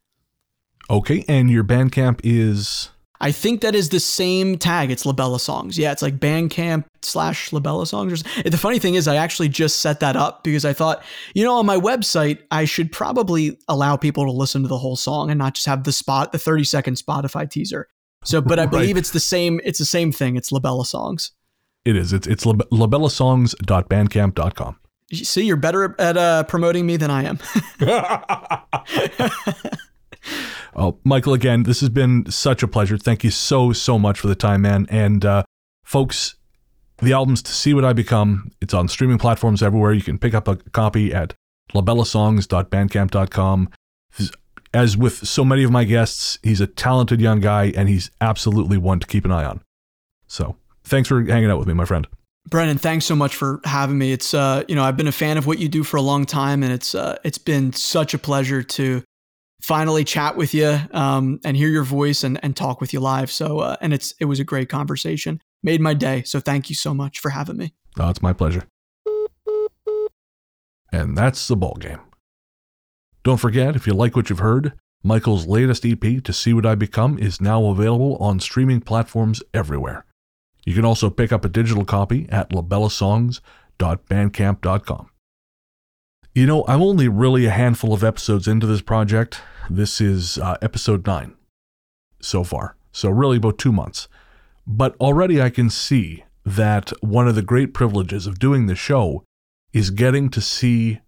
Okay, 0.90 1.24
and 1.28 1.50
your 1.50 1.64
Bandcamp 1.64 2.20
is 2.24 2.90
I 3.22 3.32
think 3.32 3.62
that 3.62 3.76
is 3.76 3.90
the 3.90 4.00
same 4.00 4.58
tag. 4.58 4.92
It's 4.92 5.04
Labella 5.04 5.40
Songs. 5.40 5.78
Yeah, 5.78 5.92
it's 5.92 6.02
like 6.02 6.20
Bandcamp 6.20 6.86
slash 7.02 7.52
Labella 7.52 7.86
Songs. 7.86 8.24
The 8.46 8.58
funny 8.58 8.80
thing 8.80 8.96
is, 8.96 9.08
I 9.08 9.18
actually 9.18 9.50
just 9.50 9.82
set 9.82 10.00
that 10.00 10.16
up 10.16 10.44
because 10.44 10.64
I 10.64 10.72
thought, 10.72 11.04
you 11.34 11.44
know, 11.44 11.56
on 11.56 11.66
my 11.66 11.76
website, 11.76 12.40
I 12.50 12.64
should 12.64 12.92
probably 12.92 13.60
allow 13.68 13.98
people 13.98 14.24
to 14.26 14.32
listen 14.32 14.62
to 14.62 14.70
the 14.70 14.78
whole 14.78 14.96
song 14.96 15.30
and 15.30 15.38
not 15.38 15.56
just 15.56 15.68
have 15.68 15.84
the 15.84 15.92
spot, 15.92 16.32
the 16.32 16.40
30 16.40 16.64
second 16.64 16.96
Spotify 16.96 17.50
teaser. 17.50 17.90
So, 18.24 18.42
but 18.42 18.60
I 18.60 18.64
right. 18.64 18.72
believe 18.72 18.98
it's 18.98 19.12
the 19.12 19.20
same. 19.20 19.62
It's 19.64 19.78
the 19.80 19.86
same 19.86 20.12
thing. 20.12 20.36
It's 20.36 20.52
Labella 20.52 20.86
Songs. 20.86 21.32
It 21.86 21.96
is. 21.96 22.12
It's 22.14 22.28
it's 22.28 22.44
labellasongs.bandcamp.com. 22.46 24.76
See, 25.12 25.44
you're 25.44 25.58
better 25.58 25.96
at 26.00 26.18
uh, 26.18 26.44
promoting 26.44 26.86
me 26.86 26.98
than 26.98 27.10
I 27.10 27.24
am. 27.24 27.40
Oh, 30.76 31.00
Michael, 31.04 31.34
again, 31.34 31.64
this 31.64 31.80
has 31.82 31.90
been 31.90 32.30
such 32.32 32.62
a 32.64 32.68
pleasure. 32.68 32.98
Thank 32.98 33.26
you 33.26 33.32
so, 33.32 33.74
so 33.74 34.00
much 34.00 34.18
for 34.20 34.28
the 34.28 34.36
time, 34.36 34.62
man. 34.62 34.86
And 34.90 35.26
uh, 35.26 35.44
folks, 35.84 36.36
the 37.00 37.12
album's 37.12 37.42
To 37.44 37.52
See 37.52 37.74
What 37.74 37.84
I 37.84 37.92
Become. 37.92 38.52
It's 38.62 38.74
on 38.74 38.88
streaming 38.88 39.18
platforms 39.18 39.62
everywhere. 39.62 39.92
You 39.94 40.02
can 40.02 40.18
pick 40.18 40.34
up 40.34 40.48
a 40.48 40.56
copy 40.56 41.14
at 41.14 41.34
labellasongs.bandcamp.com. 41.74 43.70
As 44.74 44.96
with 44.96 45.28
so 45.28 45.44
many 45.44 45.64
of 45.64 45.72
my 45.72 45.84
guests, 45.84 46.38
he's 46.44 46.62
a 46.62 46.68
talented 46.68 47.20
young 47.20 47.40
guy 47.40 47.74
and 47.76 47.90
he's 47.90 48.12
absolutely 48.22 48.78
one 48.78 49.00
to 49.00 49.08
keep 49.08 49.26
an 49.26 49.32
eye 49.32 49.46
on. 49.46 49.62
So 50.28 50.58
thanks 50.84 51.10
for 51.10 51.24
hanging 51.24 51.50
out 51.50 51.58
with 51.58 51.68
me, 51.68 51.74
my 51.74 51.86
friend. 51.86 52.08
Brennan, 52.48 52.78
thanks 52.78 53.06
so 53.06 53.16
much 53.16 53.36
for 53.36 53.62
having 53.64 53.98
me. 53.98 54.12
It's 54.12 54.34
uh, 54.34 54.64
you 54.68 54.76
know, 54.76 54.84
I've 54.84 54.98
been 54.98 55.08
a 55.08 55.12
fan 55.12 55.38
of 55.38 55.46
what 55.46 55.60
you 55.60 55.70
do 55.70 55.84
for 55.84 55.98
a 55.98 56.02
long 56.02 56.26
time, 56.26 56.64
and 56.64 56.72
it's 56.72 56.96
uh, 56.96 57.18
it's 57.24 57.38
been 57.38 57.74
such 57.74 58.14
a 58.14 58.18
pleasure 58.18 58.64
to 58.64 59.04
finally 59.62 60.04
chat 60.04 60.36
with 60.36 60.54
you 60.54 60.80
um, 60.92 61.40
and 61.44 61.56
hear 61.56 61.70
your 61.70 61.84
voice 61.84 62.24
and, 62.24 62.40
and 62.44 62.56
talk 62.56 62.82
with 62.82 62.94
you 62.94 63.00
live. 63.00 63.30
So, 63.30 63.60
uh, 63.60 63.76
and 63.82 63.94
it's 63.94 64.14
it 64.20 64.26
was 64.26 64.40
a 64.40 64.44
great 64.44 64.70
conversation. 64.70 65.42
Made 65.62 65.82
my 65.82 65.94
day. 65.94 66.24
So, 66.24 66.40
thank 66.40 66.70
you 66.70 66.76
so 66.76 66.94
much 66.94 67.20
for 67.20 67.30
having 67.30 67.58
me. 67.58 67.74
Oh, 68.00 68.10
it's 68.10 68.22
my 68.22 68.34
pleasure. 68.34 68.64
And 70.92 71.16
that's 71.16 71.48
the 71.48 71.56
ball 71.56 71.78
game. 71.80 72.00
Don't 73.30 73.38
forget, 73.38 73.76
if 73.76 73.86
you 73.86 73.94
like 73.94 74.16
what 74.16 74.32
you've 74.32 74.40
heard, 74.40 74.74
Michael's 75.04 75.46
latest 75.46 75.86
EP, 75.86 76.24
To 76.24 76.34
See 76.34 76.52
What 76.52 76.66
I 76.66 76.74
Become, 76.74 77.20
is 77.20 77.40
now 77.40 77.66
available 77.66 78.16
on 78.16 78.40
streaming 78.40 78.82
platforms 78.82 79.44
everywhere. 79.54 80.04
You 80.66 80.74
can 80.74 80.84
also 80.84 81.12
pick 81.12 81.32
up 81.32 81.46
a 81.46 81.48
digital 81.48 81.86
copy 81.86 82.28
at 82.30 82.50
labellasongs.bandcamp.com. 82.50 85.10
You 86.34 86.48
know, 86.48 86.66
I'm 86.68 86.82
only 86.82 87.08
really 87.08 87.46
a 87.46 87.52
handful 87.52 87.94
of 87.94 88.04
episodes 88.04 88.48
into 88.48 88.66
this 88.66 88.82
project. 88.82 89.44
This 89.70 90.02
is 90.02 90.40
uh, 90.40 90.58
episode 90.64 91.06
nine 91.06 91.36
so 92.20 92.44
far. 92.44 92.78
So, 92.92 93.12
really, 93.12 93.38
about 93.38 93.60
two 93.60 93.72
months. 93.72 94.08
But 94.66 94.96
already 95.00 95.40
I 95.40 95.52
can 95.52 95.70
see 95.70 96.24
that 96.48 96.92
one 97.02 97.28
of 97.28 97.36
the 97.36 97.44
great 97.44 97.76
privileges 97.76 98.26
of 98.26 98.40
doing 98.40 98.66
the 98.66 98.74
show 98.74 99.24
is 99.72 99.92
getting 99.92 100.32
to 100.32 100.42
see 100.42 101.02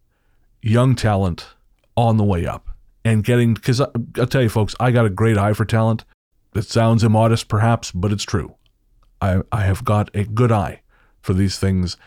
young 0.61 0.93
talent 0.93 1.55
on 1.95 2.17
the 2.17 2.23
way 2.23 2.45
up 2.45 2.69
and 3.03 3.23
getting, 3.23 3.53
because 3.53 3.81
I'll 3.81 4.27
tell 4.27 4.41
you, 4.41 4.49
folks, 4.49 4.75
I 4.79 4.91
got 4.91 5.05
a 5.05 5.09
great 5.09 5.37
eye 5.37 5.53
for 5.53 5.65
talent. 5.65 6.05
It 6.53 6.65
sounds 6.65 7.03
immodest, 7.03 7.47
perhaps, 7.47 7.91
but 7.91 8.11
it's 8.11 8.23
true. 8.23 8.55
I, 9.21 9.41
I 9.51 9.61
have 9.61 9.85
got 9.85 10.09
a 10.13 10.23
good 10.23 10.51
eye 10.51 10.81
for 11.21 11.33
these 11.33 11.57
things. 11.57 11.97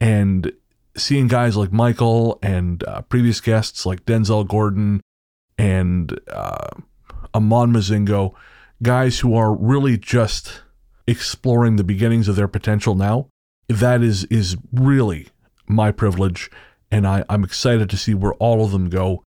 And 0.00 0.52
seeing 0.96 1.28
guys 1.28 1.56
like 1.56 1.72
Michael 1.72 2.38
and 2.42 2.82
uh, 2.84 3.02
previous 3.02 3.40
guests 3.40 3.86
like 3.86 4.04
Denzel 4.04 4.46
Gordon 4.46 5.00
and 5.56 6.18
uh, 6.28 6.68
Amon 7.34 7.72
Mazingo, 7.72 8.34
guys 8.82 9.20
who 9.20 9.34
are 9.34 9.54
really 9.54 9.96
just 9.96 10.62
exploring 11.06 11.76
the 11.76 11.84
beginnings 11.84 12.28
of 12.28 12.36
their 12.36 12.48
potential 12.48 12.94
now, 12.94 13.28
that 13.68 14.02
is 14.02 14.24
is 14.24 14.56
really 14.72 15.28
my 15.66 15.90
privilege, 15.90 16.50
and 16.90 17.06
I, 17.06 17.24
I'm 17.28 17.44
excited 17.44 17.88
to 17.90 17.96
see 17.96 18.14
where 18.14 18.34
all 18.34 18.64
of 18.64 18.72
them 18.72 18.90
go. 18.90 19.22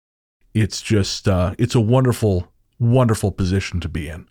It's 0.54 0.82
just 0.82 1.28
uh, 1.28 1.56
it's 1.58 1.76
a 1.76 1.82
wonderful, 1.82 2.52
wonderful 2.80 3.32
position 3.32 3.80
to 3.82 3.90
be 3.90 4.10
in, 4.10 4.28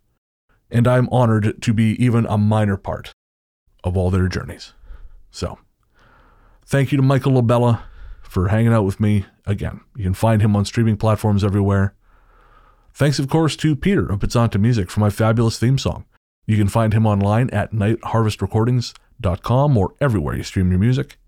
and 0.71 0.87
I'm 0.87 1.09
honored 1.11 1.62
to 1.62 1.73
be 1.73 2.03
even 2.03 2.27
a 2.27 2.39
minor 2.39 2.77
part 2.77 3.12
of 3.85 3.97
all 3.97 4.11
their 4.11 4.29
journeys. 4.29 4.73
So. 5.31 5.59
Thank 6.69 6.91
you 6.91 6.97
to 6.97 7.03
Michael 7.03 7.41
Labella 7.41 7.83
for 8.23 8.49
hanging 8.49 8.73
out 8.73 8.85
with 8.85 8.99
me 8.99 9.25
again. 9.47 9.83
You 9.97 10.03
can 10.03 10.14
find 10.14 10.43
him 10.43 10.57
on 10.57 10.64
streaming 10.64 10.97
platforms 10.97 11.45
everywhere. 11.45 11.95
Thanks, 12.93 13.21
of 13.21 13.29
course, 13.29 13.55
to 13.57 13.77
Peter 13.77 14.11
of 14.11 14.19
Pizzanta 14.19 14.61
Music 14.61 14.91
for 14.91 14.99
my 14.99 15.11
fabulous 15.11 15.61
theme 15.61 15.79
song. 15.79 16.07
You 16.45 16.57
can 16.57 16.69
find 16.69 16.93
him 16.93 17.07
online 17.07 17.51
at 17.51 17.73
nightharvestrecordings.com 17.73 19.79
or 19.79 19.95
everywhere 20.01 20.37
you 20.37 20.43
stream 20.43 20.71
your 20.71 20.81
music. 20.81 21.19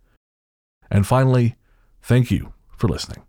And 0.90 1.06
finally, 1.06 1.54
thank 2.02 2.32
you 2.32 2.52
for 2.76 2.88
listening. 2.88 3.27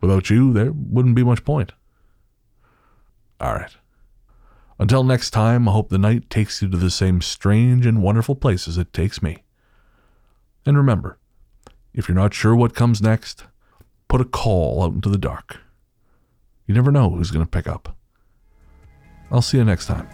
Without 0.00 0.30
you, 0.30 0.52
there 0.52 0.72
wouldn't 0.72 1.14
be 1.14 1.24
much 1.24 1.44
point. 1.44 1.72
All 3.40 3.54
right. 3.54 3.74
Until 4.78 5.04
next 5.04 5.30
time, 5.30 5.68
I 5.68 5.72
hope 5.72 5.90
the 5.90 5.98
night 5.98 6.30
takes 6.30 6.62
you 6.62 6.68
to 6.70 6.76
the 6.76 6.90
same 6.90 7.20
strange 7.20 7.84
and 7.84 8.02
wonderful 8.02 8.34
places 8.34 8.78
it 8.78 8.92
takes 8.92 9.22
me. 9.22 9.44
And 10.64 10.76
remember, 10.76 11.18
if 11.92 12.08
you're 12.08 12.14
not 12.14 12.34
sure 12.34 12.54
what 12.54 12.74
comes 12.74 13.02
next, 13.02 13.44
put 14.08 14.20
a 14.20 14.24
call 14.24 14.82
out 14.82 14.94
into 14.94 15.08
the 15.08 15.18
dark. 15.18 15.58
You 16.66 16.74
never 16.74 16.90
know 16.90 17.10
who's 17.10 17.30
going 17.30 17.44
to 17.44 17.50
pick 17.50 17.66
up. 17.66 17.96
I'll 19.30 19.42
see 19.42 19.58
you 19.58 19.64
next 19.64 19.86
time. 19.86 20.08